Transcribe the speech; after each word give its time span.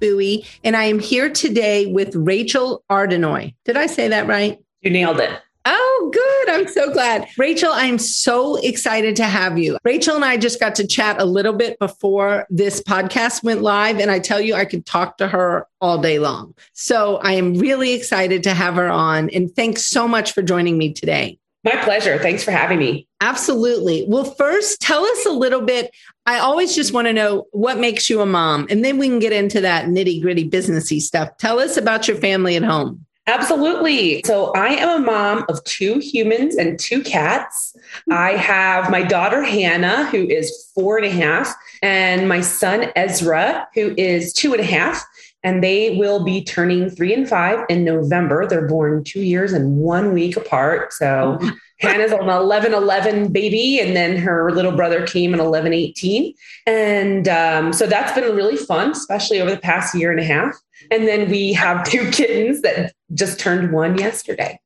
Bowie, 0.00 0.44
and 0.64 0.76
I 0.76 0.84
am 0.84 0.98
here 0.98 1.30
today 1.30 1.86
with 1.86 2.14
Rachel 2.14 2.82
Ardenoy. 2.90 3.54
Did 3.64 3.76
I 3.76 3.86
say 3.86 4.08
that 4.08 4.26
right? 4.26 4.58
You 4.80 4.90
nailed 4.90 5.20
it. 5.20 5.30
Oh, 5.64 6.10
good. 6.12 6.54
I'm 6.54 6.68
so 6.68 6.90
glad. 6.92 7.28
Rachel, 7.36 7.70
I'm 7.72 7.98
so 7.98 8.56
excited 8.56 9.16
to 9.16 9.24
have 9.24 9.58
you. 9.58 9.76
Rachel 9.84 10.16
and 10.16 10.24
I 10.24 10.38
just 10.38 10.58
got 10.58 10.74
to 10.76 10.86
chat 10.86 11.20
a 11.20 11.26
little 11.26 11.52
bit 11.52 11.78
before 11.78 12.46
this 12.48 12.80
podcast 12.82 13.42
went 13.42 13.60
live, 13.60 13.98
and 13.98 14.10
I 14.10 14.18
tell 14.18 14.40
you, 14.40 14.54
I 14.54 14.64
could 14.64 14.86
talk 14.86 15.18
to 15.18 15.28
her 15.28 15.66
all 15.80 15.98
day 15.98 16.18
long. 16.18 16.54
So 16.72 17.16
I 17.18 17.32
am 17.32 17.54
really 17.54 17.92
excited 17.92 18.42
to 18.44 18.54
have 18.54 18.76
her 18.76 18.88
on. 18.88 19.28
And 19.30 19.54
thanks 19.54 19.84
so 19.84 20.08
much 20.08 20.32
for 20.32 20.40
joining 20.40 20.78
me 20.78 20.94
today. 20.94 21.38
My 21.68 21.76
pleasure. 21.84 22.18
Thanks 22.18 22.42
for 22.42 22.50
having 22.50 22.78
me. 22.78 23.06
Absolutely. 23.20 24.06
Well, 24.08 24.24
first, 24.24 24.80
tell 24.80 25.04
us 25.04 25.26
a 25.26 25.32
little 25.32 25.60
bit. 25.60 25.94
I 26.24 26.38
always 26.38 26.74
just 26.74 26.94
want 26.94 27.08
to 27.08 27.12
know 27.12 27.46
what 27.52 27.78
makes 27.78 28.08
you 28.08 28.22
a 28.22 28.26
mom, 28.26 28.66
and 28.70 28.84
then 28.84 28.96
we 28.96 29.06
can 29.06 29.18
get 29.18 29.32
into 29.32 29.60
that 29.60 29.86
nitty 29.86 30.22
gritty 30.22 30.48
businessy 30.48 31.00
stuff. 31.00 31.36
Tell 31.36 31.58
us 31.58 31.76
about 31.76 32.08
your 32.08 32.16
family 32.16 32.56
at 32.56 32.62
home. 32.62 33.04
Absolutely. 33.26 34.22
So 34.24 34.52
I 34.54 34.68
am 34.68 35.02
a 35.02 35.04
mom 35.04 35.44
of 35.50 35.62
two 35.64 35.98
humans 35.98 36.56
and 36.56 36.78
two 36.78 37.02
cats. 37.02 37.76
Hmm. 38.06 38.14
I 38.14 38.30
have 38.32 38.90
my 38.90 39.02
daughter 39.02 39.42
Hannah, 39.42 40.06
who 40.06 40.26
is 40.26 40.70
four 40.74 40.96
and 40.96 41.06
a 41.06 41.10
half, 41.10 41.54
and 41.82 42.26
my 42.26 42.40
son 42.40 42.90
Ezra, 42.96 43.68
who 43.74 43.94
is 43.98 44.32
two 44.32 44.54
and 44.54 44.62
a 44.62 44.66
half. 44.66 45.04
And 45.44 45.62
they 45.62 45.96
will 45.96 46.24
be 46.24 46.42
turning 46.42 46.90
three 46.90 47.14
and 47.14 47.28
five 47.28 47.64
in 47.68 47.84
November. 47.84 48.46
They're 48.46 48.66
born 48.66 49.04
two 49.04 49.22
years 49.22 49.52
and 49.52 49.76
one 49.76 50.12
week 50.12 50.36
apart. 50.36 50.92
So 50.92 51.38
Hannah's 51.80 52.10
an 52.10 52.28
11 52.28 52.74
11 52.74 53.32
baby, 53.32 53.78
and 53.78 53.94
then 53.94 54.16
her 54.16 54.50
little 54.50 54.72
brother 54.72 55.06
came 55.06 55.32
in 55.32 55.40
11 55.40 55.72
18. 55.72 56.34
And 56.66 57.28
um, 57.28 57.72
so 57.72 57.86
that's 57.86 58.12
been 58.12 58.34
really 58.34 58.56
fun, 58.56 58.90
especially 58.90 59.40
over 59.40 59.50
the 59.50 59.58
past 59.58 59.94
year 59.94 60.10
and 60.10 60.20
a 60.20 60.24
half. 60.24 60.56
And 60.90 61.06
then 61.06 61.30
we 61.30 61.52
have 61.52 61.84
two 61.88 62.10
kittens 62.10 62.62
that 62.62 62.92
just 63.14 63.38
turned 63.38 63.72
one 63.72 63.96
yesterday. 63.96 64.58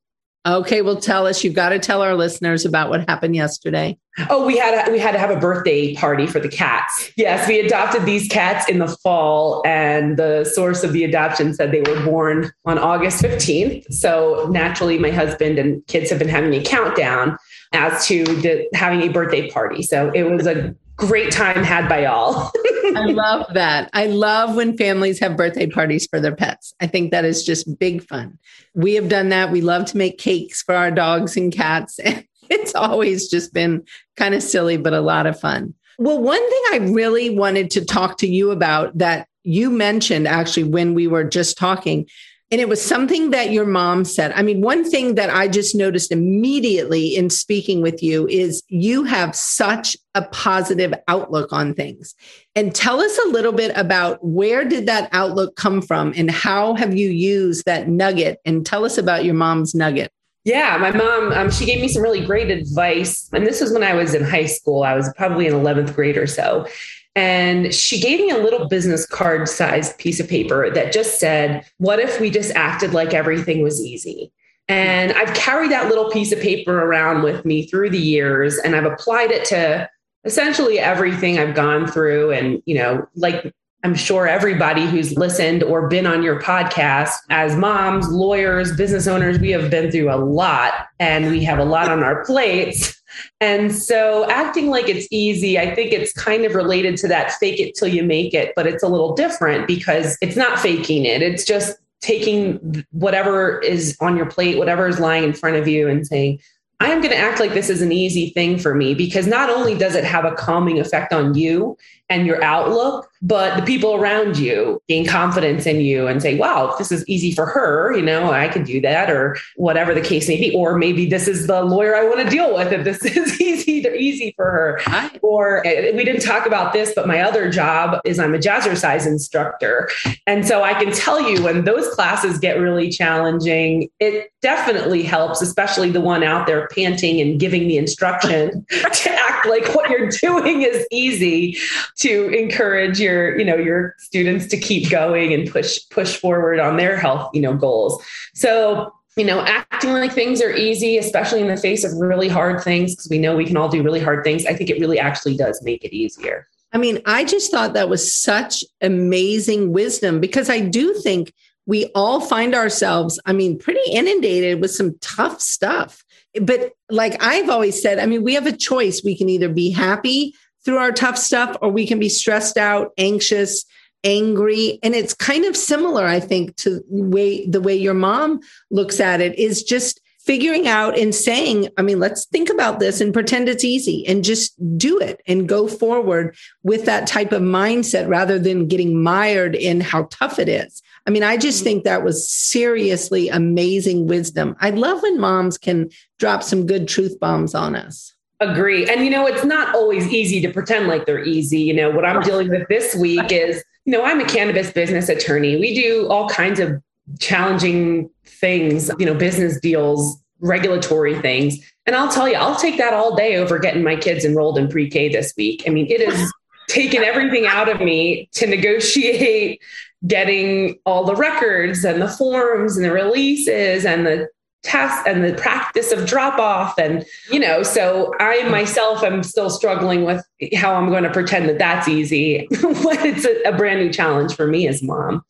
Okay, 0.44 0.82
well, 0.82 0.96
tell 0.96 1.28
us. 1.28 1.44
You've 1.44 1.54
got 1.54 1.68
to 1.68 1.78
tell 1.78 2.02
our 2.02 2.16
listeners 2.16 2.64
about 2.64 2.90
what 2.90 3.08
happened 3.08 3.36
yesterday. 3.36 3.96
Oh, 4.28 4.44
we 4.44 4.58
had 4.58 4.88
a, 4.88 4.90
we 4.90 4.98
had 4.98 5.12
to 5.12 5.18
have 5.18 5.30
a 5.30 5.38
birthday 5.38 5.94
party 5.94 6.26
for 6.26 6.40
the 6.40 6.48
cats. 6.48 7.12
Yes, 7.16 7.46
we 7.46 7.60
adopted 7.60 8.06
these 8.06 8.26
cats 8.28 8.68
in 8.68 8.80
the 8.80 8.88
fall, 8.88 9.62
and 9.64 10.16
the 10.16 10.44
source 10.44 10.82
of 10.82 10.92
the 10.92 11.04
adoption 11.04 11.54
said 11.54 11.70
they 11.70 11.82
were 11.82 12.04
born 12.04 12.50
on 12.64 12.76
August 12.76 13.20
fifteenth. 13.20 13.86
So 13.94 14.48
naturally, 14.50 14.98
my 14.98 15.10
husband 15.10 15.60
and 15.60 15.86
kids 15.86 16.10
have 16.10 16.18
been 16.18 16.28
having 16.28 16.52
a 16.54 16.62
countdown 16.62 17.38
as 17.72 18.04
to 18.06 18.24
the, 18.24 18.68
having 18.74 19.02
a 19.02 19.08
birthday 19.08 19.48
party. 19.48 19.82
So 19.82 20.10
it 20.12 20.24
was 20.24 20.46
a 20.48 20.74
great 21.06 21.32
time 21.32 21.64
had 21.64 21.88
by 21.88 22.04
all. 22.04 22.52
I 22.94 23.06
love 23.06 23.52
that. 23.54 23.90
I 23.92 24.06
love 24.06 24.54
when 24.54 24.76
families 24.76 25.18
have 25.18 25.36
birthday 25.36 25.66
parties 25.66 26.06
for 26.06 26.20
their 26.20 26.34
pets. 26.34 26.72
I 26.80 26.86
think 26.86 27.10
that 27.10 27.24
is 27.24 27.44
just 27.44 27.78
big 27.78 28.06
fun. 28.06 28.38
We 28.74 28.94
have 28.94 29.08
done 29.08 29.30
that. 29.30 29.50
We 29.50 29.62
love 29.62 29.86
to 29.86 29.96
make 29.96 30.18
cakes 30.18 30.62
for 30.62 30.76
our 30.76 30.90
dogs 30.90 31.36
and 31.36 31.52
cats. 31.52 31.98
And 32.44 32.60
it's 32.60 32.74
always 32.74 33.28
just 33.28 33.54
been 33.54 33.82
kind 34.18 34.34
of 34.34 34.42
silly, 34.42 34.76
but 34.76 34.92
a 34.92 35.00
lot 35.00 35.26
of 35.26 35.40
fun. 35.40 35.72
Well, 35.98 36.20
one 36.20 36.50
thing 36.50 36.62
I 36.72 36.92
really 36.92 37.30
wanted 37.30 37.70
to 37.70 37.84
talk 37.84 38.18
to 38.18 38.26
you 38.26 38.50
about 38.50 38.98
that 38.98 39.26
you 39.42 39.70
mentioned 39.70 40.28
actually 40.28 40.64
when 40.64 40.92
we 40.92 41.06
were 41.06 41.24
just 41.24 41.56
talking 41.56 42.06
and 42.52 42.60
it 42.60 42.68
was 42.68 42.82
something 42.82 43.30
that 43.30 43.50
your 43.50 43.64
mom 43.64 44.04
said. 44.04 44.30
I 44.32 44.42
mean, 44.42 44.60
one 44.60 44.88
thing 44.88 45.14
that 45.14 45.30
I 45.30 45.48
just 45.48 45.74
noticed 45.74 46.12
immediately 46.12 47.16
in 47.16 47.30
speaking 47.30 47.80
with 47.80 48.02
you 48.02 48.28
is 48.28 48.62
you 48.68 49.04
have 49.04 49.34
such 49.34 49.96
a 50.14 50.20
positive 50.20 50.92
outlook 51.08 51.50
on 51.50 51.72
things. 51.72 52.14
And 52.54 52.74
tell 52.74 53.00
us 53.00 53.18
a 53.24 53.28
little 53.28 53.52
bit 53.52 53.72
about 53.74 54.22
where 54.22 54.66
did 54.66 54.84
that 54.84 55.08
outlook 55.12 55.56
come 55.56 55.80
from 55.80 56.12
and 56.14 56.30
how 56.30 56.74
have 56.74 56.94
you 56.94 57.08
used 57.08 57.64
that 57.64 57.88
nugget? 57.88 58.38
And 58.44 58.66
tell 58.66 58.84
us 58.84 58.98
about 58.98 59.24
your 59.24 59.34
mom's 59.34 59.74
nugget. 59.74 60.12
Yeah, 60.44 60.76
my 60.76 60.90
mom, 60.90 61.32
um, 61.32 61.50
she 61.50 61.64
gave 61.64 61.80
me 61.80 61.88
some 61.88 62.02
really 62.02 62.22
great 62.22 62.50
advice. 62.50 63.30
And 63.32 63.46
this 63.46 63.62
was 63.62 63.72
when 63.72 63.82
I 63.82 63.94
was 63.94 64.12
in 64.12 64.24
high 64.24 64.44
school. 64.44 64.82
I 64.82 64.94
was 64.94 65.10
probably 65.16 65.46
in 65.46 65.54
11th 65.54 65.94
grade 65.94 66.18
or 66.18 66.26
so. 66.26 66.66
And 67.14 67.74
she 67.74 68.00
gave 68.00 68.20
me 68.20 68.30
a 68.30 68.38
little 68.38 68.68
business 68.68 69.06
card 69.06 69.48
sized 69.48 69.98
piece 69.98 70.18
of 70.18 70.28
paper 70.28 70.70
that 70.70 70.92
just 70.92 71.20
said, 71.20 71.66
What 71.78 71.98
if 71.98 72.20
we 72.20 72.30
just 72.30 72.54
acted 72.54 72.94
like 72.94 73.12
everything 73.12 73.62
was 73.62 73.80
easy? 73.80 74.32
And 74.68 75.12
I've 75.12 75.34
carried 75.34 75.70
that 75.70 75.88
little 75.88 76.10
piece 76.10 76.32
of 76.32 76.40
paper 76.40 76.80
around 76.80 77.22
with 77.22 77.44
me 77.44 77.66
through 77.66 77.90
the 77.90 77.98
years 77.98 78.58
and 78.58 78.74
I've 78.74 78.90
applied 78.90 79.30
it 79.30 79.44
to 79.46 79.90
essentially 80.24 80.78
everything 80.78 81.38
I've 81.38 81.54
gone 81.54 81.86
through. 81.86 82.30
And, 82.30 82.62
you 82.64 82.76
know, 82.76 83.06
like 83.14 83.52
I'm 83.84 83.94
sure 83.96 84.28
everybody 84.28 84.86
who's 84.86 85.16
listened 85.18 85.64
or 85.64 85.88
been 85.88 86.06
on 86.06 86.22
your 86.22 86.40
podcast 86.40 87.14
as 87.30 87.56
moms, 87.56 88.08
lawyers, 88.08 88.76
business 88.76 89.08
owners, 89.08 89.40
we 89.40 89.50
have 89.50 89.70
been 89.70 89.90
through 89.90 90.12
a 90.12 90.16
lot 90.16 90.86
and 91.00 91.30
we 91.30 91.42
have 91.44 91.58
a 91.58 91.64
lot 91.64 91.90
on 91.90 92.02
our 92.02 92.24
plates. 92.24 93.01
And 93.40 93.74
so 93.74 94.28
acting 94.30 94.68
like 94.68 94.88
it's 94.88 95.06
easy, 95.10 95.58
I 95.58 95.74
think 95.74 95.92
it's 95.92 96.12
kind 96.12 96.44
of 96.44 96.54
related 96.54 96.96
to 96.98 97.08
that 97.08 97.32
fake 97.32 97.60
it 97.60 97.74
till 97.74 97.88
you 97.88 98.02
make 98.02 98.34
it, 98.34 98.52
but 98.56 98.66
it's 98.66 98.82
a 98.82 98.88
little 98.88 99.14
different 99.14 99.66
because 99.66 100.16
it's 100.20 100.36
not 100.36 100.58
faking 100.58 101.04
it. 101.04 101.22
It's 101.22 101.44
just 101.44 101.76
taking 102.00 102.84
whatever 102.90 103.60
is 103.60 103.96
on 104.00 104.16
your 104.16 104.26
plate, 104.26 104.58
whatever 104.58 104.86
is 104.88 104.98
lying 104.98 105.24
in 105.24 105.32
front 105.32 105.56
of 105.56 105.68
you 105.68 105.88
and 105.88 106.06
saying, 106.06 106.40
I'm 106.80 107.00
going 107.00 107.12
to 107.12 107.16
act 107.16 107.38
like 107.38 107.54
this 107.54 107.70
is 107.70 107.80
an 107.80 107.92
easy 107.92 108.30
thing 108.30 108.58
for 108.58 108.74
me 108.74 108.92
because 108.92 109.28
not 109.28 109.48
only 109.48 109.76
does 109.76 109.94
it 109.94 110.02
have 110.02 110.24
a 110.24 110.34
calming 110.34 110.80
effect 110.80 111.12
on 111.12 111.34
you 111.36 111.76
and 112.12 112.26
your 112.26 112.42
outlook, 112.42 113.08
but 113.22 113.56
the 113.56 113.62
people 113.62 113.94
around 113.94 114.36
you 114.36 114.82
gain 114.88 115.06
confidence 115.06 115.64
in 115.64 115.80
you 115.80 116.06
and 116.06 116.20
say, 116.20 116.36
wow, 116.36 116.74
this 116.76 116.92
is 116.92 117.06
easy 117.08 117.32
for 117.32 117.46
her. 117.46 117.96
You 117.96 118.02
know, 118.02 118.30
I 118.30 118.48
could 118.48 118.64
do 118.64 118.80
that 118.82 119.10
or 119.10 119.38
whatever 119.56 119.94
the 119.94 120.00
case 120.00 120.28
may 120.28 120.38
be. 120.38 120.54
Or 120.54 120.76
maybe 120.76 121.06
this 121.06 121.28
is 121.28 121.46
the 121.46 121.62
lawyer 121.62 121.96
I 121.96 122.04
want 122.04 122.20
to 122.20 122.28
deal 122.28 122.54
with 122.54 122.72
if 122.72 122.84
this 122.84 123.04
is 123.16 123.40
easy, 123.40 123.86
easy 123.96 124.34
for 124.36 124.44
her. 124.44 124.80
Or 125.22 125.66
eh, 125.66 125.92
we 125.94 126.04
didn't 126.04 126.22
talk 126.22 126.46
about 126.46 126.72
this, 126.72 126.92
but 126.94 127.06
my 127.06 127.20
other 127.20 127.50
job 127.50 128.00
is 128.04 128.18
I'm 128.18 128.34
a 128.34 128.38
jazzercise 128.38 129.06
instructor. 129.06 129.88
And 130.26 130.46
so 130.46 130.62
I 130.62 130.74
can 130.74 130.92
tell 130.92 131.20
you 131.20 131.42
when 131.42 131.64
those 131.64 131.88
classes 131.94 132.38
get 132.38 132.58
really 132.58 132.90
challenging, 132.90 133.88
it 134.00 134.32
definitely 134.42 135.02
helps, 135.02 135.40
especially 135.40 135.90
the 135.90 136.00
one 136.00 136.22
out 136.22 136.46
there 136.46 136.68
panting 136.68 137.20
and 137.20 137.40
giving 137.40 137.68
the 137.68 137.78
instruction 137.78 138.66
to 138.70 139.10
act 139.10 139.46
like 139.46 139.74
what 139.74 139.88
you're 139.88 140.08
doing 140.08 140.62
is 140.62 140.86
easy 140.90 141.56
to 142.02 142.28
encourage 142.28 143.00
your, 143.00 143.38
you 143.38 143.44
know, 143.44 143.56
your 143.56 143.94
students 143.98 144.46
to 144.48 144.58
keep 144.58 144.90
going 144.90 145.32
and 145.32 145.50
push 145.50 145.78
push 145.90 146.16
forward 146.16 146.58
on 146.60 146.76
their 146.76 146.96
health, 146.96 147.30
you 147.34 147.40
know, 147.40 147.54
goals. 147.54 148.02
So 148.34 148.92
you 149.16 149.26
know, 149.26 149.42
acting 149.42 149.92
like 149.92 150.12
things 150.12 150.40
are 150.40 150.52
easy, 150.52 150.96
especially 150.96 151.42
in 151.42 151.48
the 151.48 151.56
face 151.56 151.84
of 151.84 151.92
really 151.98 152.28
hard 152.28 152.62
things, 152.62 152.94
because 152.94 153.10
we 153.10 153.18
know 153.18 153.36
we 153.36 153.44
can 153.44 153.58
all 153.58 153.68
do 153.68 153.82
really 153.82 154.00
hard 154.00 154.24
things. 154.24 154.46
I 154.46 154.54
think 154.54 154.70
it 154.70 154.80
really 154.80 154.98
actually 154.98 155.36
does 155.36 155.60
make 155.62 155.84
it 155.84 155.94
easier. 155.94 156.48
I 156.72 156.78
mean, 156.78 157.02
I 157.04 157.24
just 157.24 157.50
thought 157.50 157.74
that 157.74 157.90
was 157.90 158.14
such 158.14 158.64
amazing 158.80 159.72
wisdom 159.72 160.18
because 160.18 160.48
I 160.48 160.60
do 160.60 160.94
think 160.94 161.32
we 161.66 161.90
all 161.94 162.20
find 162.20 162.54
ourselves, 162.54 163.20
I 163.26 163.34
mean, 163.34 163.58
pretty 163.58 163.90
inundated 163.90 164.62
with 164.62 164.70
some 164.70 164.96
tough 165.00 165.42
stuff. 165.42 166.02
But 166.40 166.72
like 166.88 167.22
I've 167.22 167.50
always 167.50 167.80
said, 167.80 167.98
I 167.98 168.06
mean, 168.06 168.24
we 168.24 168.32
have 168.34 168.46
a 168.46 168.56
choice. 168.56 169.02
We 169.04 169.16
can 169.16 169.28
either 169.28 169.50
be 169.50 169.70
happy 169.70 170.34
through 170.64 170.78
our 170.78 170.92
tough 170.92 171.18
stuff 171.18 171.56
or 171.60 171.70
we 171.70 171.86
can 171.86 171.98
be 171.98 172.08
stressed 172.08 172.56
out, 172.56 172.92
anxious, 172.98 173.64
angry. 174.04 174.78
And 174.82 174.94
it's 174.94 175.14
kind 175.14 175.44
of 175.44 175.56
similar, 175.56 176.06
I 176.06 176.20
think, 176.20 176.56
to 176.56 176.80
the 176.80 176.84
way 176.88 177.46
the 177.46 177.60
way 177.60 177.74
your 177.74 177.94
mom 177.94 178.40
looks 178.70 179.00
at 179.00 179.20
it 179.20 179.38
is 179.38 179.62
just 179.62 180.00
figuring 180.24 180.68
out 180.68 180.96
and 180.96 181.12
saying, 181.14 181.68
I 181.76 181.82
mean, 181.82 181.98
let's 181.98 182.26
think 182.26 182.48
about 182.48 182.78
this 182.78 183.00
and 183.00 183.12
pretend 183.12 183.48
it's 183.48 183.64
easy 183.64 184.06
and 184.06 184.22
just 184.22 184.54
do 184.78 184.98
it 185.00 185.20
and 185.26 185.48
go 185.48 185.66
forward 185.66 186.36
with 186.62 186.84
that 186.84 187.08
type 187.08 187.32
of 187.32 187.42
mindset 187.42 188.08
rather 188.08 188.38
than 188.38 188.68
getting 188.68 189.02
mired 189.02 189.56
in 189.56 189.80
how 189.80 190.06
tough 190.10 190.38
it 190.38 190.48
is. 190.48 190.80
I 191.06 191.10
mean, 191.10 191.24
I 191.24 191.36
just 191.36 191.58
mm-hmm. 191.58 191.64
think 191.64 191.84
that 191.84 192.04
was 192.04 192.30
seriously 192.30 193.28
amazing 193.28 194.06
wisdom. 194.06 194.54
I 194.60 194.70
love 194.70 195.02
when 195.02 195.18
moms 195.18 195.58
can 195.58 195.90
drop 196.20 196.44
some 196.44 196.66
good 196.66 196.86
truth 196.86 197.18
bombs 197.18 197.54
on 197.54 197.74
us. 197.74 198.11
Agree. 198.42 198.88
And 198.90 199.04
you 199.04 199.10
know, 199.10 199.26
it's 199.26 199.44
not 199.44 199.74
always 199.74 200.08
easy 200.08 200.40
to 200.40 200.52
pretend 200.52 200.88
like 200.88 201.06
they're 201.06 201.24
easy. 201.24 201.60
You 201.60 201.74
know, 201.74 201.90
what 201.90 202.04
I'm 202.04 202.22
dealing 202.22 202.48
with 202.48 202.66
this 202.68 202.94
week 202.94 203.30
is 203.30 203.62
you 203.84 203.92
know, 203.92 204.04
I'm 204.04 204.20
a 204.20 204.24
cannabis 204.24 204.70
business 204.70 205.08
attorney. 205.08 205.56
We 205.56 205.74
do 205.74 206.08
all 206.08 206.28
kinds 206.28 206.60
of 206.60 206.80
challenging 207.18 208.10
things, 208.24 208.90
you 208.98 209.06
know, 209.06 209.14
business 209.14 209.58
deals, 209.60 210.22
regulatory 210.40 211.20
things. 211.20 211.58
And 211.86 211.96
I'll 211.96 212.10
tell 212.10 212.28
you, 212.28 212.36
I'll 212.36 212.56
take 212.56 212.78
that 212.78 212.94
all 212.94 213.16
day 213.16 213.36
over 213.36 213.58
getting 213.58 213.82
my 213.82 213.96
kids 213.96 214.24
enrolled 214.24 214.58
in 214.58 214.68
pre 214.68 214.88
K 214.88 215.08
this 215.08 215.34
week. 215.36 215.64
I 215.66 215.70
mean, 215.70 215.86
it 215.90 216.08
has 216.08 216.32
taken 216.68 217.02
everything 217.02 217.46
out 217.46 217.68
of 217.68 217.80
me 217.80 218.28
to 218.34 218.46
negotiate 218.46 219.60
getting 220.06 220.78
all 220.84 221.04
the 221.04 221.14
records 221.14 221.84
and 221.84 222.00
the 222.00 222.08
forms 222.08 222.76
and 222.76 222.84
the 222.84 222.92
releases 222.92 223.84
and 223.84 224.06
the 224.06 224.28
test 224.62 225.06
and 225.06 225.24
the 225.24 225.34
practice 225.34 225.90
of 225.90 226.06
drop 226.06 226.38
off 226.38 226.78
and 226.78 227.04
you 227.30 227.40
know 227.40 227.62
so 227.62 228.12
i 228.20 228.42
myself 228.48 229.02
am 229.02 229.22
still 229.22 229.50
struggling 229.50 230.04
with 230.04 230.24
how 230.54 230.74
i'm 230.74 230.88
going 230.88 231.02
to 231.02 231.10
pretend 231.10 231.48
that 231.48 231.58
that's 231.58 231.88
easy 231.88 232.46
when 232.62 232.98
it's 233.04 233.24
a, 233.24 233.42
a 233.42 233.56
brand 233.56 233.80
new 233.80 233.92
challenge 233.92 234.34
for 234.34 234.46
me 234.46 234.68
as 234.68 234.82
mom. 234.82 235.22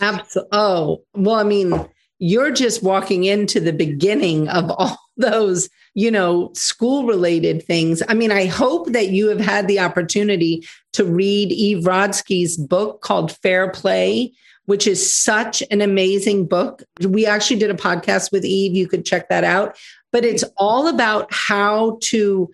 Absolutely 0.00 0.48
oh 0.52 1.02
well 1.14 1.36
i 1.36 1.44
mean 1.44 1.86
you're 2.18 2.50
just 2.50 2.82
walking 2.82 3.24
into 3.24 3.60
the 3.60 3.72
beginning 3.72 4.48
of 4.48 4.70
all 4.70 4.98
those 5.16 5.68
you 5.94 6.10
know 6.10 6.50
school 6.54 7.04
related 7.04 7.62
things. 7.62 8.02
I 8.08 8.14
mean 8.14 8.32
i 8.32 8.46
hope 8.46 8.92
that 8.92 9.10
you 9.10 9.28
have 9.28 9.40
had 9.40 9.68
the 9.68 9.78
opportunity 9.78 10.66
to 10.94 11.04
read 11.04 11.52
eve 11.52 11.84
rodsky's 11.84 12.56
book 12.56 13.02
called 13.02 13.32
fair 13.36 13.70
play 13.70 14.32
which 14.70 14.86
is 14.86 15.12
such 15.12 15.64
an 15.72 15.80
amazing 15.80 16.46
book. 16.46 16.84
We 17.00 17.26
actually 17.26 17.58
did 17.58 17.72
a 17.72 17.74
podcast 17.74 18.30
with 18.30 18.44
Eve. 18.44 18.76
You 18.76 18.86
could 18.86 19.04
check 19.04 19.28
that 19.28 19.42
out. 19.42 19.76
But 20.12 20.24
it's 20.24 20.44
all 20.56 20.86
about 20.86 21.26
how 21.34 21.98
to 22.02 22.48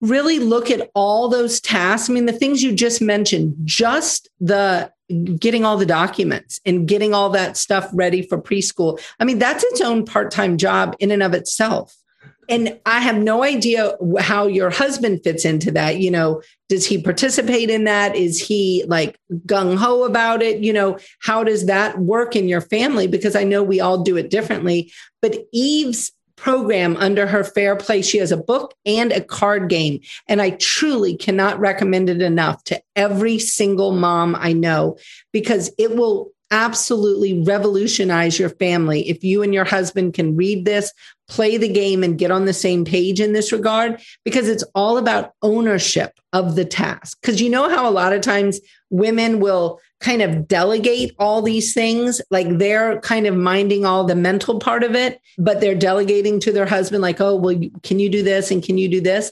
really 0.00 0.40
look 0.40 0.68
at 0.68 0.90
all 0.96 1.28
those 1.28 1.60
tasks. 1.60 2.10
I 2.10 2.12
mean, 2.12 2.26
the 2.26 2.32
things 2.32 2.60
you 2.60 2.72
just 2.74 3.00
mentioned, 3.00 3.54
just 3.62 4.28
the 4.40 4.90
getting 5.38 5.64
all 5.64 5.76
the 5.76 5.86
documents 5.86 6.60
and 6.66 6.88
getting 6.88 7.14
all 7.14 7.30
that 7.30 7.56
stuff 7.56 7.88
ready 7.92 8.22
for 8.22 8.42
preschool. 8.42 9.00
I 9.20 9.24
mean, 9.24 9.38
that's 9.38 9.62
its 9.62 9.80
own 9.80 10.04
part 10.04 10.32
time 10.32 10.58
job 10.58 10.96
in 10.98 11.12
and 11.12 11.22
of 11.22 11.34
itself 11.34 11.96
and 12.50 12.78
I 12.84 12.98
have 12.98 13.16
no 13.16 13.44
idea 13.44 13.96
how 14.18 14.48
your 14.48 14.70
husband 14.70 15.22
fits 15.22 15.44
into 15.44 15.70
that. 15.70 15.98
You 15.98 16.10
know, 16.10 16.42
does 16.68 16.84
he 16.84 17.00
participate 17.00 17.70
in 17.70 17.84
that? 17.84 18.16
Is 18.16 18.44
he 18.44 18.84
like 18.88 19.16
gung 19.46 19.76
ho 19.76 20.02
about 20.02 20.42
it? 20.42 20.60
You 20.60 20.72
know, 20.72 20.98
how 21.20 21.44
does 21.44 21.66
that 21.66 21.98
work 21.98 22.34
in 22.34 22.48
your 22.48 22.60
family? 22.60 23.06
Because 23.06 23.36
I 23.36 23.44
know 23.44 23.62
we 23.62 23.80
all 23.80 24.02
do 24.02 24.16
it 24.16 24.30
differently. 24.30 24.92
But 25.22 25.36
Eve's 25.52 26.12
program 26.36 26.96
under 26.96 27.26
her 27.26 27.44
fair 27.44 27.76
play 27.76 28.00
she 28.00 28.16
has 28.16 28.32
a 28.32 28.36
book 28.36 28.74
and 28.86 29.12
a 29.12 29.20
card 29.20 29.68
game 29.68 30.00
and 30.26 30.40
i 30.40 30.48
truly 30.48 31.14
cannot 31.14 31.60
recommend 31.60 32.08
it 32.08 32.22
enough 32.22 32.64
to 32.64 32.80
every 32.96 33.38
single 33.38 33.92
mom 33.92 34.34
i 34.38 34.50
know 34.50 34.96
because 35.34 35.70
it 35.76 35.94
will 35.94 36.32
absolutely 36.50 37.42
revolutionize 37.42 38.38
your 38.38 38.48
family 38.48 39.08
if 39.08 39.22
you 39.22 39.42
and 39.42 39.54
your 39.54 39.64
husband 39.64 40.14
can 40.14 40.36
read 40.36 40.64
this 40.64 40.92
play 41.30 41.56
the 41.56 41.68
game 41.68 42.02
and 42.02 42.18
get 42.18 42.32
on 42.32 42.44
the 42.44 42.52
same 42.52 42.84
page 42.84 43.20
in 43.20 43.32
this 43.32 43.52
regard 43.52 44.00
because 44.24 44.48
it's 44.48 44.64
all 44.74 44.98
about 44.98 45.32
ownership 45.42 46.18
of 46.32 46.56
the 46.56 46.64
task. 46.64 47.18
Because 47.20 47.40
you 47.40 47.48
know 47.48 47.68
how 47.68 47.88
a 47.88 47.92
lot 47.92 48.12
of 48.12 48.20
times 48.20 48.60
women 48.90 49.38
will 49.38 49.80
kind 50.00 50.22
of 50.22 50.48
delegate 50.48 51.14
all 51.18 51.40
these 51.40 51.72
things, 51.72 52.20
like 52.30 52.58
they're 52.58 53.00
kind 53.00 53.26
of 53.26 53.36
minding 53.36 53.86
all 53.86 54.04
the 54.04 54.14
mental 54.16 54.58
part 54.58 54.82
of 54.82 54.96
it, 54.96 55.20
but 55.38 55.60
they're 55.60 55.74
delegating 55.74 56.40
to 56.40 56.52
their 56.52 56.66
husband, 56.66 57.00
like, 57.00 57.20
oh, 57.20 57.36
well, 57.36 57.58
can 57.84 58.00
you 58.00 58.08
do 58.08 58.22
this 58.22 58.50
and 58.50 58.62
can 58.62 58.76
you 58.76 58.88
do 58.88 59.00
this? 59.00 59.30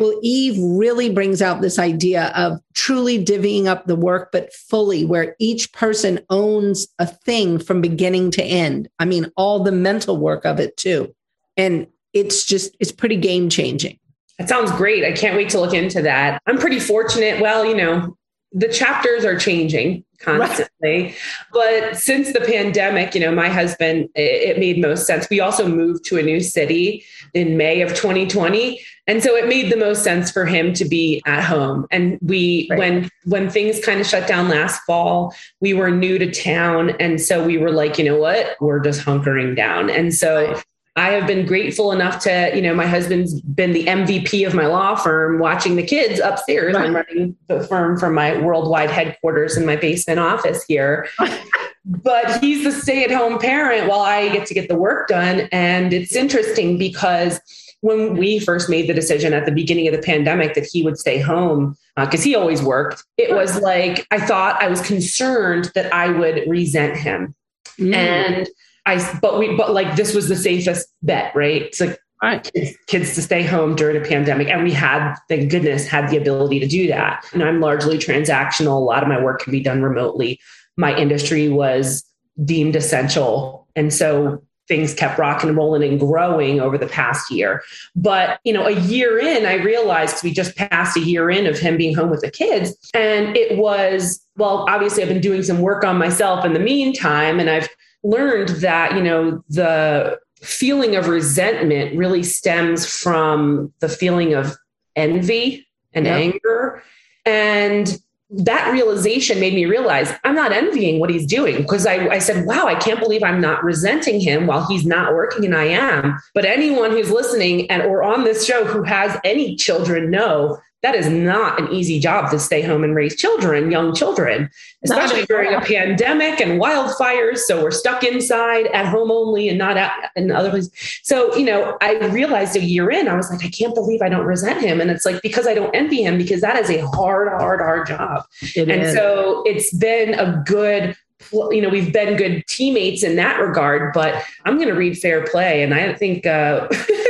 Well, 0.00 0.18
Eve 0.22 0.56
really 0.58 1.10
brings 1.10 1.42
out 1.42 1.60
this 1.60 1.78
idea 1.78 2.32
of 2.34 2.58
truly 2.74 3.22
divvying 3.22 3.66
up 3.66 3.86
the 3.86 3.94
work, 3.94 4.30
but 4.32 4.52
fully, 4.52 5.04
where 5.04 5.36
each 5.38 5.72
person 5.72 6.20
owns 6.30 6.88
a 6.98 7.06
thing 7.06 7.58
from 7.58 7.80
beginning 7.80 8.30
to 8.32 8.42
end. 8.42 8.88
I 8.98 9.04
mean, 9.04 9.30
all 9.36 9.62
the 9.62 9.72
mental 9.72 10.16
work 10.16 10.44
of 10.46 10.58
it, 10.58 10.76
too. 10.76 11.14
And 11.56 11.86
it's 12.14 12.44
just 12.44 12.76
it's 12.80 12.90
pretty 12.90 13.16
game 13.16 13.48
changing 13.48 14.00
that 14.40 14.48
sounds 14.48 14.72
great. 14.72 15.04
I 15.04 15.12
can't 15.12 15.36
wait 15.36 15.50
to 15.50 15.60
look 15.60 15.74
into 15.74 16.00
that. 16.00 16.40
I'm 16.46 16.56
pretty 16.56 16.80
fortunate. 16.80 17.40
Well 17.42 17.64
you 17.64 17.76
know 17.76 18.16
the 18.52 18.68
chapters 18.68 19.24
are 19.24 19.38
changing 19.38 20.04
constantly 20.18 21.02
right. 21.02 21.16
but 21.52 21.96
since 21.96 22.32
the 22.32 22.40
pandemic 22.40 23.14
you 23.14 23.20
know 23.20 23.32
my 23.32 23.48
husband 23.48 24.08
it, 24.14 24.58
made 24.58 24.78
most 24.78 25.06
sense 25.06 25.28
we 25.30 25.40
also 25.40 25.66
moved 25.66 26.04
to 26.04 26.18
a 26.18 26.22
new 26.22 26.40
city 26.40 27.04
in 27.32 27.56
may 27.56 27.80
of 27.80 27.90
2020 27.90 28.78
and 29.06 29.22
so 29.22 29.34
it 29.34 29.48
made 29.48 29.72
the 29.72 29.76
most 29.76 30.04
sense 30.04 30.30
for 30.30 30.44
him 30.44 30.74
to 30.74 30.84
be 30.84 31.22
at 31.26 31.42
home 31.42 31.86
and 31.90 32.18
we 32.20 32.66
right. 32.70 32.78
when 32.78 33.10
when 33.24 33.48
things 33.48 33.82
kind 33.84 34.00
of 34.00 34.06
shut 34.06 34.28
down 34.28 34.48
last 34.48 34.80
fall 34.82 35.34
we 35.60 35.72
were 35.72 35.90
new 35.90 36.18
to 36.18 36.30
town 36.30 36.90
and 37.00 37.20
so 37.20 37.44
we 37.44 37.56
were 37.56 37.72
like 37.72 37.96
you 37.98 38.04
know 38.04 38.18
what 38.18 38.56
we're 38.60 38.80
just 38.80 39.00
hunkering 39.00 39.56
down 39.56 39.88
and 39.88 40.12
so 40.12 40.52
right. 40.52 40.64
I 40.96 41.10
have 41.10 41.26
been 41.26 41.46
grateful 41.46 41.92
enough 41.92 42.20
to, 42.24 42.50
you 42.54 42.60
know, 42.60 42.74
my 42.74 42.86
husband's 42.86 43.40
been 43.40 43.72
the 43.72 43.86
MVP 43.86 44.46
of 44.46 44.54
my 44.54 44.66
law 44.66 44.96
firm, 44.96 45.38
watching 45.38 45.76
the 45.76 45.82
kids 45.82 46.20
upstairs. 46.20 46.74
Right. 46.74 46.86
I'm 46.86 46.96
running 46.96 47.36
the 47.46 47.62
firm 47.64 47.98
from 47.98 48.14
my 48.14 48.38
worldwide 48.38 48.90
headquarters 48.90 49.56
in 49.56 49.64
my 49.64 49.76
basement 49.76 50.18
office 50.18 50.64
here. 50.64 51.08
but 51.84 52.40
he's 52.40 52.64
the 52.64 52.72
stay 52.72 53.04
at 53.04 53.10
home 53.10 53.38
parent 53.38 53.88
while 53.88 54.00
I 54.00 54.28
get 54.30 54.46
to 54.48 54.54
get 54.54 54.68
the 54.68 54.74
work 54.74 55.08
done. 55.08 55.48
And 55.52 55.92
it's 55.92 56.14
interesting 56.14 56.76
because 56.76 57.40
when 57.82 58.16
we 58.16 58.38
first 58.38 58.68
made 58.68 58.88
the 58.88 58.94
decision 58.94 59.32
at 59.32 59.46
the 59.46 59.52
beginning 59.52 59.88
of 59.88 59.94
the 59.94 60.02
pandemic 60.02 60.54
that 60.54 60.66
he 60.66 60.82
would 60.82 60.98
stay 60.98 61.18
home 61.18 61.76
because 61.96 62.20
uh, 62.20 62.24
he 62.24 62.34
always 62.34 62.62
worked, 62.62 63.04
it 63.16 63.34
was 63.34 63.60
like 63.60 64.06
I 64.10 64.20
thought 64.20 64.62
I 64.62 64.68
was 64.68 64.80
concerned 64.82 65.70
that 65.74 65.92
I 65.92 66.08
would 66.08 66.44
resent 66.46 66.96
him. 66.96 67.34
Mm. 67.78 67.94
And 67.94 68.48
I, 68.90 69.18
but 69.20 69.38
we, 69.38 69.56
but 69.56 69.72
like 69.72 69.96
this 69.96 70.14
was 70.14 70.28
the 70.28 70.36
safest 70.36 70.88
bet, 71.02 71.34
right? 71.34 71.62
It's 71.62 71.80
like 71.80 71.98
right. 72.22 72.50
kids, 72.54 72.76
kids 72.86 73.14
to 73.14 73.22
stay 73.22 73.42
home 73.42 73.76
during 73.76 73.96
a 73.96 74.06
pandemic. 74.06 74.48
And 74.48 74.64
we 74.64 74.72
had, 74.72 75.14
thank 75.28 75.50
goodness, 75.50 75.86
had 75.86 76.10
the 76.10 76.16
ability 76.16 76.60
to 76.60 76.66
do 76.66 76.88
that. 76.88 77.24
And 77.32 77.42
I'm 77.42 77.60
largely 77.60 77.98
transactional. 77.98 78.76
A 78.76 78.84
lot 78.84 79.02
of 79.02 79.08
my 79.08 79.22
work 79.22 79.42
can 79.42 79.52
be 79.52 79.62
done 79.62 79.82
remotely. 79.82 80.40
My 80.76 80.96
industry 80.96 81.48
was 81.48 82.04
deemed 82.44 82.76
essential. 82.76 83.66
And 83.76 83.92
so 83.92 84.42
things 84.68 84.94
kept 84.94 85.18
rocking 85.18 85.48
and 85.48 85.58
rolling 85.58 85.82
and 85.82 85.98
growing 85.98 86.60
over 86.60 86.78
the 86.78 86.86
past 86.86 87.28
year. 87.30 87.60
But, 87.96 88.38
you 88.44 88.52
know, 88.52 88.66
a 88.66 88.78
year 88.78 89.18
in, 89.18 89.44
I 89.44 89.54
realized 89.54 90.22
we 90.22 90.32
just 90.32 90.54
passed 90.54 90.96
a 90.96 91.00
year 91.00 91.28
in 91.28 91.46
of 91.46 91.58
him 91.58 91.76
being 91.76 91.94
home 91.94 92.08
with 92.08 92.20
the 92.20 92.30
kids. 92.30 92.76
And 92.94 93.36
it 93.36 93.58
was, 93.58 94.24
well, 94.36 94.64
obviously 94.68 95.02
I've 95.02 95.08
been 95.08 95.20
doing 95.20 95.42
some 95.42 95.60
work 95.60 95.84
on 95.84 95.98
myself 95.98 96.44
in 96.44 96.52
the 96.52 96.60
meantime. 96.60 97.40
And 97.40 97.50
I've 97.50 97.68
learned 98.02 98.48
that, 98.60 98.94
you 98.94 99.02
know, 99.02 99.44
the 99.48 100.18
feeling 100.42 100.96
of 100.96 101.08
resentment 101.08 101.96
really 101.96 102.22
stems 102.22 102.86
from 102.86 103.72
the 103.80 103.88
feeling 103.88 104.34
of 104.34 104.56
envy 104.96 105.66
and 105.92 106.06
yep. 106.06 106.18
anger. 106.18 106.82
And 107.26 107.98
that 108.30 108.70
realization 108.70 109.40
made 109.40 109.54
me 109.54 109.66
realize 109.66 110.12
I'm 110.22 110.36
not 110.36 110.52
envying 110.52 111.00
what 111.00 111.10
he's 111.10 111.26
doing 111.26 111.58
because 111.58 111.84
I, 111.84 112.08
I, 112.08 112.18
said, 112.20 112.46
wow, 112.46 112.66
I 112.66 112.76
can't 112.76 113.00
believe 113.00 113.24
I'm 113.24 113.40
not 113.40 113.64
resenting 113.64 114.20
him 114.20 114.46
while 114.46 114.66
he's 114.66 114.86
not 114.86 115.14
working 115.14 115.44
and 115.44 115.56
I 115.56 115.64
am. 115.64 116.18
But 116.32 116.44
anyone 116.44 116.92
who's 116.92 117.10
listening 117.10 117.68
and 117.70 117.82
or 117.82 118.04
on 118.04 118.22
this 118.22 118.46
show 118.46 118.64
who 118.64 118.84
has 118.84 119.18
any 119.24 119.56
children 119.56 120.10
know 120.10 120.58
that 120.82 120.94
is 120.94 121.08
not 121.08 121.60
an 121.60 121.70
easy 121.72 122.00
job 122.00 122.30
to 122.30 122.38
stay 122.38 122.62
home 122.62 122.84
and 122.84 122.94
raise 122.94 123.14
children, 123.16 123.70
young 123.70 123.94
children, 123.94 124.48
especially 124.82 125.26
during 125.26 125.52
a 125.54 125.60
pandemic 125.60 126.40
and 126.40 126.60
wildfires. 126.60 127.38
So 127.38 127.62
we're 127.62 127.70
stuck 127.70 128.02
inside 128.02 128.66
at 128.68 128.86
home 128.86 129.10
only 129.10 129.48
and 129.48 129.58
not 129.58 129.76
out 129.76 129.92
in 130.16 130.30
other 130.30 130.50
places. 130.50 130.72
So, 131.02 131.34
you 131.36 131.44
know, 131.44 131.76
I 131.82 131.98
realized 132.06 132.56
a 132.56 132.60
year 132.60 132.90
in, 132.90 133.08
I 133.08 133.14
was 133.14 133.30
like, 133.30 133.44
I 133.44 133.50
can't 133.50 133.74
believe 133.74 134.00
I 134.00 134.08
don't 134.08 134.24
resent 134.24 134.62
him. 134.62 134.80
And 134.80 134.90
it's 134.90 135.04
like, 135.04 135.20
because 135.22 135.46
I 135.46 135.54
don't 135.54 135.74
envy 135.74 136.02
him, 136.02 136.16
because 136.16 136.40
that 136.40 136.56
is 136.56 136.70
a 136.70 136.86
hard, 136.88 137.28
hard, 137.28 137.60
hard 137.60 137.86
job. 137.86 138.24
It 138.56 138.70
and 138.70 138.82
is. 138.82 138.94
so 138.94 139.42
it's 139.46 139.74
been 139.74 140.14
a 140.14 140.42
good 140.46 140.96
you 141.32 141.60
know 141.60 141.68
we've 141.68 141.92
been 141.92 142.16
good 142.16 142.42
teammates 142.46 143.02
in 143.02 143.16
that 143.16 143.38
regard 143.38 143.92
but 143.92 144.24
i'm 144.46 144.56
going 144.56 144.68
to 144.68 144.74
read 144.74 144.98
fair 144.98 145.26
play 145.26 145.62
and 145.62 145.74
i 145.74 145.92
think 145.92 146.24
uh, 146.24 146.66
needs 146.70 146.86
to 146.86 147.09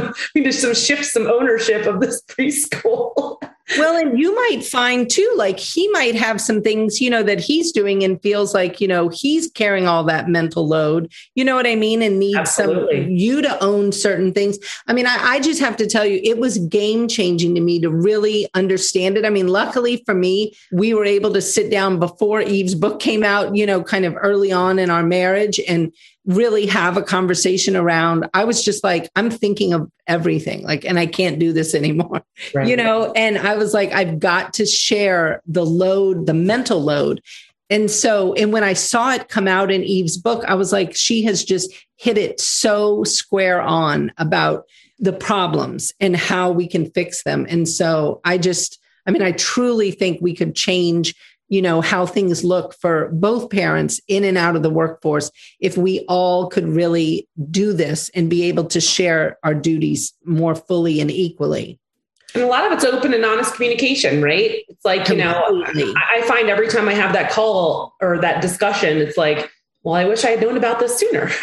some 0.00 0.14
we 0.34 0.40
need 0.42 0.52
some 0.52 0.74
shift 0.74 1.04
some 1.04 1.26
ownership 1.26 1.86
of 1.86 2.00
this 2.00 2.22
preschool. 2.22 3.38
Well 3.78 3.96
and 3.96 4.18
you 4.18 4.34
might 4.34 4.64
find 4.64 5.08
too 5.08 5.32
like 5.36 5.60
he 5.60 5.86
might 5.88 6.16
have 6.16 6.40
some 6.40 6.60
things 6.60 7.00
you 7.00 7.08
know 7.08 7.22
that 7.22 7.38
he's 7.38 7.70
doing 7.70 8.02
and 8.02 8.20
feels 8.20 8.52
like 8.52 8.80
you 8.80 8.88
know 8.88 9.08
he's 9.10 9.48
carrying 9.48 9.86
all 9.86 10.02
that 10.04 10.28
mental 10.28 10.66
load. 10.66 11.12
You 11.36 11.44
know 11.44 11.54
what 11.54 11.68
i 11.68 11.76
mean? 11.76 12.02
And 12.02 12.18
needs 12.18 12.36
Absolutely. 12.36 13.04
some 13.04 13.10
you 13.10 13.42
to 13.42 13.62
own 13.62 13.92
certain 13.92 14.32
things. 14.32 14.58
I 14.88 14.92
mean 14.92 15.06
I, 15.06 15.16
I 15.20 15.40
just 15.40 15.60
have 15.60 15.76
to 15.76 15.86
tell 15.86 16.04
you 16.04 16.20
it 16.24 16.38
was 16.38 16.58
game 16.58 17.06
changing 17.06 17.54
to 17.54 17.60
me 17.60 17.80
to 17.80 17.90
really 17.90 18.48
understand 18.54 19.16
it. 19.16 19.24
I 19.24 19.30
mean 19.30 19.46
luckily 19.46 20.02
for 20.04 20.14
me 20.14 20.52
we 20.72 20.92
were 20.92 21.04
able 21.04 21.32
to 21.34 21.40
sit 21.40 21.70
down 21.70 22.00
before 22.00 22.40
eve's 22.40 22.74
book 22.74 22.98
came 22.98 23.22
out 23.22 23.54
you 23.54 23.66
know 23.66 23.84
kind 23.84 24.04
of 24.04 24.16
early 24.16 24.50
on 24.50 24.80
in 24.80 24.90
our 24.90 25.04
marriage 25.04 25.60
and 25.68 25.92
really 26.30 26.66
have 26.66 26.96
a 26.96 27.02
conversation 27.02 27.76
around 27.76 28.28
i 28.34 28.44
was 28.44 28.62
just 28.62 28.84
like 28.84 29.10
i'm 29.16 29.30
thinking 29.30 29.72
of 29.72 29.90
everything 30.06 30.62
like 30.62 30.84
and 30.84 30.98
i 30.98 31.06
can't 31.06 31.38
do 31.38 31.52
this 31.52 31.74
anymore. 31.80 32.22
Right. 32.54 32.68
you 32.68 32.76
know 32.76 33.12
and 33.12 33.38
i 33.38 33.56
was 33.56 33.74
like 33.74 33.92
i've 33.92 34.18
got 34.18 34.54
to 34.54 34.66
share 34.66 35.42
the 35.46 35.64
load 35.64 36.26
the 36.26 36.34
mental 36.34 36.80
load. 36.80 37.22
And 37.68 37.90
so 37.90 38.34
and 38.34 38.52
when 38.52 38.64
i 38.64 38.72
saw 38.72 39.12
it 39.12 39.28
come 39.28 39.46
out 39.46 39.70
in 39.70 39.84
eve's 39.84 40.16
book 40.16 40.44
i 40.46 40.54
was 40.54 40.72
like 40.72 40.94
she 40.96 41.22
has 41.24 41.44
just 41.44 41.72
hit 41.96 42.18
it 42.18 42.40
so 42.40 43.04
square 43.04 43.60
on 43.60 44.12
about 44.16 44.64
the 45.00 45.12
problems 45.12 45.94
and 45.98 46.14
how 46.14 46.50
we 46.50 46.66
can 46.66 46.90
fix 46.90 47.22
them. 47.22 47.46
And 47.48 47.68
so 47.68 48.20
i 48.24 48.38
just 48.38 48.78
i 49.06 49.10
mean 49.10 49.22
i 49.22 49.32
truly 49.32 49.90
think 49.90 50.20
we 50.20 50.34
could 50.34 50.54
change 50.54 51.14
you 51.50 51.60
know 51.60 51.82
how 51.82 52.06
things 52.06 52.42
look 52.42 52.72
for 52.74 53.08
both 53.12 53.50
parents 53.50 54.00
in 54.08 54.24
and 54.24 54.38
out 54.38 54.56
of 54.56 54.62
the 54.62 54.70
workforce 54.70 55.30
if 55.58 55.76
we 55.76 56.00
all 56.08 56.48
could 56.48 56.66
really 56.66 57.28
do 57.50 57.74
this 57.74 58.08
and 58.14 58.30
be 58.30 58.44
able 58.44 58.64
to 58.64 58.80
share 58.80 59.36
our 59.42 59.52
duties 59.52 60.14
more 60.24 60.54
fully 60.54 61.00
and 61.00 61.10
equally. 61.10 61.78
And 62.32 62.44
a 62.44 62.46
lot 62.46 62.64
of 62.64 62.72
it's 62.72 62.84
open 62.84 63.12
and 63.12 63.24
honest 63.24 63.54
communication 63.54 64.22
right? 64.22 64.62
It's 64.68 64.84
like 64.84 65.04
Completely. 65.04 65.80
you 65.80 65.86
know 65.86 65.94
I, 65.96 66.20
I 66.20 66.22
find 66.22 66.48
every 66.48 66.68
time 66.68 66.88
i 66.88 66.94
have 66.94 67.12
that 67.12 67.30
call 67.32 67.94
or 68.00 68.18
that 68.18 68.40
discussion 68.40 68.98
it's 68.98 69.16
like 69.16 69.50
well 69.82 69.94
i 69.94 70.04
wish 70.04 70.24
i 70.24 70.30
had 70.30 70.40
known 70.40 70.56
about 70.56 70.78
this 70.78 70.96
sooner 70.96 71.28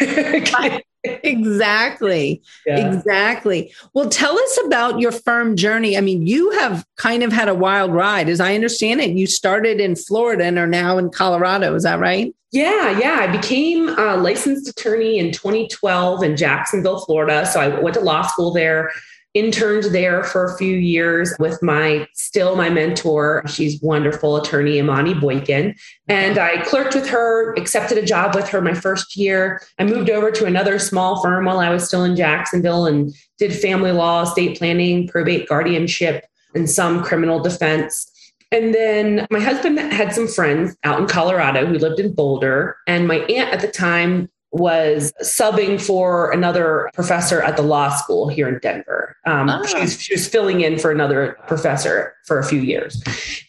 exactly. 1.04 2.42
Yeah. 2.66 2.92
Exactly. 2.92 3.72
Well, 3.94 4.08
tell 4.08 4.38
us 4.38 4.58
about 4.64 5.00
your 5.00 5.12
firm 5.12 5.56
journey. 5.56 5.96
I 5.96 6.00
mean, 6.00 6.26
you 6.26 6.50
have 6.52 6.84
kind 6.96 7.22
of 7.22 7.32
had 7.32 7.48
a 7.48 7.54
wild 7.54 7.92
ride. 7.92 8.28
As 8.28 8.40
I 8.40 8.54
understand 8.54 9.00
it, 9.00 9.10
you 9.10 9.26
started 9.26 9.80
in 9.80 9.96
Florida 9.96 10.44
and 10.44 10.58
are 10.58 10.66
now 10.66 10.98
in 10.98 11.10
Colorado. 11.10 11.74
Is 11.74 11.84
that 11.84 12.00
right? 12.00 12.34
Yeah, 12.50 12.98
yeah. 12.98 13.18
I 13.20 13.26
became 13.26 13.90
a 13.90 14.16
licensed 14.16 14.68
attorney 14.68 15.18
in 15.18 15.32
2012 15.32 16.22
in 16.22 16.36
Jacksonville, 16.36 17.00
Florida. 17.00 17.46
So 17.46 17.60
I 17.60 17.68
went 17.80 17.94
to 17.94 18.00
law 18.00 18.22
school 18.22 18.52
there 18.52 18.90
interned 19.34 19.84
there 19.94 20.24
for 20.24 20.44
a 20.44 20.56
few 20.56 20.74
years 20.76 21.34
with 21.38 21.62
my 21.62 22.06
still 22.14 22.56
my 22.56 22.70
mentor. 22.70 23.42
She's 23.46 23.80
wonderful 23.82 24.36
attorney 24.36 24.78
Imani 24.78 25.14
Boykin. 25.14 25.74
And 26.08 26.38
I 26.38 26.62
clerked 26.62 26.94
with 26.94 27.08
her, 27.08 27.54
accepted 27.54 27.98
a 27.98 28.06
job 28.06 28.34
with 28.34 28.48
her 28.48 28.60
my 28.60 28.74
first 28.74 29.16
year. 29.16 29.60
I 29.78 29.84
moved 29.84 30.10
over 30.10 30.30
to 30.30 30.46
another 30.46 30.78
small 30.78 31.22
firm 31.22 31.44
while 31.44 31.60
I 31.60 31.70
was 31.70 31.86
still 31.86 32.04
in 32.04 32.16
Jacksonville 32.16 32.86
and 32.86 33.14
did 33.38 33.54
family 33.54 33.92
law, 33.92 34.22
estate 34.22 34.58
planning, 34.58 35.08
probate 35.08 35.48
guardianship, 35.48 36.24
and 36.54 36.68
some 36.68 37.02
criminal 37.02 37.40
defense. 37.40 38.10
And 38.50 38.74
then 38.74 39.26
my 39.30 39.40
husband 39.40 39.78
had 39.78 40.14
some 40.14 40.26
friends 40.26 40.74
out 40.82 40.98
in 40.98 41.06
Colorado 41.06 41.66
who 41.66 41.74
lived 41.74 42.00
in 42.00 42.14
Boulder. 42.14 42.76
And 42.86 43.06
my 43.06 43.16
aunt 43.16 43.52
at 43.52 43.60
the 43.60 43.68
time 43.68 44.30
was 44.58 45.12
subbing 45.22 45.80
for 45.80 46.30
another 46.30 46.90
professor 46.92 47.40
at 47.40 47.56
the 47.56 47.62
law 47.62 47.90
school 47.90 48.28
here 48.28 48.48
in 48.48 48.58
Denver. 48.58 49.16
Um, 49.24 49.48
ah. 49.48 49.64
she, 49.64 49.78
was, 49.78 50.00
she, 50.00 50.14
was, 50.14 50.28
filling 50.28 50.60
in 50.60 50.78
for 50.78 50.90
another 50.90 51.38
professor 51.46 52.14
for 52.26 52.38
a 52.38 52.44
few 52.44 52.60
years. 52.60 53.02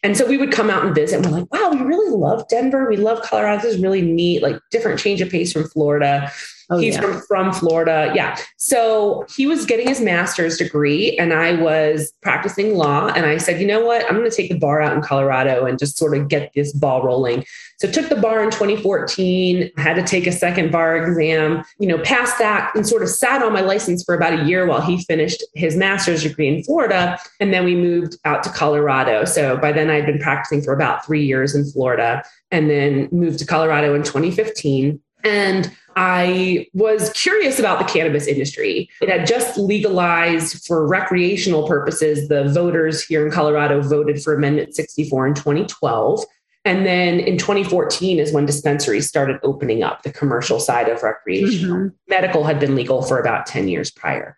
And 0.03 0.15
so 0.15 0.25
we 0.25 0.37
would 0.37 0.51
come 0.51 0.69
out 0.69 0.85
and 0.85 0.95
visit. 0.95 1.17
And 1.17 1.25
we're 1.25 1.39
like, 1.39 1.53
wow, 1.53 1.71
we 1.71 1.81
really 1.81 2.15
love 2.15 2.47
Denver. 2.47 2.87
We 2.89 2.97
love 2.97 3.21
Colorado. 3.21 3.61
This 3.61 3.75
is 3.75 3.81
really 3.81 4.01
neat, 4.01 4.41
like 4.41 4.59
different 4.71 4.99
change 4.99 5.19
of 5.21 5.29
pace 5.29 5.51
from 5.51 5.67
Florida. 5.67 6.31
Oh, 6.71 6.77
He's 6.77 6.95
yeah. 6.95 7.01
from, 7.01 7.21
from 7.21 7.53
Florida. 7.53 8.11
Yeah. 8.13 8.38
So 8.57 9.25
he 9.35 9.47
was 9.47 9.65
getting 9.65 9.88
his 9.88 9.99
master's 9.99 10.57
degree 10.57 11.17
and 11.17 11.33
I 11.33 11.53
was 11.53 12.13
practicing 12.21 12.75
law. 12.75 13.07
And 13.07 13.25
I 13.25 13.38
said, 13.38 13.59
you 13.59 13.65
know 13.65 13.83
what? 13.83 14.05
I'm 14.05 14.15
going 14.15 14.29
to 14.29 14.35
take 14.35 14.51
the 14.51 14.59
bar 14.59 14.79
out 14.81 14.93
in 14.95 15.01
Colorado 15.01 15.65
and 15.65 15.79
just 15.79 15.97
sort 15.97 16.15
of 16.15 16.27
get 16.27 16.51
this 16.53 16.71
ball 16.73 17.01
rolling. 17.01 17.43
So 17.79 17.89
took 17.89 18.09
the 18.09 18.17
bar 18.17 18.43
in 18.43 18.51
2014, 18.51 19.71
had 19.77 19.95
to 19.95 20.03
take 20.03 20.27
a 20.27 20.31
second 20.31 20.71
bar 20.71 20.97
exam, 20.97 21.63
you 21.79 21.88
know, 21.88 21.97
passed 21.99 22.38
that 22.38 22.75
and 22.75 22.85
sort 22.85 23.01
of 23.01 23.09
sat 23.09 23.41
on 23.41 23.53
my 23.53 23.61
license 23.61 24.03
for 24.03 24.13
about 24.13 24.38
a 24.38 24.43
year 24.43 24.67
while 24.67 24.81
he 24.81 25.01
finished 25.05 25.43
his 25.55 25.75
master's 25.75 26.23
degree 26.23 26.49
in 26.49 26.63
Florida. 26.63 27.17
And 27.39 27.53
then 27.53 27.63
we 27.63 27.75
moved 27.75 28.17
out 28.25 28.43
to 28.43 28.49
Colorado. 28.49 29.25
So 29.25 29.57
by 29.57 29.71
then 29.71 29.89
I'd 29.89 30.05
been 30.05 30.19
practicing 30.19 30.61
for 30.61 30.73
about 30.73 31.05
three 31.05 31.25
years 31.25 31.55
in 31.55 31.65
Florida 31.65 32.23
and 32.51 32.69
then 32.69 33.07
moved 33.11 33.39
to 33.39 33.45
Colorado 33.45 33.95
in 33.95 34.03
2015. 34.03 34.99
And 35.23 35.71
I 35.96 36.67
was 36.74 37.10
curious 37.12 37.60
about 37.60 37.79
the 37.79 37.86
cannabis 37.86 38.27
industry. 38.27 38.89
It 39.01 39.10
had 39.10 39.27
just 39.27 39.58
legalized 39.58 40.65
for 40.65 40.88
recreational 40.88 41.67
purposes. 41.67 42.27
The 42.27 42.50
voters 42.50 43.03
here 43.03 43.25
in 43.25 43.31
Colorado 43.31 43.81
voted 43.81 44.24
for 44.24 44.34
Amendment 44.34 44.75
64 44.75 45.27
in 45.27 45.34
2012. 45.34 46.24
And 46.65 46.86
then 46.86 47.19
in 47.19 47.38
2014 47.38 48.19
is 48.19 48.31
when 48.31 48.46
dispensaries 48.46 49.08
started 49.08 49.39
opening 49.43 49.81
up 49.81 50.03
the 50.03 50.12
commercial 50.12 50.60
side 50.60 50.89
of 50.89 51.01
recreational. 51.03 51.75
Mm-hmm. 51.75 51.96
Medical 52.08 52.43
had 52.43 52.60
been 52.60 52.75
legal 52.75 53.01
for 53.01 53.19
about 53.19 53.46
10 53.46 53.67
years 53.67 53.89
prior. 53.91 54.36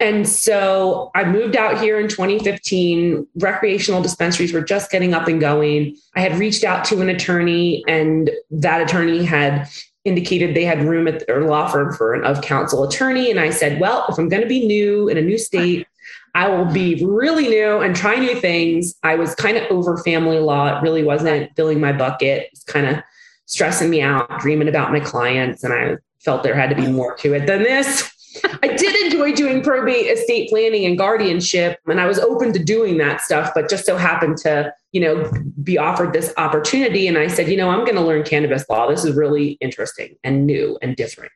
And 0.00 0.28
so 0.28 1.10
I 1.14 1.24
moved 1.24 1.56
out 1.56 1.80
here 1.80 1.98
in 1.98 2.08
2015. 2.08 3.26
Recreational 3.36 4.00
dispensaries 4.00 4.52
were 4.52 4.62
just 4.62 4.90
getting 4.90 5.12
up 5.12 5.26
and 5.26 5.40
going. 5.40 5.96
I 6.14 6.20
had 6.20 6.38
reached 6.38 6.62
out 6.62 6.84
to 6.86 7.00
an 7.00 7.08
attorney, 7.08 7.82
and 7.88 8.30
that 8.50 8.80
attorney 8.80 9.24
had 9.24 9.68
indicated 10.08 10.56
they 10.56 10.64
had 10.64 10.82
room 10.82 11.06
at 11.06 11.26
their 11.26 11.44
law 11.44 11.68
firm 11.68 11.94
for 11.94 12.14
an 12.14 12.24
of 12.24 12.42
counsel 12.42 12.82
attorney. 12.82 13.30
And 13.30 13.38
I 13.38 13.50
said, 13.50 13.80
well, 13.80 14.06
if 14.08 14.18
I'm 14.18 14.28
going 14.28 14.42
to 14.42 14.48
be 14.48 14.66
new 14.66 15.08
in 15.08 15.16
a 15.16 15.22
new 15.22 15.38
state, 15.38 15.86
I 16.34 16.48
will 16.48 16.66
be 16.66 17.04
really 17.04 17.48
new 17.48 17.80
and 17.80 17.94
try 17.94 18.16
new 18.16 18.34
things. 18.34 18.94
I 19.02 19.14
was 19.14 19.34
kind 19.34 19.56
of 19.56 19.70
over 19.70 19.96
family 19.98 20.38
law. 20.38 20.76
It 20.76 20.82
really 20.82 21.04
wasn't 21.04 21.54
filling 21.56 21.80
my 21.80 21.92
bucket. 21.92 22.48
It's 22.52 22.64
kind 22.64 22.86
of 22.86 23.02
stressing 23.46 23.90
me 23.90 24.02
out, 24.02 24.40
dreaming 24.40 24.68
about 24.68 24.92
my 24.92 25.00
clients. 25.00 25.64
And 25.64 25.72
I 25.72 25.96
felt 26.20 26.42
there 26.42 26.54
had 26.54 26.70
to 26.70 26.76
be 26.76 26.86
more 26.86 27.16
to 27.16 27.34
it 27.34 27.46
than 27.46 27.62
this. 27.62 28.12
I 28.62 28.68
did 28.68 29.06
enjoy 29.06 29.32
doing 29.32 29.62
probate 29.62 30.06
estate 30.06 30.50
planning 30.50 30.84
and 30.84 30.98
guardianship, 30.98 31.80
and 31.86 32.00
I 32.00 32.06
was 32.06 32.18
open 32.18 32.52
to 32.52 32.62
doing 32.62 32.98
that 32.98 33.20
stuff, 33.20 33.52
but 33.54 33.70
just 33.70 33.86
so 33.86 33.96
happened 33.96 34.36
to 34.38 34.72
you 34.92 35.00
know, 35.00 35.30
be 35.62 35.76
offered 35.76 36.12
this 36.12 36.32
opportunity. 36.36 37.06
And 37.06 37.18
I 37.18 37.26
said, 37.26 37.48
you 37.48 37.56
know, 37.56 37.68
I'm 37.68 37.84
going 37.84 37.96
to 37.96 38.00
learn 38.00 38.22
cannabis 38.22 38.64
law. 38.68 38.88
This 38.88 39.04
is 39.04 39.14
really 39.14 39.58
interesting 39.60 40.16
and 40.24 40.46
new 40.46 40.78
and 40.80 40.96
different. 40.96 41.32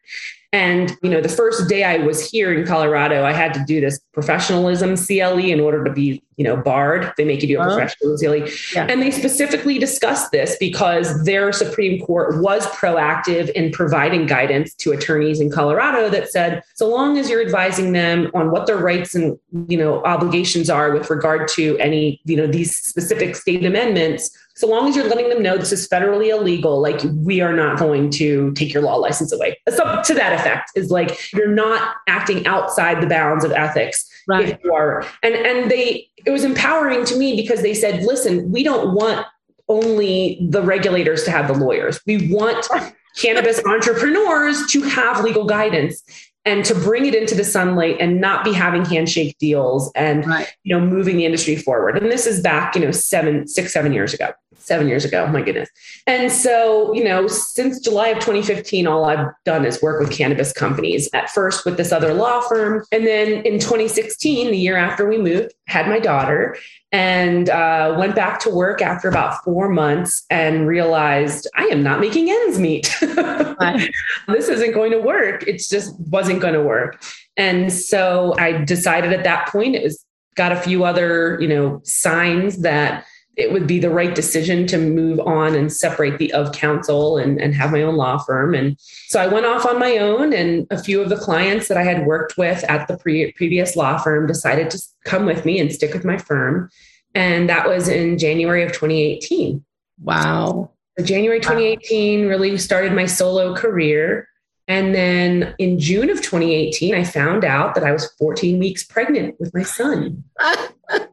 And, 0.54 0.98
you 1.02 1.08
know, 1.08 1.22
the 1.22 1.30
first 1.30 1.66
day 1.66 1.82
I 1.82 1.96
was 1.96 2.30
here 2.30 2.52
in 2.52 2.66
Colorado, 2.66 3.24
I 3.24 3.32
had 3.32 3.54
to 3.54 3.64
do 3.64 3.80
this 3.80 3.98
professionalism 4.12 4.96
CLE 4.98 5.38
in 5.38 5.60
order 5.60 5.82
to 5.82 5.90
be, 5.90 6.22
you 6.36 6.44
know, 6.44 6.58
barred. 6.58 7.10
They 7.16 7.24
make 7.24 7.40
you 7.40 7.48
do 7.48 7.58
a 7.58 7.62
uh-huh. 7.62 7.74
professionalism 7.74 8.40
CLE. 8.40 8.48
Yeah. 8.74 8.86
And 8.86 9.00
they 9.00 9.10
specifically 9.10 9.78
discussed 9.78 10.30
this 10.30 10.58
because 10.60 11.24
their 11.24 11.52
Supreme 11.52 12.04
Court 12.04 12.42
was 12.42 12.66
proactive 12.66 13.48
in 13.52 13.72
providing 13.72 14.26
guidance 14.26 14.74
to 14.74 14.92
attorneys 14.92 15.40
in 15.40 15.50
Colorado 15.50 16.10
that 16.10 16.30
said, 16.30 16.62
so 16.74 16.86
long 16.86 17.16
as 17.16 17.30
you're 17.30 17.44
advising 17.44 17.92
them 17.92 18.30
on 18.34 18.50
what 18.50 18.66
their 18.66 18.76
rights 18.76 19.14
and, 19.14 19.38
you 19.68 19.78
know, 19.78 20.04
obligations 20.04 20.68
are 20.68 20.92
with 20.92 21.08
regard 21.08 21.48
to 21.48 21.78
any, 21.78 22.20
you 22.24 22.36
know, 22.36 22.46
these 22.46 22.76
specific 22.76 23.36
state 23.36 23.64
amendments, 23.64 24.30
so 24.54 24.66
long 24.66 24.88
as 24.88 24.96
you're 24.96 25.08
letting 25.08 25.28
them 25.28 25.42
know 25.42 25.56
this 25.56 25.72
is 25.72 25.88
federally 25.88 26.28
illegal, 26.28 26.80
like 26.80 27.00
we 27.16 27.40
are 27.40 27.52
not 27.52 27.78
going 27.78 28.10
to 28.12 28.52
take 28.52 28.72
your 28.72 28.82
law 28.82 28.96
license 28.96 29.32
away. 29.32 29.58
So 29.68 30.02
to 30.02 30.14
that 30.14 30.38
effect 30.38 30.70
is 30.76 30.90
like 30.90 31.32
you're 31.32 31.48
not 31.48 31.96
acting 32.06 32.46
outside 32.46 33.00
the 33.02 33.06
bounds 33.06 33.44
of 33.44 33.52
ethics. 33.52 34.08
Right. 34.28 34.50
If 34.50 34.58
you 34.62 34.74
are. 34.74 35.06
And 35.22 35.34
and 35.34 35.70
they 35.70 36.08
it 36.24 36.30
was 36.30 36.44
empowering 36.44 37.04
to 37.06 37.16
me 37.16 37.36
because 37.36 37.62
they 37.62 37.74
said, 37.74 38.04
listen, 38.04 38.52
we 38.52 38.62
don't 38.62 38.94
want 38.94 39.26
only 39.68 40.38
the 40.50 40.62
regulators 40.62 41.24
to 41.24 41.30
have 41.30 41.48
the 41.48 41.54
lawyers. 41.54 42.00
We 42.06 42.32
want 42.32 42.68
cannabis 43.16 43.62
entrepreneurs 43.64 44.66
to 44.68 44.82
have 44.82 45.24
legal 45.24 45.44
guidance 45.44 46.02
and 46.44 46.64
to 46.64 46.74
bring 46.74 47.06
it 47.06 47.14
into 47.14 47.34
the 47.34 47.44
sunlight 47.44 47.96
and 48.00 48.20
not 48.20 48.44
be 48.44 48.52
having 48.52 48.84
handshake 48.84 49.36
deals 49.38 49.90
and 49.94 50.26
right. 50.26 50.52
you 50.64 50.76
know 50.76 50.84
moving 50.84 51.16
the 51.16 51.24
industry 51.24 51.56
forward. 51.56 51.96
And 51.98 52.10
this 52.10 52.26
is 52.26 52.40
back 52.40 52.74
you 52.74 52.80
know 52.80 52.90
seven 52.90 53.46
six 53.46 53.72
seven 53.72 53.92
years 53.92 54.14
ago. 54.14 54.30
Seven 54.56 54.86
years 54.86 55.04
ago. 55.04 55.24
Oh 55.28 55.32
my 55.32 55.42
goodness. 55.42 55.68
And 56.06 56.30
so 56.30 56.92
you 56.94 57.04
know 57.04 57.26
since 57.26 57.80
july 57.80 58.08
of 58.08 58.18
2015 58.18 58.86
all 58.86 59.04
i've 59.04 59.26
done 59.44 59.64
is 59.64 59.82
work 59.82 60.00
with 60.00 60.10
cannabis 60.16 60.52
companies 60.52 61.08
at 61.12 61.30
first 61.30 61.64
with 61.64 61.76
this 61.76 61.92
other 61.92 62.14
law 62.14 62.40
firm. 62.42 62.84
And 62.92 63.06
then 63.06 63.44
in 63.44 63.58
2016 63.58 64.50
the 64.50 64.56
year 64.56 64.76
after 64.76 65.08
we 65.08 65.18
moved 65.18 65.52
had 65.66 65.88
my 65.88 65.98
daughter 65.98 66.56
and 66.92 67.48
uh, 67.48 67.94
went 67.98 68.14
back 68.14 68.38
to 68.40 68.50
work 68.50 68.82
after 68.82 69.08
about 69.08 69.42
four 69.42 69.70
months 69.70 70.24
and 70.28 70.66
realized 70.66 71.48
I 71.56 71.64
am 71.64 71.82
not 71.82 72.00
making 72.00 72.30
ends 72.30 72.58
meet. 72.58 72.94
this 73.00 74.48
isn't 74.48 74.72
going 74.72 74.92
to 74.92 75.00
work. 75.00 75.46
It 75.48 75.62
just 75.68 75.98
wasn't 75.98 76.40
going 76.40 76.54
to 76.54 76.62
work. 76.62 77.02
And 77.38 77.72
so 77.72 78.34
I 78.38 78.64
decided 78.64 79.12
at 79.14 79.24
that 79.24 79.48
point, 79.48 79.74
it 79.74 79.82
was 79.82 80.04
got 80.34 80.52
a 80.52 80.56
few 80.56 80.84
other, 80.84 81.38
you 81.40 81.48
know, 81.48 81.80
signs 81.82 82.58
that 82.58 83.06
it 83.36 83.52
would 83.52 83.66
be 83.66 83.78
the 83.78 83.90
right 83.90 84.14
decision 84.14 84.66
to 84.66 84.76
move 84.76 85.18
on 85.20 85.54
and 85.54 85.72
separate 85.72 86.18
the 86.18 86.32
of 86.34 86.52
counsel 86.52 87.16
and, 87.16 87.40
and 87.40 87.54
have 87.54 87.72
my 87.72 87.82
own 87.82 87.96
law 87.96 88.18
firm. 88.18 88.54
And 88.54 88.76
so 89.08 89.20
I 89.20 89.26
went 89.26 89.46
off 89.46 89.64
on 89.64 89.78
my 89.78 89.96
own, 89.98 90.32
and 90.32 90.66
a 90.70 90.82
few 90.82 91.00
of 91.00 91.08
the 91.08 91.16
clients 91.16 91.68
that 91.68 91.78
I 91.78 91.82
had 91.82 92.06
worked 92.06 92.36
with 92.36 92.62
at 92.64 92.88
the 92.88 92.98
pre- 92.98 93.32
previous 93.32 93.74
law 93.74 93.96
firm 93.96 94.26
decided 94.26 94.70
to 94.70 94.82
come 95.04 95.24
with 95.24 95.44
me 95.44 95.58
and 95.58 95.72
stick 95.72 95.94
with 95.94 96.04
my 96.04 96.18
firm. 96.18 96.70
And 97.14 97.48
that 97.48 97.66
was 97.66 97.88
in 97.88 98.18
January 98.18 98.62
of 98.64 98.72
2018. 98.72 99.64
Wow. 100.02 100.70
So 100.98 101.04
January 101.04 101.40
2018 101.40 102.26
really 102.26 102.58
started 102.58 102.92
my 102.92 103.06
solo 103.06 103.54
career. 103.54 104.28
And 104.68 104.94
then 104.94 105.54
in 105.58 105.78
June 105.78 106.10
of 106.10 106.18
2018, 106.18 106.94
I 106.94 107.04
found 107.04 107.44
out 107.44 107.74
that 107.74 107.84
I 107.84 107.92
was 107.92 108.12
14 108.18 108.58
weeks 108.58 108.84
pregnant 108.84 109.40
with 109.40 109.52
my 109.54 109.62
son. 109.62 110.24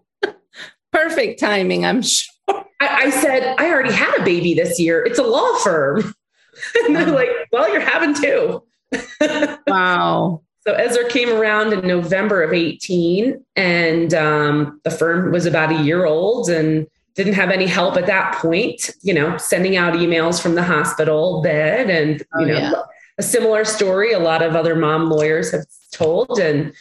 Perfect 0.92 1.40
timing, 1.40 1.86
I'm 1.86 2.02
sure. 2.02 2.34
I, 2.50 2.64
I, 2.82 3.10
said, 3.10 3.56
I 3.58 3.70
already 3.70 3.94
had 3.94 4.20
a 4.20 4.24
baby 4.24 4.54
this 4.54 4.80
year. 4.80 5.04
It's 5.06 5.20
a 5.20 5.24
law 5.24 5.58
firm. 5.58 6.14
and 6.86 6.96
they're 6.96 7.08
like, 7.08 7.30
well, 7.52 7.72
you're 7.72 7.82
having 7.82 8.14
two. 8.14 8.64
wow. 9.68 10.42
So 10.62 10.74
Ezra 10.74 11.10
came 11.10 11.30
around 11.30 11.74
in 11.74 11.88
November 11.88 12.44
of 12.44 12.54
18, 12.54 13.44
and 13.56 14.14
um, 14.14 14.82
the 14.84 14.92
firm 14.92 15.32
was 15.32 15.46
about 15.46 15.72
a 15.72 15.82
year 15.82 16.06
old 16.06 16.50
and 16.50 16.86
didn't 17.16 17.34
have 17.34 17.50
any 17.50 17.66
help 17.66 17.98
at 17.98 18.06
that 18.06 18.36
point, 18.36 18.92
you 19.02 19.14
know, 19.14 19.36
sending 19.38 19.76
out 19.76 19.94
emails 19.94 20.42
from 20.42 20.56
the 20.56 20.64
hospital 20.64 21.42
bed 21.42 21.90
and, 21.90 22.20
you 22.20 22.26
oh, 22.36 22.46
know, 22.46 22.54
yeah. 22.54 22.74
a 23.18 23.24
similar 23.24 23.66
story 23.66 24.14
a 24.14 24.20
lot 24.20 24.42
of 24.42 24.56
other 24.56 24.76
mom 24.76 25.10
lawyers 25.10 25.52
have 25.52 25.66
told. 25.92 26.40
And, 26.40 26.74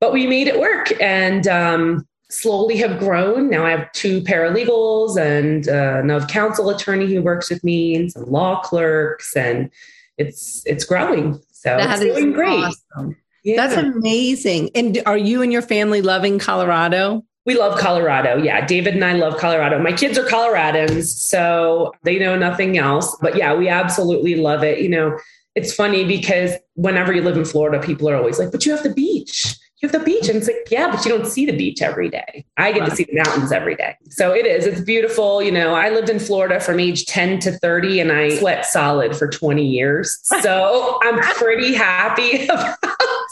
but 0.00 0.12
we 0.12 0.26
made 0.26 0.48
it 0.48 0.60
work 0.60 0.92
and 1.00 1.46
um, 1.46 2.06
slowly 2.28 2.76
have 2.78 2.98
grown. 2.98 3.48
Now 3.48 3.64
I 3.64 3.70
have 3.70 3.90
two 3.92 4.20
paralegals 4.22 5.16
and 5.16 5.68
uh, 5.68 6.00
another 6.02 6.26
counsel 6.26 6.70
attorney 6.70 7.06
who 7.06 7.22
works 7.22 7.50
with 7.50 7.62
me 7.62 7.94
and 7.94 8.10
some 8.10 8.24
law 8.24 8.60
clerks 8.62 9.36
and 9.36 9.70
it's, 10.18 10.62
it's 10.66 10.84
growing. 10.84 11.40
So 11.52 11.76
that 11.76 12.02
it's 12.02 12.18
doing 12.18 12.32
great. 12.32 12.64
Awesome. 12.96 13.16
Yeah. 13.44 13.56
That's 13.56 13.76
amazing. 13.76 14.70
And 14.74 15.00
are 15.06 15.16
you 15.16 15.42
and 15.42 15.52
your 15.52 15.62
family 15.62 16.02
loving 16.02 16.38
Colorado? 16.38 17.24
We 17.44 17.56
love 17.56 17.78
Colorado. 17.78 18.38
Yeah. 18.38 18.66
David 18.66 18.94
and 18.94 19.04
I 19.04 19.12
love 19.12 19.36
Colorado. 19.38 19.78
My 19.78 19.92
kids 19.92 20.18
are 20.18 20.24
Coloradans, 20.24 21.04
so 21.04 21.92
they 22.02 22.18
know 22.18 22.36
nothing 22.36 22.76
else. 22.76 23.16
But 23.20 23.36
yeah, 23.36 23.54
we 23.54 23.68
absolutely 23.68 24.34
love 24.34 24.64
it. 24.64 24.80
You 24.80 24.88
know, 24.88 25.16
it's 25.54 25.72
funny 25.72 26.04
because 26.04 26.54
whenever 26.74 27.12
you 27.12 27.22
live 27.22 27.36
in 27.36 27.44
Florida, 27.44 27.80
people 27.80 28.10
are 28.10 28.16
always 28.16 28.40
like, 28.40 28.50
but 28.50 28.66
you 28.66 28.72
have 28.72 28.82
the 28.82 28.92
beach. 28.92 29.56
You 29.78 29.88
have 29.88 29.92
the 29.92 30.04
beach. 30.04 30.28
And 30.28 30.38
it's 30.38 30.46
like, 30.46 30.68
yeah, 30.70 30.90
but 30.90 31.04
you 31.04 31.10
don't 31.10 31.26
see 31.26 31.44
the 31.44 31.56
beach 31.56 31.82
every 31.82 32.08
day. 32.08 32.46
I 32.56 32.72
get 32.72 32.88
to 32.88 32.96
see 32.96 33.04
the 33.04 33.22
mountains 33.22 33.52
every 33.52 33.74
day. 33.74 33.96
So 34.08 34.32
it 34.32 34.46
is. 34.46 34.64
It's 34.64 34.80
beautiful. 34.80 35.42
You 35.42 35.52
know, 35.52 35.74
I 35.74 35.90
lived 35.90 36.08
in 36.08 36.18
Florida 36.18 36.60
from 36.60 36.80
age 36.80 37.04
10 37.04 37.40
to 37.40 37.52
30 37.52 38.00
and 38.00 38.12
I 38.12 38.38
slept 38.38 38.64
solid 38.64 39.14
for 39.14 39.28
20 39.28 39.66
years. 39.66 40.18
So 40.22 40.98
I'm 41.02 41.18
pretty 41.34 41.74
happy 41.74 42.44
about 42.48 42.78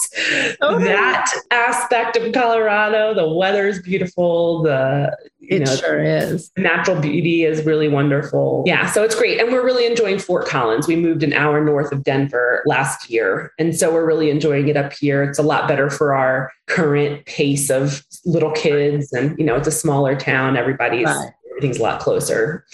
okay. 0.18 0.56
Oh. 0.60 0.78
that 0.78 1.32
aspect 1.50 2.16
of 2.16 2.32
Colorado. 2.32 3.14
The 3.14 3.28
weather 3.28 3.66
is 3.66 3.80
beautiful. 3.80 4.62
The 4.62 5.16
it 5.48 5.60
know, 5.60 5.76
sure 5.76 6.02
is. 6.02 6.50
Natural 6.56 7.00
beauty 7.00 7.44
is 7.44 7.64
really 7.64 7.88
wonderful. 7.88 8.62
Yeah, 8.66 8.86
so 8.90 9.02
it's 9.02 9.14
great. 9.14 9.40
And 9.40 9.52
we're 9.52 9.64
really 9.64 9.86
enjoying 9.86 10.18
Fort 10.18 10.46
Collins. 10.46 10.88
We 10.88 10.96
moved 10.96 11.22
an 11.22 11.32
hour 11.32 11.62
north 11.62 11.92
of 11.92 12.04
Denver 12.04 12.62
last 12.66 13.10
year. 13.10 13.52
And 13.58 13.76
so 13.76 13.92
we're 13.92 14.06
really 14.06 14.30
enjoying 14.30 14.68
it 14.68 14.76
up 14.76 14.92
here. 14.92 15.22
It's 15.22 15.38
a 15.38 15.42
lot 15.42 15.68
better 15.68 15.90
for 15.90 16.14
our 16.14 16.52
current 16.66 17.24
pace 17.26 17.70
of 17.70 18.04
little 18.24 18.52
kids. 18.52 19.12
And, 19.12 19.38
you 19.38 19.44
know, 19.44 19.56
it's 19.56 19.68
a 19.68 19.72
smaller 19.72 20.16
town. 20.16 20.56
Everybody's, 20.56 21.06
right. 21.06 21.32
everything's 21.50 21.78
a 21.78 21.82
lot 21.82 22.00
closer. 22.00 22.64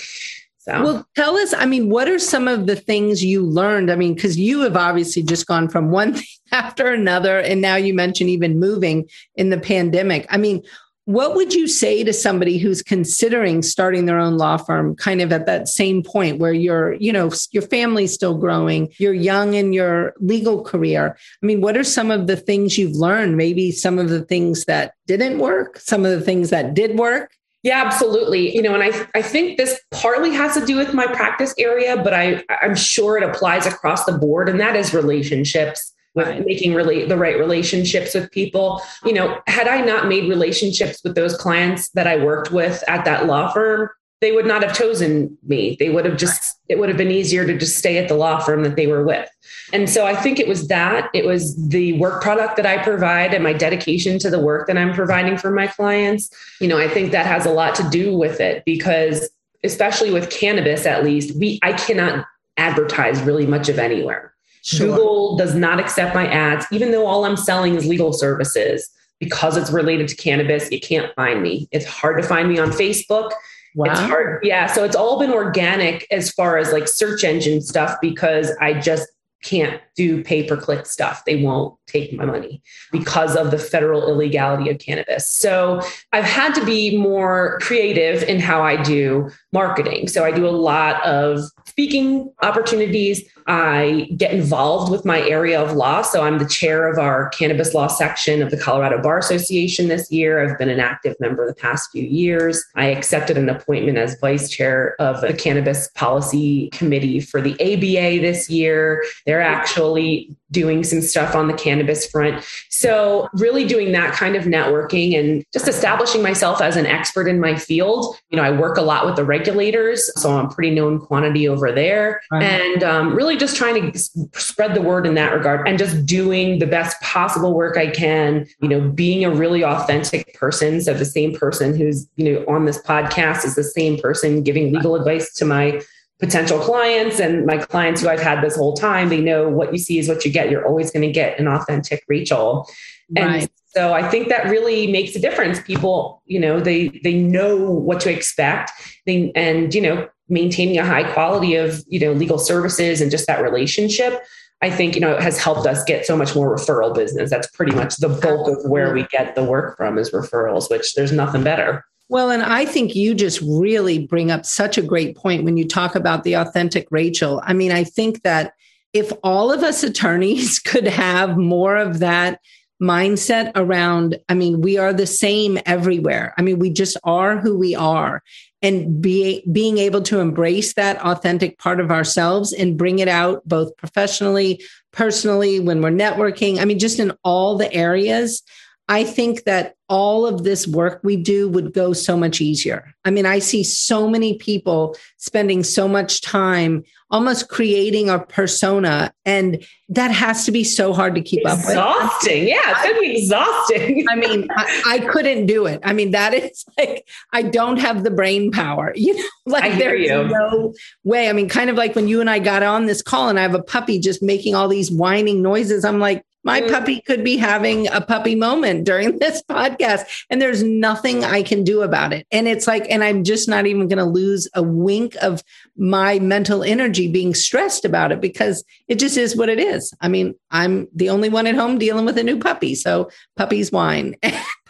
So. 0.70 0.82
Well, 0.82 1.08
tell 1.16 1.36
us, 1.36 1.52
I 1.52 1.66
mean, 1.66 1.90
what 1.90 2.08
are 2.08 2.18
some 2.18 2.46
of 2.46 2.66
the 2.66 2.76
things 2.76 3.24
you 3.24 3.44
learned? 3.44 3.90
I 3.90 3.96
mean, 3.96 4.14
because 4.14 4.38
you 4.38 4.60
have 4.60 4.76
obviously 4.76 5.22
just 5.22 5.46
gone 5.46 5.68
from 5.68 5.90
one 5.90 6.14
thing 6.14 6.26
after 6.52 6.92
another. 6.92 7.38
And 7.40 7.60
now 7.60 7.76
you 7.76 7.94
mentioned 7.94 8.30
even 8.30 8.60
moving 8.60 9.08
in 9.34 9.50
the 9.50 9.58
pandemic. 9.58 10.26
I 10.30 10.36
mean, 10.36 10.62
what 11.06 11.34
would 11.34 11.52
you 11.52 11.66
say 11.66 12.04
to 12.04 12.12
somebody 12.12 12.58
who's 12.58 12.82
considering 12.82 13.62
starting 13.62 14.06
their 14.06 14.18
own 14.18 14.36
law 14.36 14.56
firm 14.56 14.94
kind 14.94 15.20
of 15.20 15.32
at 15.32 15.46
that 15.46 15.66
same 15.66 16.04
point 16.04 16.38
where 16.38 16.52
you're 16.52 16.92
you 16.94 17.12
know 17.12 17.32
your 17.50 17.62
family's 17.62 18.12
still 18.12 18.36
growing 18.36 18.88
you're 18.98 19.14
young 19.14 19.54
in 19.54 19.72
your 19.72 20.12
legal 20.20 20.62
career 20.62 21.16
i 21.42 21.46
mean 21.46 21.60
what 21.60 21.76
are 21.76 21.82
some 21.82 22.12
of 22.12 22.28
the 22.28 22.36
things 22.36 22.78
you've 22.78 22.94
learned 22.94 23.36
maybe 23.36 23.72
some 23.72 23.98
of 23.98 24.08
the 24.08 24.22
things 24.26 24.66
that 24.66 24.92
didn't 25.06 25.38
work 25.38 25.78
some 25.78 26.04
of 26.04 26.12
the 26.12 26.24
things 26.24 26.50
that 26.50 26.74
did 26.74 26.96
work 26.96 27.32
yeah, 27.62 27.82
absolutely. 27.84 28.54
You 28.54 28.62
know, 28.62 28.74
and 28.74 28.82
I 28.82 29.06
I 29.14 29.22
think 29.22 29.58
this 29.58 29.78
partly 29.90 30.32
has 30.32 30.54
to 30.54 30.64
do 30.64 30.76
with 30.76 30.94
my 30.94 31.06
practice 31.06 31.54
area, 31.58 31.96
but 32.02 32.14
I 32.14 32.42
I'm 32.62 32.74
sure 32.74 33.18
it 33.18 33.22
applies 33.22 33.66
across 33.66 34.04
the 34.04 34.16
board, 34.16 34.48
and 34.48 34.58
that 34.60 34.76
is 34.76 34.94
relationships 34.94 35.92
with 36.14 36.26
right. 36.26 36.44
making 36.44 36.74
really 36.74 37.04
the 37.04 37.16
right 37.16 37.38
relationships 37.38 38.14
with 38.14 38.30
people. 38.30 38.82
You 39.04 39.12
know, 39.12 39.40
had 39.46 39.68
I 39.68 39.82
not 39.82 40.08
made 40.08 40.28
relationships 40.28 41.00
with 41.04 41.14
those 41.14 41.36
clients 41.36 41.90
that 41.90 42.06
I 42.06 42.24
worked 42.24 42.50
with 42.50 42.82
at 42.88 43.04
that 43.04 43.26
law 43.26 43.52
firm, 43.52 43.90
they 44.20 44.32
would 44.32 44.46
not 44.46 44.62
have 44.62 44.76
chosen 44.76 45.36
me. 45.42 45.76
They 45.78 45.88
would 45.88 46.04
have 46.04 46.16
just, 46.16 46.58
it 46.68 46.78
would 46.78 46.88
have 46.88 46.98
been 46.98 47.10
easier 47.10 47.46
to 47.46 47.56
just 47.56 47.78
stay 47.78 47.98
at 47.98 48.08
the 48.08 48.14
law 48.14 48.40
firm 48.40 48.62
that 48.64 48.76
they 48.76 48.86
were 48.86 49.04
with. 49.04 49.28
And 49.72 49.88
so 49.88 50.06
I 50.06 50.14
think 50.14 50.38
it 50.38 50.48
was 50.48 50.68
that, 50.68 51.08
it 51.14 51.24
was 51.24 51.56
the 51.68 51.94
work 51.94 52.22
product 52.22 52.56
that 52.56 52.66
I 52.66 52.82
provide 52.82 53.32
and 53.32 53.42
my 53.42 53.52
dedication 53.52 54.18
to 54.18 54.30
the 54.30 54.40
work 54.40 54.66
that 54.66 54.76
I'm 54.76 54.92
providing 54.92 55.38
for 55.38 55.50
my 55.50 55.68
clients. 55.68 56.30
You 56.60 56.68
know, 56.68 56.78
I 56.78 56.88
think 56.88 57.12
that 57.12 57.26
has 57.26 57.46
a 57.46 57.50
lot 57.50 57.74
to 57.76 57.88
do 57.90 58.16
with 58.16 58.40
it 58.40 58.64
because, 58.64 59.30
especially 59.64 60.10
with 60.10 60.30
cannabis, 60.30 60.86
at 60.86 61.04
least, 61.04 61.38
we, 61.38 61.58
I 61.62 61.72
cannot 61.72 62.26
advertise 62.56 63.22
really 63.22 63.46
much 63.46 63.68
of 63.68 63.78
anywhere. 63.78 64.34
Sure. 64.62 64.88
Google 64.88 65.36
does 65.36 65.54
not 65.54 65.80
accept 65.80 66.14
my 66.14 66.26
ads, 66.26 66.66
even 66.70 66.90
though 66.90 67.06
all 67.06 67.24
I'm 67.24 67.36
selling 67.36 67.74
is 67.76 67.86
legal 67.86 68.12
services. 68.12 68.90
Because 69.18 69.58
it's 69.58 69.70
related 69.70 70.08
to 70.08 70.16
cannabis, 70.16 70.72
you 70.72 70.80
can't 70.80 71.14
find 71.14 71.42
me. 71.42 71.68
It's 71.72 71.84
hard 71.84 72.22
to 72.22 72.26
find 72.26 72.48
me 72.48 72.58
on 72.58 72.70
Facebook. 72.70 73.32
Wow. 73.74 73.90
It's 73.90 74.00
hard. 74.00 74.40
Yeah. 74.44 74.66
So 74.66 74.84
it's 74.84 74.96
all 74.96 75.18
been 75.18 75.32
organic 75.32 76.06
as 76.10 76.30
far 76.30 76.58
as 76.58 76.72
like 76.72 76.88
search 76.88 77.24
engine 77.24 77.60
stuff 77.60 77.96
because 78.00 78.50
I 78.60 78.74
just 78.74 79.08
can't 79.42 79.80
do 79.96 80.22
pay 80.22 80.46
per 80.46 80.56
click 80.56 80.86
stuff. 80.86 81.24
They 81.24 81.42
won't 81.42 81.76
take 81.86 82.12
my 82.12 82.24
money 82.24 82.62
because 82.92 83.36
of 83.36 83.50
the 83.50 83.58
federal 83.58 84.08
illegality 84.08 84.70
of 84.70 84.78
cannabis. 84.78 85.28
So 85.28 85.80
I've 86.12 86.24
had 86.24 86.54
to 86.54 86.64
be 86.64 86.96
more 86.96 87.58
creative 87.60 88.22
in 88.22 88.40
how 88.40 88.62
I 88.62 88.80
do 88.82 89.30
marketing. 89.52 90.08
So 90.08 90.24
I 90.24 90.30
do 90.30 90.46
a 90.46 90.50
lot 90.50 91.04
of 91.04 91.40
speaking 91.66 92.32
opportunities. 92.42 93.22
I 93.46 94.08
get 94.16 94.32
involved 94.32 94.92
with 94.92 95.04
my 95.04 95.20
area 95.28 95.60
of 95.60 95.72
law. 95.72 96.02
So 96.02 96.22
I'm 96.22 96.38
the 96.38 96.46
chair 96.46 96.86
of 96.86 96.98
our 96.98 97.28
cannabis 97.30 97.74
law 97.74 97.88
section 97.88 98.42
of 98.42 98.50
the 98.50 98.56
Colorado 98.56 99.02
Bar 99.02 99.18
Association 99.18 99.88
this 99.88 100.10
year. 100.10 100.40
I've 100.42 100.58
been 100.58 100.68
an 100.68 100.80
active 100.80 101.16
member 101.20 101.46
the 101.46 101.54
past 101.54 101.90
few 101.90 102.04
years. 102.04 102.64
I 102.76 102.86
accepted 102.86 103.36
an 103.36 103.48
appointment 103.48 103.98
as 103.98 104.18
vice 104.20 104.48
chair 104.48 104.94
of 105.00 105.20
the 105.20 105.32
cannabis 105.32 105.88
policy 105.94 106.70
committee 106.70 107.20
for 107.20 107.40
the 107.40 107.54
ABA 107.54 108.20
this 108.20 108.48
year. 108.48 109.02
They're 109.30 109.40
actually 109.40 110.36
doing 110.50 110.82
some 110.82 111.00
stuff 111.00 111.36
on 111.36 111.46
the 111.46 111.54
cannabis 111.54 112.04
front. 112.04 112.44
So, 112.68 113.28
really 113.32 113.64
doing 113.64 113.92
that 113.92 114.12
kind 114.12 114.34
of 114.34 114.42
networking 114.42 115.16
and 115.16 115.44
just 115.52 115.68
establishing 115.68 116.20
myself 116.20 116.60
as 116.60 116.74
an 116.74 116.84
expert 116.84 117.28
in 117.28 117.38
my 117.38 117.54
field. 117.54 118.16
You 118.30 118.38
know, 118.38 118.42
I 118.42 118.50
work 118.50 118.76
a 118.76 118.82
lot 118.82 119.06
with 119.06 119.14
the 119.14 119.24
regulators, 119.24 120.10
so 120.20 120.36
I'm 120.36 120.46
a 120.46 120.48
pretty 120.48 120.74
known 120.74 120.98
quantity 120.98 121.46
over 121.46 121.70
there. 121.70 122.20
Right. 122.32 122.42
And 122.42 122.82
um, 122.82 123.14
really 123.14 123.36
just 123.36 123.54
trying 123.54 123.92
to 123.92 123.98
spread 124.34 124.74
the 124.74 124.82
word 124.82 125.06
in 125.06 125.14
that 125.14 125.32
regard 125.32 125.68
and 125.68 125.78
just 125.78 126.04
doing 126.06 126.58
the 126.58 126.66
best 126.66 127.00
possible 127.00 127.54
work 127.54 127.76
I 127.76 127.86
can, 127.86 128.48
you 128.60 128.68
know, 128.68 128.80
being 128.80 129.24
a 129.24 129.30
really 129.30 129.62
authentic 129.64 130.34
person. 130.34 130.80
So, 130.80 130.92
the 130.92 131.04
same 131.04 131.36
person 131.36 131.76
who's, 131.78 132.08
you 132.16 132.32
know, 132.32 132.44
on 132.52 132.64
this 132.64 132.82
podcast 132.82 133.44
is 133.44 133.54
the 133.54 133.62
same 133.62 133.96
person 134.00 134.42
giving 134.42 134.72
legal 134.72 134.96
advice 134.96 135.32
to 135.34 135.44
my 135.44 135.80
potential 136.20 136.58
clients 136.58 137.18
and 137.18 137.46
my 137.46 137.56
clients 137.56 138.02
who 138.02 138.08
I've 138.08 138.20
had 138.20 138.42
this 138.42 138.56
whole 138.56 138.74
time, 138.74 139.08
they 139.08 139.20
know 139.20 139.48
what 139.48 139.72
you 139.72 139.78
see 139.78 139.98
is 139.98 140.08
what 140.08 140.24
you 140.24 140.30
get. 140.30 140.50
You're 140.50 140.66
always 140.66 140.90
going 140.90 141.06
to 141.06 141.12
get 141.12 141.38
an 141.40 141.48
authentic 141.48 142.04
Rachel. 142.08 142.68
Right. 143.16 143.42
And 143.42 143.50
so 143.74 143.92
I 143.92 144.08
think 144.08 144.28
that 144.28 144.44
really 144.46 144.90
makes 144.92 145.16
a 145.16 145.20
difference. 145.20 145.60
People, 145.60 146.22
you 146.26 146.38
know, 146.38 146.60
they 146.60 146.88
they 147.02 147.14
know 147.14 147.56
what 147.70 148.00
to 148.00 148.12
expect. 148.12 148.70
They, 149.06 149.32
and 149.34 149.74
you 149.74 149.80
know, 149.80 150.08
maintaining 150.28 150.78
a 150.78 150.84
high 150.84 151.10
quality 151.12 151.54
of, 151.56 151.82
you 151.88 151.98
know, 151.98 152.12
legal 152.12 152.38
services 152.38 153.00
and 153.00 153.10
just 153.10 153.26
that 153.26 153.42
relationship. 153.42 154.22
I 154.62 154.70
think, 154.70 154.94
you 154.94 155.00
know, 155.00 155.18
has 155.18 155.38
helped 155.38 155.66
us 155.66 155.82
get 155.84 156.04
so 156.04 156.16
much 156.16 156.34
more 156.34 156.54
referral 156.54 156.94
business. 156.94 157.30
That's 157.30 157.46
pretty 157.48 157.74
much 157.74 157.96
the 157.96 158.10
bulk 158.10 158.46
of 158.46 158.70
where 158.70 158.92
we 158.92 159.04
get 159.04 159.34
the 159.34 159.42
work 159.42 159.76
from 159.78 159.96
is 159.96 160.10
referrals, 160.10 160.68
which 160.68 160.94
there's 160.94 161.12
nothing 161.12 161.42
better. 161.42 161.82
Well, 162.10 162.30
and 162.30 162.42
I 162.42 162.64
think 162.64 162.96
you 162.96 163.14
just 163.14 163.40
really 163.40 164.04
bring 164.04 164.32
up 164.32 164.44
such 164.44 164.76
a 164.76 164.82
great 164.82 165.16
point 165.16 165.44
when 165.44 165.56
you 165.56 165.64
talk 165.64 165.94
about 165.94 166.24
the 166.24 166.34
authentic 166.34 166.88
Rachel. 166.90 167.40
I 167.44 167.52
mean, 167.52 167.70
I 167.70 167.84
think 167.84 168.22
that 168.22 168.54
if 168.92 169.12
all 169.22 169.52
of 169.52 169.62
us 169.62 169.84
attorneys 169.84 170.58
could 170.64 170.88
have 170.88 171.38
more 171.38 171.76
of 171.76 172.00
that 172.00 172.40
mindset 172.82 173.52
around, 173.54 174.18
I 174.28 174.34
mean, 174.34 174.60
we 174.60 174.76
are 174.76 174.92
the 174.92 175.06
same 175.06 175.60
everywhere. 175.66 176.34
I 176.36 176.42
mean, 176.42 176.58
we 176.58 176.70
just 176.70 176.96
are 177.04 177.38
who 177.38 177.56
we 177.56 177.76
are. 177.76 178.24
And 178.60 179.00
be, 179.00 179.44
being 179.52 179.78
able 179.78 180.02
to 180.02 180.18
embrace 180.18 180.74
that 180.74 181.00
authentic 181.02 181.58
part 181.58 181.78
of 181.78 181.92
ourselves 181.92 182.52
and 182.52 182.76
bring 182.76 182.98
it 182.98 183.08
out 183.08 183.46
both 183.46 183.76
professionally, 183.76 184.64
personally, 184.90 185.60
when 185.60 185.80
we're 185.80 185.92
networking. 185.92 186.58
I 186.58 186.64
mean, 186.64 186.80
just 186.80 186.98
in 186.98 187.12
all 187.22 187.56
the 187.56 187.72
areas. 187.72 188.42
I 188.90 189.04
think 189.04 189.44
that 189.44 189.76
all 189.88 190.26
of 190.26 190.42
this 190.42 190.66
work 190.66 190.98
we 191.04 191.16
do 191.16 191.48
would 191.48 191.72
go 191.72 191.92
so 191.92 192.16
much 192.16 192.40
easier. 192.40 192.92
I 193.04 193.12
mean, 193.12 193.24
I 193.24 193.38
see 193.38 193.62
so 193.62 194.10
many 194.10 194.36
people 194.36 194.96
spending 195.16 195.62
so 195.62 195.86
much 195.86 196.22
time 196.22 196.82
almost 197.08 197.48
creating 197.48 198.10
a 198.10 198.18
persona 198.18 199.12
and 199.24 199.64
that 199.90 200.10
has 200.10 200.44
to 200.46 200.52
be 200.52 200.64
so 200.64 200.92
hard 200.92 201.14
to 201.14 201.20
keep 201.20 201.40
exhausting. 201.42 201.76
up 201.76 201.86
with. 201.86 202.04
Exhausting. 202.04 202.48
Yeah, 202.48 202.60
it's 202.64 202.82
gonna 202.82 203.00
be 203.00 203.18
exhausting. 203.18 204.06
I 204.10 204.16
mean, 204.16 204.48
I, 204.50 204.82
I, 204.86 204.98
couldn't 204.98 205.46
do 205.46 205.66
it. 205.66 205.80
I 205.84 205.92
mean, 205.92 206.10
that 206.10 206.34
is 206.34 206.64
like 206.76 207.06
I 207.32 207.42
don't 207.42 207.78
have 207.78 208.02
the 208.02 208.10
brain 208.10 208.50
power. 208.50 208.92
You 209.00 209.16
know, 209.16 209.24
like 209.46 209.78
there's 209.78 210.08
you. 210.08 210.28
no 210.28 210.74
way. 211.04 211.30
I 211.30 211.32
mean, 211.32 211.48
kind 211.48 211.70
of 211.70 211.76
like 211.76 211.94
when 211.94 212.08
you 212.08 212.20
and 212.20 212.28
I 212.28 212.40
got 212.40 212.64
on 212.64 212.86
this 212.86 213.02
call 213.02 213.28
and 213.28 213.38
I 213.38 213.42
have 213.42 213.54
a 213.54 213.62
puppy 213.62 214.00
just 214.00 214.20
making 214.22 214.56
all 214.56 214.68
these 214.68 214.90
whining 214.90 215.42
noises. 215.42 215.84
I'm 215.84 216.00
like, 216.00 216.24
my 216.42 216.60
mm. 216.60 216.70
puppy 216.70 217.00
could 217.00 217.22
be 217.22 217.36
having 217.36 217.88
a 217.88 218.00
puppy 218.00 218.34
moment 218.34 218.84
during 218.84 219.18
this 219.20 219.42
podcast, 219.42 220.24
and 220.30 220.40
there's 220.40 220.62
nothing 220.62 221.24
I 221.24 221.42
can 221.42 221.64
do 221.64 221.82
about 221.82 222.12
it. 222.12 222.26
And 222.30 222.48
it's 222.48 222.66
like, 222.66 222.86
and 222.90 223.04
I'm 223.04 223.24
just 223.24 223.48
not 223.48 223.66
even 223.66 223.88
going 223.88 223.98
to 223.98 224.04
lose 224.04 224.48
a 224.54 224.62
wink 224.62 225.16
of 225.22 225.42
my 225.76 226.18
mental 226.18 226.62
energy 226.62 227.08
being 227.08 227.34
stressed 227.34 227.84
about 227.84 228.12
it 228.12 228.20
because 228.20 228.64
it 228.88 228.98
just 228.98 229.16
is 229.16 229.36
what 229.36 229.48
it 229.48 229.58
is. 229.58 229.92
I 230.00 230.08
mean, 230.08 230.34
I'm 230.50 230.88
the 230.94 231.10
only 231.10 231.28
one 231.28 231.46
at 231.46 231.54
home 231.54 231.78
dealing 231.78 232.04
with 232.04 232.18
a 232.18 232.24
new 232.24 232.38
puppy. 232.38 232.74
So 232.74 233.10
puppies 233.36 233.72
whine. 233.72 234.16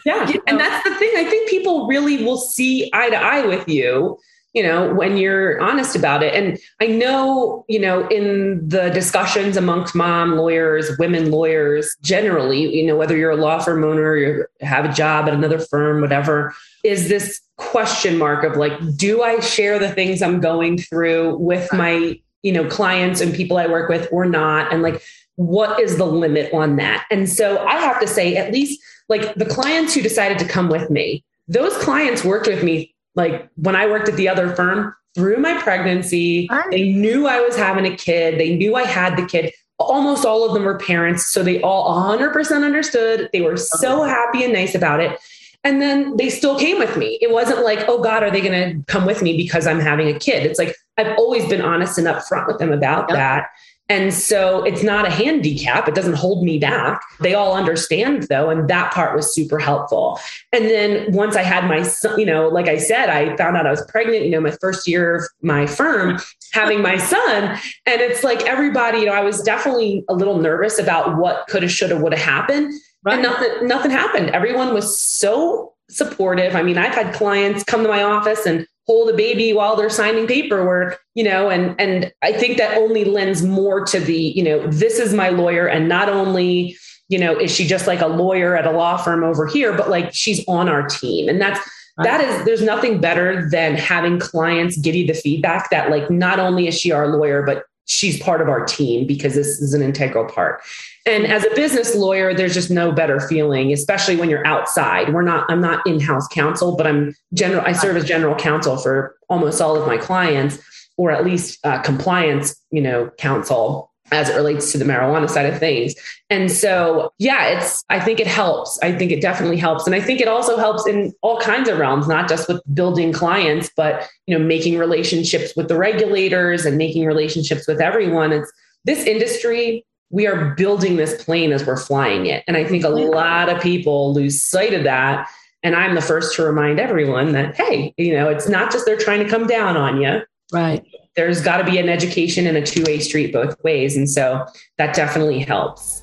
Yeah. 0.06 0.26
you 0.28 0.34
know? 0.36 0.40
And 0.46 0.58
that's 0.58 0.82
the 0.88 0.94
thing. 0.94 1.10
I 1.14 1.24
think 1.24 1.50
people 1.50 1.86
really 1.86 2.24
will 2.24 2.38
see 2.38 2.88
eye 2.94 3.10
to 3.10 3.16
eye 3.16 3.44
with 3.44 3.68
you 3.68 4.18
you 4.52 4.62
know, 4.62 4.92
when 4.92 5.16
you're 5.16 5.60
honest 5.60 5.94
about 5.94 6.22
it. 6.22 6.34
And 6.34 6.58
I 6.80 6.86
know, 6.86 7.64
you 7.68 7.78
know, 7.78 8.06
in 8.08 8.68
the 8.68 8.90
discussions 8.90 9.56
amongst 9.56 9.94
mom 9.94 10.36
lawyers, 10.36 10.90
women 10.98 11.30
lawyers 11.30 11.96
generally, 12.02 12.74
you 12.74 12.86
know, 12.86 12.96
whether 12.96 13.16
you're 13.16 13.30
a 13.30 13.36
law 13.36 13.60
firm 13.60 13.84
owner, 13.84 14.16
you 14.16 14.44
have 14.60 14.84
a 14.84 14.92
job 14.92 15.28
at 15.28 15.34
another 15.34 15.58
firm, 15.58 16.00
whatever, 16.00 16.52
is 16.82 17.08
this 17.08 17.40
question 17.56 18.18
mark 18.18 18.42
of 18.42 18.56
like, 18.56 18.72
do 18.96 19.22
I 19.22 19.38
share 19.40 19.78
the 19.78 19.90
things 19.90 20.20
I'm 20.20 20.40
going 20.40 20.78
through 20.78 21.36
with 21.36 21.72
my, 21.72 22.18
you 22.42 22.52
know, 22.52 22.66
clients 22.68 23.20
and 23.20 23.34
people 23.34 23.56
I 23.56 23.68
work 23.68 23.88
with 23.88 24.08
or 24.10 24.26
not? 24.26 24.72
And 24.72 24.82
like, 24.82 25.00
what 25.36 25.78
is 25.78 25.96
the 25.96 26.06
limit 26.06 26.52
on 26.52 26.76
that? 26.76 27.06
And 27.10 27.28
so 27.28 27.64
I 27.64 27.76
have 27.76 28.00
to 28.00 28.06
say, 28.06 28.36
at 28.36 28.52
least 28.52 28.82
like 29.08 29.34
the 29.36 29.46
clients 29.46 29.94
who 29.94 30.02
decided 30.02 30.38
to 30.40 30.44
come 30.44 30.68
with 30.68 30.90
me, 30.90 31.24
those 31.46 31.76
clients 31.78 32.24
worked 32.24 32.46
with 32.46 32.64
me 32.64 32.94
like 33.20 33.48
when 33.56 33.76
I 33.76 33.86
worked 33.86 34.08
at 34.08 34.16
the 34.16 34.28
other 34.28 34.54
firm 34.56 34.94
through 35.14 35.36
my 35.38 35.60
pregnancy, 35.60 36.48
they 36.70 36.92
knew 36.92 37.26
I 37.26 37.40
was 37.40 37.54
having 37.54 37.84
a 37.84 37.94
kid. 37.94 38.40
They 38.40 38.56
knew 38.56 38.76
I 38.76 38.84
had 38.84 39.16
the 39.16 39.26
kid. 39.26 39.52
Almost 39.78 40.24
all 40.24 40.46
of 40.46 40.54
them 40.54 40.64
were 40.64 40.78
parents. 40.78 41.26
So 41.26 41.42
they 41.42 41.60
all 41.60 41.94
100% 42.16 42.64
understood. 42.64 43.28
They 43.32 43.42
were 43.42 43.56
so 43.56 44.04
happy 44.04 44.42
and 44.42 44.52
nice 44.52 44.74
about 44.74 45.00
it. 45.00 45.18
And 45.62 45.82
then 45.82 46.16
they 46.16 46.30
still 46.30 46.58
came 46.58 46.78
with 46.78 46.96
me. 46.96 47.18
It 47.20 47.30
wasn't 47.30 47.62
like, 47.62 47.86
oh 47.88 48.00
God, 48.00 48.22
are 48.22 48.30
they 48.30 48.40
going 48.40 48.78
to 48.78 48.92
come 48.92 49.04
with 49.04 49.20
me 49.20 49.36
because 49.36 49.66
I'm 49.66 49.80
having 49.80 50.08
a 50.08 50.18
kid? 50.18 50.46
It's 50.46 50.58
like, 50.58 50.74
I've 50.96 51.14
always 51.18 51.46
been 51.48 51.60
honest 51.60 51.98
and 51.98 52.06
upfront 52.06 52.46
with 52.46 52.58
them 52.58 52.72
about 52.72 53.10
yep. 53.10 53.16
that. 53.18 53.48
And 53.90 54.14
so 54.14 54.62
it's 54.62 54.84
not 54.84 55.04
a 55.04 55.10
handicap. 55.10 55.88
It 55.88 55.96
doesn't 55.96 56.14
hold 56.14 56.44
me 56.44 56.58
back. 56.58 57.02
They 57.18 57.34
all 57.34 57.56
understand 57.56 58.22
though. 58.28 58.48
And 58.48 58.70
that 58.70 58.94
part 58.94 59.16
was 59.16 59.34
super 59.34 59.58
helpful. 59.58 60.20
And 60.52 60.66
then 60.66 61.12
once 61.12 61.34
I 61.34 61.42
had 61.42 61.64
my 61.64 61.82
son, 61.82 62.18
you 62.18 62.24
know, 62.24 62.46
like 62.46 62.68
I 62.68 62.78
said, 62.78 63.08
I 63.08 63.36
found 63.36 63.56
out 63.56 63.66
I 63.66 63.70
was 63.70 63.84
pregnant, 63.86 64.24
you 64.24 64.30
know, 64.30 64.40
my 64.40 64.56
first 64.60 64.86
year 64.86 65.16
of 65.16 65.24
my 65.42 65.66
firm 65.66 66.20
having 66.52 66.82
my 66.82 66.98
son. 66.98 67.58
And 67.84 68.00
it's 68.00 68.22
like 68.22 68.42
everybody, 68.42 69.00
you 69.00 69.06
know, 69.06 69.12
I 69.12 69.22
was 69.22 69.42
definitely 69.42 70.04
a 70.08 70.14
little 70.14 70.38
nervous 70.38 70.78
about 70.78 71.18
what 71.18 71.48
could 71.48 71.64
have, 71.64 71.72
should 71.72 71.90
have, 71.90 72.00
would 72.00 72.14
have 72.14 72.24
happened. 72.24 72.72
Right. 73.02 73.14
And 73.14 73.22
nothing, 73.24 73.66
nothing 73.66 73.90
happened. 73.90 74.30
Everyone 74.30 74.72
was 74.72 75.00
so 75.00 75.74
supportive. 75.88 76.54
I 76.54 76.62
mean, 76.62 76.78
I've 76.78 76.94
had 76.94 77.12
clients 77.12 77.64
come 77.64 77.82
to 77.82 77.88
my 77.88 78.04
office 78.04 78.46
and 78.46 78.68
hold 78.86 79.08
a 79.10 79.16
baby 79.16 79.52
while 79.52 79.76
they're 79.76 79.90
signing 79.90 80.26
paperwork 80.26 81.00
you 81.14 81.22
know 81.22 81.48
and 81.48 81.78
and 81.80 82.12
i 82.22 82.32
think 82.32 82.56
that 82.58 82.76
only 82.76 83.04
lends 83.04 83.42
more 83.42 83.84
to 83.84 84.00
the 84.00 84.14
you 84.14 84.42
know 84.42 84.66
this 84.68 84.98
is 84.98 85.14
my 85.14 85.28
lawyer. 85.28 85.66
And 85.66 85.88
not 85.88 86.08
only 86.08 86.76
you 87.08 87.18
know 87.18 87.38
is 87.38 87.50
she 87.50 87.66
just 87.66 87.86
like 87.86 88.00
a 88.00 88.06
lawyer 88.06 88.56
at 88.56 88.66
a 88.66 88.70
law 88.70 88.96
firm 88.96 89.24
over 89.24 89.46
here 89.46 89.76
but 89.76 89.90
like 89.90 90.14
she's 90.14 90.46
on 90.48 90.68
our 90.68 90.86
team. 90.86 91.28
And 91.28 91.40
that's 91.40 91.60
that 92.02 92.22
is 92.22 92.44
there's 92.46 92.62
nothing 92.62 93.00
better 93.00 93.48
than 93.50 93.74
having 93.74 94.18
clients 94.18 94.78
give 94.78 94.94
you 94.94 95.06
the 95.06 95.14
feedback 95.14 95.70
that 95.70 95.90
like 95.90 96.10
not 96.10 96.38
only 96.38 96.66
is 96.66 96.78
she 96.78 96.92
our 96.92 97.08
lawyer 97.08 97.42
but 97.42 97.64
she's 97.90 98.20
part 98.22 98.40
of 98.40 98.48
our 98.48 98.64
team 98.64 99.06
because 99.06 99.34
this 99.34 99.60
is 99.60 99.74
an 99.74 99.82
integral 99.82 100.24
part 100.24 100.62
and 101.06 101.26
as 101.26 101.44
a 101.44 101.54
business 101.54 101.94
lawyer, 101.94 102.34
there's 102.34 102.52
just 102.52 102.70
no 102.70 102.92
better 102.92 103.20
feeling, 103.20 103.72
especially 103.72 104.16
when 104.16 104.28
you're 104.28 104.46
outside. 104.46 105.12
We're 105.12 105.22
not, 105.22 105.46
I'm 105.50 105.60
not 105.60 105.86
in-house 105.86 106.28
counsel, 106.28 106.76
but 106.76 106.86
I'm 106.86 107.14
general, 107.32 107.62
I 107.64 107.72
serve 107.72 107.96
as 107.96 108.04
general 108.04 108.34
counsel 108.34 108.76
for 108.76 109.16
almost 109.28 109.60
all 109.62 109.76
of 109.76 109.86
my 109.86 109.96
clients, 109.96 110.58
or 110.98 111.10
at 111.10 111.24
least 111.24 111.64
uh, 111.64 111.80
compliance, 111.80 112.54
you 112.70 112.82
know, 112.82 113.10
counsel 113.16 113.89
as 114.12 114.28
it 114.28 114.36
relates 114.36 114.72
to 114.72 114.78
the 114.78 114.84
marijuana 114.84 115.28
side 115.28 115.46
of 115.46 115.58
things. 115.58 115.94
And 116.30 116.50
so, 116.50 117.12
yeah, 117.18 117.46
it's, 117.48 117.84
I 117.90 118.00
think 118.00 118.20
it 118.20 118.26
helps. 118.26 118.78
I 118.82 118.92
think 118.92 119.10
it 119.10 119.20
definitely 119.20 119.56
helps. 119.56 119.86
And 119.86 119.94
I 119.94 120.00
think 120.00 120.20
it 120.20 120.28
also 120.28 120.56
helps 120.56 120.86
in 120.86 121.12
all 121.22 121.38
kinds 121.40 121.68
of 121.68 121.78
realms, 121.78 122.08
not 122.08 122.28
just 122.28 122.48
with 122.48 122.62
building 122.74 123.12
clients, 123.12 123.70
but, 123.76 124.08
you 124.26 124.36
know, 124.36 124.44
making 124.44 124.78
relationships 124.78 125.54
with 125.56 125.68
the 125.68 125.76
regulators 125.76 126.66
and 126.66 126.76
making 126.76 127.06
relationships 127.06 127.66
with 127.66 127.80
everyone. 127.80 128.32
It's 128.32 128.52
this 128.84 129.04
industry 129.04 129.84
we 130.10 130.26
are 130.26 130.54
building 130.56 130.96
this 130.96 131.22
plane 131.22 131.52
as 131.52 131.64
we're 131.64 131.76
flying 131.76 132.26
it. 132.26 132.42
And 132.46 132.56
I 132.56 132.64
think 132.64 132.84
a 132.84 132.88
mm-hmm. 132.88 133.14
lot 133.14 133.48
of 133.48 133.62
people 133.62 134.12
lose 134.12 134.42
sight 134.42 134.74
of 134.74 134.84
that. 134.84 135.28
And 135.62 135.76
I'm 135.76 135.94
the 135.94 136.02
first 136.02 136.34
to 136.36 136.42
remind 136.42 136.80
everyone 136.80 137.32
that, 137.32 137.54
hey, 137.54 137.94
you 137.96 138.14
know, 138.14 138.28
it's 138.28 138.48
not 138.48 138.72
just 138.72 138.86
they're 138.86 138.96
trying 138.96 139.22
to 139.22 139.28
come 139.28 139.46
down 139.46 139.76
on 139.76 140.00
you. 140.00 140.22
Right. 140.52 140.84
There's 141.20 141.42
got 141.42 141.58
to 141.58 141.64
be 141.64 141.76
an 141.76 141.90
education 141.90 142.46
and 142.46 142.56
a 142.56 142.64
two 142.64 142.82
way 142.84 142.98
street 142.98 143.30
both 143.30 143.62
ways. 143.62 143.94
And 143.94 144.08
so 144.08 144.46
that 144.78 144.94
definitely 144.94 145.40
helps. 145.40 146.02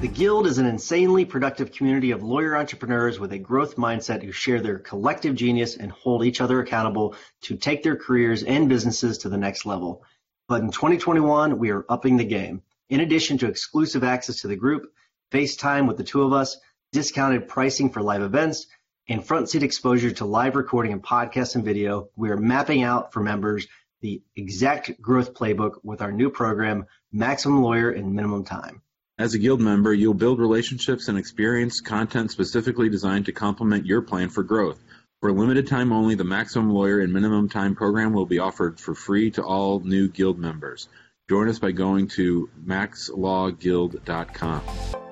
The 0.00 0.08
Guild 0.12 0.48
is 0.48 0.58
an 0.58 0.66
insanely 0.66 1.24
productive 1.24 1.70
community 1.70 2.10
of 2.10 2.24
lawyer 2.24 2.56
entrepreneurs 2.56 3.20
with 3.20 3.32
a 3.32 3.38
growth 3.38 3.76
mindset 3.76 4.24
who 4.24 4.32
share 4.32 4.60
their 4.60 4.80
collective 4.80 5.36
genius 5.36 5.76
and 5.76 5.92
hold 5.92 6.24
each 6.24 6.40
other 6.40 6.58
accountable 6.58 7.14
to 7.42 7.56
take 7.56 7.84
their 7.84 7.94
careers 7.94 8.42
and 8.42 8.68
businesses 8.68 9.18
to 9.18 9.28
the 9.28 9.38
next 9.38 9.64
level. 9.64 10.02
But 10.48 10.62
in 10.62 10.72
2021, 10.72 11.56
we 11.56 11.70
are 11.70 11.86
upping 11.88 12.16
the 12.16 12.24
game. 12.24 12.60
In 12.90 13.02
addition 13.02 13.38
to 13.38 13.46
exclusive 13.46 14.02
access 14.02 14.40
to 14.40 14.48
the 14.48 14.56
group, 14.56 14.92
FaceTime 15.30 15.86
with 15.86 15.96
the 15.96 16.02
two 16.02 16.22
of 16.22 16.32
us, 16.32 16.58
discounted 16.90 17.46
pricing 17.46 17.88
for 17.88 18.02
live 18.02 18.22
events, 18.22 18.66
and 19.08 19.24
front 19.24 19.50
seat 19.50 19.62
exposure 19.62 20.10
to 20.12 20.24
live 20.24 20.56
recording 20.56 20.92
and 20.92 21.02
podcast 21.02 21.54
and 21.54 21.64
video, 21.64 22.08
we 22.16 22.30
are 22.30 22.36
mapping 22.36 22.82
out 22.82 23.12
for 23.12 23.20
members 23.20 23.66
the 24.00 24.22
exact 24.36 25.00
growth 25.00 25.34
playbook 25.34 25.78
with 25.82 26.02
our 26.02 26.12
new 26.12 26.30
program, 26.30 26.86
Maximum 27.12 27.62
Lawyer 27.62 27.90
in 27.90 28.14
Minimum 28.14 28.44
Time. 28.44 28.82
As 29.18 29.34
a 29.34 29.38
Guild 29.38 29.60
member, 29.60 29.94
you'll 29.94 30.14
build 30.14 30.40
relationships 30.40 31.08
and 31.08 31.16
experience 31.16 31.80
content 31.80 32.30
specifically 32.30 32.88
designed 32.88 33.26
to 33.26 33.32
complement 33.32 33.86
your 33.86 34.02
plan 34.02 34.28
for 34.28 34.42
growth. 34.42 34.78
For 35.20 35.30
a 35.30 35.32
limited 35.32 35.68
time 35.68 35.92
only, 35.92 36.16
the 36.16 36.24
Maximum 36.24 36.70
Lawyer 36.70 37.00
and 37.00 37.12
Minimum 37.12 37.48
Time 37.48 37.74
program 37.74 38.12
will 38.12 38.26
be 38.26 38.40
offered 38.40 38.78
for 38.78 38.94
free 38.94 39.30
to 39.32 39.42
all 39.42 39.80
new 39.80 40.08
Guild 40.08 40.38
members. 40.38 40.88
Join 41.30 41.48
us 41.48 41.58
by 41.58 41.72
going 41.72 42.08
to 42.08 42.50
maxlawguild.com. 42.66 45.03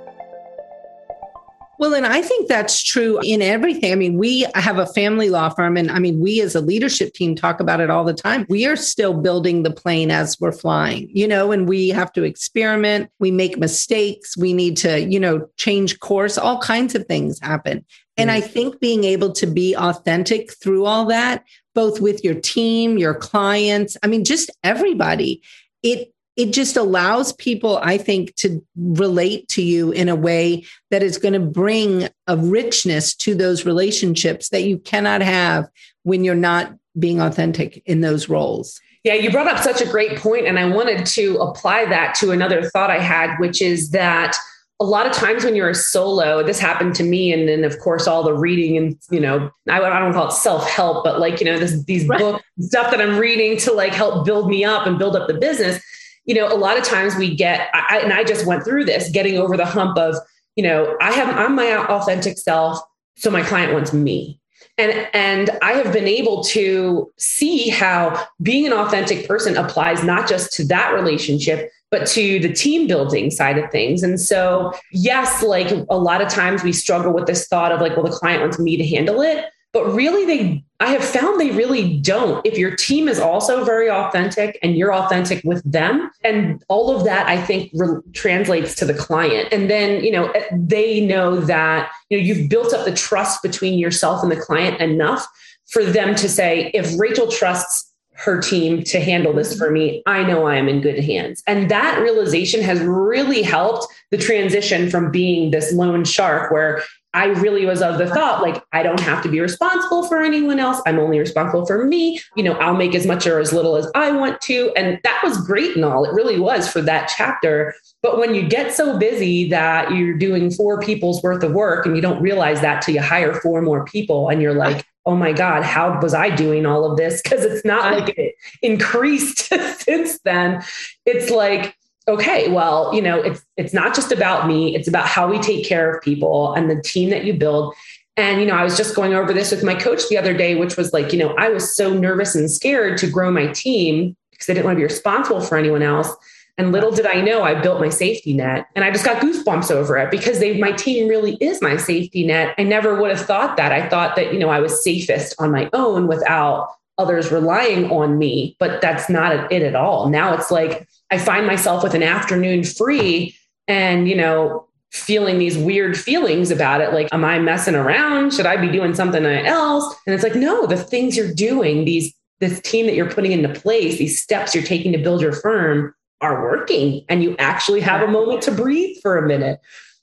Well, 1.82 1.94
and 1.94 2.06
I 2.06 2.22
think 2.22 2.46
that's 2.46 2.80
true 2.80 3.18
in 3.24 3.42
everything. 3.42 3.90
I 3.90 3.96
mean, 3.96 4.16
we 4.16 4.46
have 4.54 4.78
a 4.78 4.86
family 4.86 5.30
law 5.30 5.48
firm, 5.48 5.76
and 5.76 5.90
I 5.90 5.98
mean, 5.98 6.20
we 6.20 6.40
as 6.40 6.54
a 6.54 6.60
leadership 6.60 7.12
team 7.12 7.34
talk 7.34 7.58
about 7.58 7.80
it 7.80 7.90
all 7.90 8.04
the 8.04 8.14
time. 8.14 8.46
We 8.48 8.66
are 8.66 8.76
still 8.76 9.14
building 9.14 9.64
the 9.64 9.72
plane 9.72 10.12
as 10.12 10.38
we're 10.38 10.52
flying, 10.52 11.10
you 11.12 11.26
know, 11.26 11.50
and 11.50 11.68
we 11.68 11.88
have 11.88 12.12
to 12.12 12.22
experiment. 12.22 13.10
We 13.18 13.32
make 13.32 13.58
mistakes. 13.58 14.36
We 14.36 14.52
need 14.52 14.76
to, 14.76 15.00
you 15.00 15.18
know, 15.18 15.48
change 15.56 15.98
course. 15.98 16.38
All 16.38 16.60
kinds 16.60 16.94
of 16.94 17.04
things 17.06 17.40
happen. 17.40 17.84
And 18.16 18.30
I 18.30 18.42
mm. 18.42 18.46
think 18.48 18.78
being 18.78 19.02
able 19.02 19.32
to 19.32 19.46
be 19.48 19.74
authentic 19.74 20.52
through 20.52 20.84
all 20.84 21.06
that, 21.06 21.42
both 21.74 22.00
with 22.00 22.22
your 22.22 22.36
team, 22.36 22.96
your 22.96 23.14
clients, 23.14 23.96
I 24.04 24.06
mean, 24.06 24.22
just 24.22 24.52
everybody, 24.62 25.42
it 25.82 26.14
it 26.36 26.52
just 26.52 26.76
allows 26.76 27.32
people, 27.34 27.78
I 27.78 27.98
think, 27.98 28.34
to 28.36 28.64
relate 28.76 29.48
to 29.48 29.62
you 29.62 29.90
in 29.92 30.08
a 30.08 30.16
way 30.16 30.64
that 30.90 31.02
is 31.02 31.18
going 31.18 31.34
to 31.34 31.40
bring 31.40 32.08
a 32.26 32.36
richness 32.36 33.14
to 33.16 33.34
those 33.34 33.66
relationships 33.66 34.48
that 34.48 34.62
you 34.62 34.78
cannot 34.78 35.20
have 35.20 35.68
when 36.04 36.24
you're 36.24 36.34
not 36.34 36.74
being 36.98 37.20
authentic 37.20 37.82
in 37.86 38.00
those 38.00 38.28
roles. 38.28 38.80
Yeah, 39.04 39.14
you 39.14 39.30
brought 39.30 39.48
up 39.48 39.58
such 39.58 39.80
a 39.80 39.86
great 39.86 40.18
point, 40.18 40.46
and 40.46 40.58
I 40.58 40.64
wanted 40.66 41.06
to 41.06 41.36
apply 41.38 41.86
that 41.86 42.14
to 42.16 42.30
another 42.30 42.62
thought 42.70 42.90
I 42.90 43.00
had, 43.00 43.36
which 43.38 43.60
is 43.60 43.90
that 43.90 44.36
a 44.80 44.82
lot 44.82 45.06
of 45.06 45.12
times 45.12 45.44
when 45.44 45.54
you're 45.54 45.70
a 45.70 45.74
solo, 45.74 46.42
this 46.42 46.58
happened 46.58 46.96
to 46.96 47.04
me. 47.04 47.32
And 47.32 47.48
then 47.48 47.62
of 47.62 47.78
course, 47.78 48.08
all 48.08 48.24
the 48.24 48.34
reading 48.34 48.76
and, 48.76 48.98
you 49.10 49.20
know, 49.20 49.48
I, 49.68 49.80
I 49.80 50.00
don't 50.00 50.12
call 50.12 50.26
it 50.26 50.32
self-help, 50.32 51.04
but 51.04 51.20
like, 51.20 51.38
you 51.38 51.46
know, 51.46 51.56
this, 51.56 51.84
these 51.84 52.06
right. 52.08 52.18
books, 52.18 52.44
stuff 52.58 52.90
that 52.90 53.00
I'm 53.00 53.16
reading 53.16 53.58
to 53.58 53.72
like 53.72 53.92
help 53.92 54.26
build 54.26 54.48
me 54.48 54.64
up 54.64 54.88
and 54.88 54.98
build 54.98 55.14
up 55.14 55.28
the 55.28 55.34
business. 55.34 55.80
You 56.24 56.34
know, 56.34 56.52
a 56.52 56.56
lot 56.56 56.78
of 56.78 56.84
times 56.84 57.16
we 57.16 57.34
get, 57.34 57.68
I, 57.74 58.00
and 58.02 58.12
I 58.12 58.24
just 58.24 58.46
went 58.46 58.64
through 58.64 58.84
this 58.84 59.10
getting 59.10 59.38
over 59.38 59.56
the 59.56 59.66
hump 59.66 59.98
of, 59.98 60.16
you 60.56 60.62
know, 60.62 60.96
I 61.00 61.12
have, 61.12 61.36
I'm 61.36 61.54
my 61.54 61.76
authentic 61.76 62.38
self. 62.38 62.78
So 63.16 63.30
my 63.30 63.42
client 63.42 63.72
wants 63.72 63.92
me. 63.92 64.38
And, 64.78 65.08
and 65.12 65.50
I 65.60 65.72
have 65.72 65.92
been 65.92 66.08
able 66.08 66.44
to 66.44 67.10
see 67.18 67.68
how 67.68 68.26
being 68.42 68.66
an 68.66 68.72
authentic 68.72 69.28
person 69.28 69.56
applies 69.56 70.02
not 70.02 70.28
just 70.28 70.52
to 70.54 70.64
that 70.68 70.94
relationship, 70.94 71.70
but 71.90 72.06
to 72.08 72.38
the 72.40 72.52
team 72.52 72.86
building 72.86 73.30
side 73.30 73.58
of 73.58 73.70
things. 73.70 74.02
And 74.02 74.18
so, 74.18 74.72
yes, 74.92 75.42
like 75.42 75.70
a 75.90 75.98
lot 75.98 76.22
of 76.22 76.28
times 76.28 76.62
we 76.62 76.72
struggle 76.72 77.12
with 77.12 77.26
this 77.26 77.46
thought 77.48 77.70
of 77.70 77.80
like, 77.80 77.96
well, 77.96 78.06
the 78.06 78.12
client 78.12 78.40
wants 78.40 78.58
me 78.58 78.78
to 78.78 78.86
handle 78.86 79.20
it. 79.20 79.44
But 79.72 79.86
really, 79.92 80.26
they, 80.26 80.64
I 80.80 80.92
have 80.92 81.04
found 81.04 81.40
they 81.40 81.50
really 81.50 81.98
don't. 81.98 82.44
If 82.46 82.58
your 82.58 82.76
team 82.76 83.08
is 83.08 83.18
also 83.18 83.64
very 83.64 83.90
authentic 83.90 84.58
and 84.62 84.76
you're 84.76 84.92
authentic 84.92 85.42
with 85.44 85.62
them, 85.70 86.10
and 86.22 86.62
all 86.68 86.94
of 86.94 87.04
that, 87.04 87.26
I 87.26 87.40
think 87.40 87.70
re- 87.72 88.00
translates 88.12 88.74
to 88.76 88.84
the 88.84 88.92
client. 88.92 89.48
And 89.50 89.70
then, 89.70 90.04
you 90.04 90.12
know, 90.12 90.28
eh, 90.32 90.44
they 90.52 91.00
know 91.00 91.40
that, 91.40 91.90
you 92.10 92.18
know, 92.18 92.24
you've 92.24 92.50
built 92.50 92.74
up 92.74 92.84
the 92.84 92.94
trust 92.94 93.42
between 93.42 93.78
yourself 93.78 94.22
and 94.22 94.30
the 94.30 94.36
client 94.36 94.80
enough 94.80 95.26
for 95.68 95.82
them 95.82 96.14
to 96.16 96.28
say, 96.28 96.70
if 96.74 96.98
Rachel 96.98 97.28
trusts 97.28 97.92
her 98.14 98.40
team 98.40 98.84
to 98.84 99.00
handle 99.00 99.32
this 99.32 99.56
for 99.56 99.70
me. 99.70 100.02
I 100.06 100.22
know 100.22 100.46
I 100.46 100.56
am 100.56 100.68
in 100.68 100.80
good 100.80 101.02
hands. 101.02 101.42
And 101.46 101.70
that 101.70 102.00
realization 102.00 102.62
has 102.62 102.80
really 102.80 103.42
helped 103.42 103.86
the 104.10 104.18
transition 104.18 104.90
from 104.90 105.10
being 105.10 105.50
this 105.50 105.72
lone 105.72 106.04
shark 106.04 106.52
where 106.52 106.82
I 107.14 107.26
really 107.26 107.66
was 107.66 107.82
of 107.82 107.98
the 107.98 108.06
thought 108.06 108.42
like, 108.42 108.62
I 108.72 108.82
don't 108.82 109.00
have 109.00 109.22
to 109.22 109.28
be 109.28 109.40
responsible 109.40 110.04
for 110.04 110.22
anyone 110.22 110.58
else. 110.58 110.80
I'm 110.86 110.98
only 110.98 111.18
responsible 111.18 111.66
for 111.66 111.84
me. 111.84 112.20
You 112.36 112.42
know, 112.42 112.54
I'll 112.54 112.76
make 112.76 112.94
as 112.94 113.06
much 113.06 113.26
or 113.26 113.38
as 113.38 113.52
little 113.52 113.76
as 113.76 113.90
I 113.94 114.10
want 114.12 114.40
to. 114.42 114.72
And 114.76 114.98
that 115.04 115.20
was 115.22 115.44
great 115.46 115.76
and 115.76 115.84
all. 115.84 116.04
It 116.04 116.14
really 116.14 116.38
was 116.38 116.70
for 116.70 116.80
that 116.82 117.12
chapter. 117.14 117.74
But 118.02 118.18
when 118.18 118.34
you 118.34 118.42
get 118.42 118.72
so 118.72 118.98
busy 118.98 119.48
that 119.50 119.92
you're 119.92 120.16
doing 120.16 120.50
four 120.50 120.80
people's 120.80 121.22
worth 121.22 121.42
of 121.42 121.52
work 121.52 121.84
and 121.84 121.96
you 121.96 122.02
don't 122.02 122.22
realize 122.22 122.60
that 122.62 122.80
till 122.82 122.94
you 122.94 123.02
hire 123.02 123.34
four 123.34 123.60
more 123.60 123.84
people 123.84 124.30
and 124.30 124.40
you're 124.40 124.54
like, 124.54 124.86
oh 125.04 125.16
my 125.16 125.32
God, 125.32 125.64
how 125.64 126.00
was 126.00 126.14
I 126.14 126.30
doing 126.30 126.64
all 126.64 126.90
of 126.90 126.96
this? 126.96 127.20
Because 127.20 127.44
it's 127.44 127.64
not 127.64 127.92
like 127.92 128.14
it 128.16 128.34
increased 128.62 129.38
since 129.80 130.18
then. 130.24 130.62
It's 131.04 131.30
like, 131.30 131.76
okay, 132.08 132.50
well, 132.50 132.94
you 132.94 133.02
know, 133.02 133.18
it's 133.18 133.42
it's 133.56 133.72
not 133.72 133.94
just 133.94 134.12
about 134.12 134.46
me, 134.46 134.74
it's 134.74 134.88
about 134.88 135.06
how 135.06 135.28
we 135.28 135.38
take 135.38 135.66
care 135.66 135.94
of 135.94 136.02
people 136.02 136.52
and 136.54 136.70
the 136.70 136.80
team 136.82 137.10
that 137.10 137.24
you 137.24 137.34
build. 137.34 137.74
And 138.16 138.40
you 138.40 138.46
know, 138.46 138.56
I 138.56 138.64
was 138.64 138.76
just 138.76 138.94
going 138.94 139.14
over 139.14 139.32
this 139.32 139.50
with 139.50 139.64
my 139.64 139.74
coach 139.74 140.08
the 140.08 140.18
other 140.18 140.34
day, 140.34 140.54
which 140.54 140.76
was 140.76 140.92
like, 140.92 141.12
you 141.12 141.18
know, 141.18 141.34
I 141.36 141.48
was 141.48 141.74
so 141.74 141.94
nervous 141.94 142.34
and 142.34 142.50
scared 142.50 142.98
to 142.98 143.10
grow 143.10 143.30
my 143.30 143.46
team 143.48 144.16
because 144.30 144.48
I 144.50 144.54
didn't 144.54 144.66
want 144.66 144.76
to 144.76 144.80
be 144.80 144.84
responsible 144.84 145.40
for 145.40 145.56
anyone 145.56 145.82
else. 145.82 146.14
And 146.58 146.70
little 146.70 146.90
did 146.90 147.06
I 147.06 147.22
know, 147.22 147.42
I 147.42 147.58
built 147.58 147.80
my 147.80 147.88
safety 147.88 148.34
net, 148.34 148.66
and 148.76 148.84
I 148.84 148.90
just 148.90 149.06
got 149.06 149.22
goosebumps 149.22 149.70
over 149.70 149.96
it 149.96 150.10
because 150.10 150.38
they, 150.38 150.58
my 150.58 150.72
team 150.72 151.08
really 151.08 151.36
is 151.36 151.62
my 151.62 151.78
safety 151.78 152.26
net. 152.26 152.54
I 152.58 152.62
never 152.62 153.00
would 153.00 153.10
have 153.10 153.24
thought 153.24 153.56
that. 153.56 153.72
I 153.72 153.88
thought 153.88 154.16
that 154.16 154.34
you 154.34 154.38
know 154.38 154.50
I 154.50 154.60
was 154.60 154.84
safest 154.84 155.34
on 155.38 155.50
my 155.50 155.70
own 155.72 156.08
without 156.08 156.68
others 157.02 157.32
relying 157.32 157.90
on 157.90 158.16
me, 158.16 158.56
but 158.58 158.80
that's 158.80 159.10
not 159.10 159.52
it 159.52 159.62
at 159.62 159.74
all. 159.74 160.08
Now 160.08 160.34
it's 160.34 160.50
like 160.50 160.88
I 161.10 161.18
find 161.18 161.46
myself 161.46 161.82
with 161.82 161.94
an 161.94 162.02
afternoon 162.02 162.64
free 162.64 163.36
and, 163.68 164.08
you 164.08 164.16
know, 164.16 164.68
feeling 164.92 165.38
these 165.38 165.58
weird 165.58 165.98
feelings 165.98 166.50
about 166.50 166.80
it. 166.80 166.92
Like, 166.92 167.08
am 167.12 167.24
I 167.24 167.38
messing 167.38 167.74
around? 167.74 168.32
Should 168.34 168.46
I 168.46 168.56
be 168.56 168.68
doing 168.68 168.94
something 168.94 169.24
else? 169.24 169.94
And 170.06 170.14
it's 170.14 170.22
like, 170.22 170.34
no, 170.34 170.66
the 170.66 170.76
things 170.76 171.16
you're 171.16 171.34
doing, 171.34 171.84
these, 171.84 172.14
this 172.40 172.60
team 172.60 172.86
that 172.86 172.94
you're 172.94 173.10
putting 173.10 173.32
into 173.32 173.48
place, 173.48 173.98
these 173.98 174.22
steps 174.22 174.54
you're 174.54 174.64
taking 174.64 174.92
to 174.92 174.98
build 174.98 175.22
your 175.22 175.32
firm 175.32 175.94
are 176.20 176.42
working. 176.42 177.04
And 177.08 177.22
you 177.22 177.36
actually 177.38 177.80
have 177.80 178.06
a 178.06 178.10
moment 178.10 178.42
to 178.42 178.52
breathe 178.52 178.96
for 179.02 179.16
a 179.16 179.26
minute. 179.26 179.60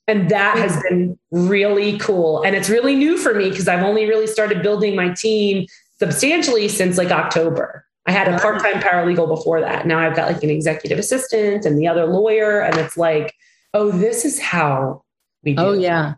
And 0.07 0.29
that 0.29 0.57
has 0.57 0.81
been 0.89 1.19
really 1.29 1.99
cool. 1.99 2.41
And 2.41 2.55
it's 2.55 2.69
really 2.69 2.95
new 2.95 3.15
for 3.15 3.35
me 3.35 3.51
because 3.51 3.67
I've 3.67 3.83
only 3.83 4.05
really 4.05 4.25
started 4.25 4.63
building 4.63 4.95
my 4.95 5.13
team 5.13 5.67
substantially 5.99 6.67
since 6.67 6.97
like 6.97 7.11
October. 7.11 7.85
I 8.05 8.11
had 8.11 8.27
a 8.27 8.39
part 8.39 8.61
time 8.61 8.81
paralegal 8.81 9.27
before 9.27 9.61
that. 9.61 9.85
Now 9.85 9.99
I've 9.99 10.15
got 10.15 10.31
like 10.31 10.41
an 10.41 10.49
executive 10.49 10.97
assistant 10.97 11.65
and 11.65 11.77
the 11.77 11.87
other 11.87 12.05
lawyer. 12.05 12.61
And 12.61 12.77
it's 12.77 12.97
like, 12.97 13.33
oh, 13.73 13.91
this 13.91 14.25
is 14.25 14.39
how 14.39 15.03
we 15.43 15.51
oh, 15.51 15.55
do. 15.55 15.61
Oh, 15.61 15.73
yeah. 15.73 16.13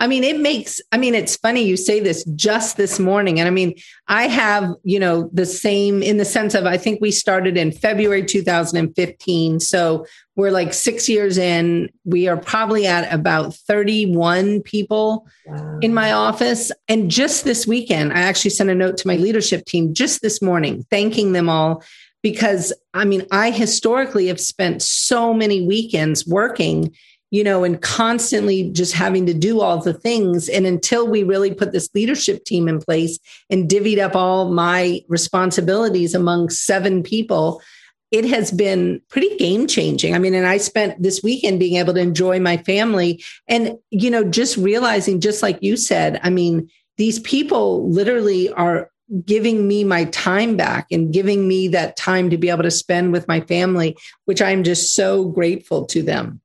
I 0.00 0.06
mean, 0.06 0.24
it 0.24 0.40
makes, 0.40 0.80
I 0.92 0.96
mean, 0.96 1.14
it's 1.14 1.36
funny 1.36 1.62
you 1.62 1.76
say 1.76 2.00
this 2.00 2.24
just 2.34 2.78
this 2.78 2.98
morning. 2.98 3.38
And 3.38 3.46
I 3.46 3.50
mean, 3.50 3.74
I 4.08 4.28
have, 4.28 4.72
you 4.82 4.98
know, 4.98 5.28
the 5.34 5.44
same 5.44 6.02
in 6.02 6.16
the 6.16 6.24
sense 6.24 6.54
of 6.54 6.64
I 6.64 6.78
think 6.78 7.02
we 7.02 7.10
started 7.10 7.58
in 7.58 7.70
February 7.70 8.24
2015. 8.24 9.60
So 9.60 10.06
we're 10.36 10.50
like 10.50 10.72
six 10.72 11.06
years 11.06 11.36
in. 11.36 11.90
We 12.06 12.28
are 12.28 12.38
probably 12.38 12.86
at 12.86 13.12
about 13.12 13.54
31 13.54 14.62
people 14.62 15.28
wow. 15.44 15.78
in 15.82 15.92
my 15.92 16.12
office. 16.12 16.72
And 16.88 17.10
just 17.10 17.44
this 17.44 17.66
weekend, 17.66 18.14
I 18.14 18.22
actually 18.22 18.52
sent 18.52 18.70
a 18.70 18.74
note 18.74 18.96
to 18.98 19.06
my 19.06 19.16
leadership 19.16 19.66
team 19.66 19.92
just 19.92 20.22
this 20.22 20.40
morning, 20.40 20.82
thanking 20.90 21.32
them 21.32 21.50
all 21.50 21.84
because 22.22 22.72
I 22.94 23.04
mean, 23.04 23.26
I 23.30 23.50
historically 23.50 24.28
have 24.28 24.40
spent 24.40 24.82
so 24.82 25.32
many 25.32 25.66
weekends 25.66 26.26
working 26.26 26.94
you 27.30 27.44
know, 27.44 27.62
and 27.64 27.80
constantly 27.80 28.70
just 28.70 28.92
having 28.92 29.24
to 29.26 29.34
do 29.34 29.60
all 29.60 29.78
the 29.78 29.94
things. 29.94 30.48
And 30.48 30.66
until 30.66 31.06
we 31.06 31.22
really 31.22 31.54
put 31.54 31.72
this 31.72 31.88
leadership 31.94 32.44
team 32.44 32.68
in 32.68 32.80
place 32.80 33.18
and 33.48 33.68
divvied 33.68 33.98
up 33.98 34.16
all 34.16 34.50
my 34.50 35.00
responsibilities 35.08 36.14
among 36.14 36.50
seven 36.50 37.02
people, 37.02 37.62
it 38.10 38.24
has 38.24 38.50
been 38.50 39.00
pretty 39.08 39.36
game 39.36 39.68
changing. 39.68 40.14
I 40.14 40.18
mean, 40.18 40.34
and 40.34 40.46
I 40.46 40.56
spent 40.56 41.00
this 41.00 41.22
weekend 41.22 41.60
being 41.60 41.76
able 41.76 41.94
to 41.94 42.00
enjoy 42.00 42.40
my 42.40 42.56
family 42.56 43.22
and, 43.46 43.78
you 43.90 44.10
know, 44.10 44.24
just 44.24 44.56
realizing, 44.56 45.20
just 45.20 45.42
like 45.42 45.62
you 45.62 45.76
said, 45.76 46.18
I 46.24 46.30
mean, 46.30 46.68
these 46.96 47.20
people 47.20 47.88
literally 47.88 48.52
are 48.52 48.90
giving 49.24 49.66
me 49.68 49.84
my 49.84 50.04
time 50.06 50.56
back 50.56 50.86
and 50.90 51.12
giving 51.12 51.46
me 51.46 51.68
that 51.68 51.96
time 51.96 52.30
to 52.30 52.38
be 52.38 52.50
able 52.50 52.64
to 52.64 52.70
spend 52.70 53.12
with 53.12 53.28
my 53.28 53.40
family, 53.40 53.96
which 54.24 54.42
I'm 54.42 54.64
just 54.64 54.94
so 54.94 55.26
grateful 55.26 55.86
to 55.86 56.02
them 56.02 56.40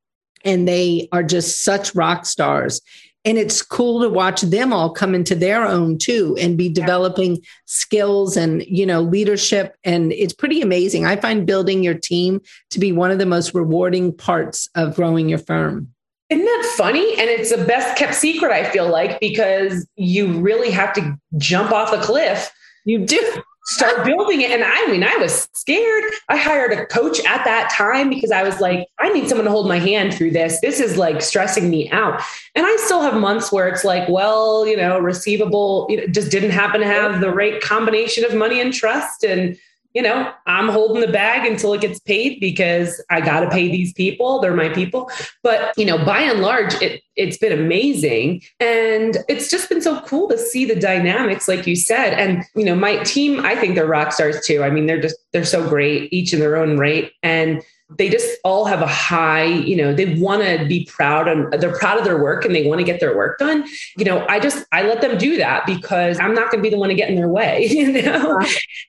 and 0.45 0.67
they 0.67 1.10
are 1.12 1.23
just 1.23 1.63
such 1.63 1.93
rock 1.95 2.25
stars. 2.25 2.81
And 3.25 3.39
it's 3.39 3.63
cool 3.63 4.01
to 4.01 4.10
watch 4.10 4.41
them 4.41 4.71
all 4.71 4.91
come 4.91 5.15
into 5.15 5.34
their 5.34 5.65
own 5.65 5.97
too 5.97 6.38
and 6.39 6.55
be 6.55 6.69
developing 6.69 7.43
skills 7.65 8.38
and 8.38 8.63
you 8.67 8.86
know 8.86 9.01
leadership. 9.01 9.75
And 9.84 10.13
it's 10.13 10.34
pretty 10.34 10.62
amazing. 10.62 11.05
I 11.05 11.15
find 11.15 11.47
building 11.47 11.84
your 11.84 11.95
team 11.95 12.39
to 12.69 12.79
be 12.79 12.91
one 12.91 13.10
of 13.10 13.17
the 13.17 13.25
most 13.25 13.55
rewarding 13.55 14.15
parts 14.15 14.69
of 14.75 14.95
growing 14.95 15.27
your 15.27 15.39
firm. 15.39 15.91
Isn't 16.29 16.45
that 16.45 16.73
funny? 16.75 17.17
And 17.17 17.29
it's 17.29 17.55
the 17.55 17.65
best 17.65 17.97
kept 17.97 18.15
secret, 18.15 18.51
I 18.51 18.63
feel 18.63 18.89
like, 18.89 19.19
because 19.19 19.88
you 19.95 20.39
really 20.39 20.71
have 20.71 20.93
to 20.93 21.17
jump 21.38 21.71
off 21.71 21.93
a 21.93 22.01
cliff. 22.01 22.51
You 22.84 23.05
do 23.05 23.43
start 23.65 24.06
building 24.06 24.41
it. 24.41 24.51
And 24.51 24.63
I 24.63 24.86
mean, 24.88 25.04
I 25.04 25.15
was 25.17 25.49
scared. 25.54 26.04
I 26.30 26.38
hired 26.38 26.71
a 26.71 26.86
coach 26.86 27.19
at 27.25 27.43
that 27.45 27.71
time 27.75 28.10
because 28.10 28.32
I 28.32 28.43
was 28.43 28.60
like, 28.62 28.88
I 28.99 29.12
need 29.12 29.28
someone 29.28 29.45
to 29.45 29.51
hold 29.51 29.67
my 29.67 29.80
hand 29.80 30.13
through 30.13 30.32
this. 30.32 30.62
This 30.62 30.80
is 30.80 30.97
like 30.97 31.21
stressing 31.21 31.69
me 31.69 31.89
out. 31.91 32.21
And 32.54 32.65
I 32.65 32.75
still 32.86 33.01
have 33.01 33.15
months 33.15 33.51
where 33.51 33.67
it's 33.67 33.84
like, 33.84 34.08
well, 34.08 34.67
you 34.67 34.78
know, 34.78 34.99
receivable 34.99 35.88
you 35.89 35.97
know, 35.97 36.08
just 36.08 36.32
didn't 36.32 36.51
happen 36.51 36.80
to 36.82 36.88
have 36.88 37.21
the 37.21 37.32
right 37.32 37.60
combination 37.60 38.23
of 38.23 38.36
money 38.36 38.62
and 38.62 38.71
trust. 38.71 39.23
And 39.23 39.58
you 39.95 40.01
know, 40.01 40.31
I'm 40.45 40.67
holding 40.67 40.99
the 40.99 41.12
bag 41.12 41.49
until 41.49 41.73
it 41.73 41.79
gets 41.79 41.99
paid 42.01 42.41
because 42.41 43.01
I 43.10 43.21
got 43.21 43.39
to 43.39 43.49
pay 43.49 43.69
these 43.69 43.93
people. 43.93 44.41
They're 44.41 44.53
my 44.53 44.67
people. 44.67 45.10
But, 45.41 45.73
you 45.77 45.86
know, 45.86 45.97
by 46.03 46.19
and 46.19 46.41
large, 46.41 46.73
it, 46.81 47.01
it's 47.15 47.38
been 47.38 47.53
amazing. 47.53 48.43
And 48.60 49.17
it's 49.29 49.49
just 49.49 49.69
been 49.69 49.81
so 49.81 50.01
cool 50.01 50.27
to 50.27 50.38
see 50.38 50.65
the 50.65 50.75
dynamics, 50.75 51.47
like 51.47 51.65
you 51.65 51.77
said. 51.77 52.13
And, 52.13 52.43
you 52.55 52.65
know, 52.65 52.75
my 52.75 52.97
team, 53.03 53.45
I 53.45 53.55
think 53.55 53.75
they're 53.75 53.88
rock 53.88 54.12
stars 54.12 54.45
too. 54.45 54.63
I 54.63 54.69
mean, 54.69 54.86
they're 54.86 55.01
just, 55.01 55.15
they're 55.31 55.45
so 55.45 55.67
great, 55.67 56.12
each 56.12 56.34
in 56.34 56.41
their 56.41 56.58
own 56.58 56.77
right. 56.77 57.10
And 57.23 57.63
they 57.89 58.10
just 58.10 58.39
all 58.43 58.65
have 58.65 58.82
a 58.82 58.88
high, 58.88 59.43
you 59.43 59.76
know, 59.76 59.93
they 59.93 60.15
want 60.15 60.41
to 60.41 60.65
be 60.65 60.86
proud 60.86 61.28
and 61.28 61.54
they're 61.54 61.78
proud 61.78 62.00
of 62.00 62.04
their 62.04 62.21
work 62.21 62.43
and 62.43 62.56
they 62.56 62.65
want 62.65 62.80
to 62.80 62.84
get 62.84 63.00
their 63.00 63.15
work 63.15 63.38
done. 63.38 63.63
You 63.95 64.06
know, 64.06 64.26
I 64.28 64.39
just, 64.39 64.65
I 64.71 64.82
let 64.84 65.02
them 65.02 65.19
do 65.19 65.38
that 65.38 65.67
because 65.67 66.19
I'm 66.19 66.34
not 66.34 66.50
going 66.50 66.63
to 66.63 66.67
be 66.67 66.69
the 66.69 66.80
one 66.80 66.89
to 66.89 66.95
get 66.95 67.10
in 67.10 67.15
their 67.15 67.30
way, 67.30 67.65
you 67.69 67.91
know? 68.02 68.39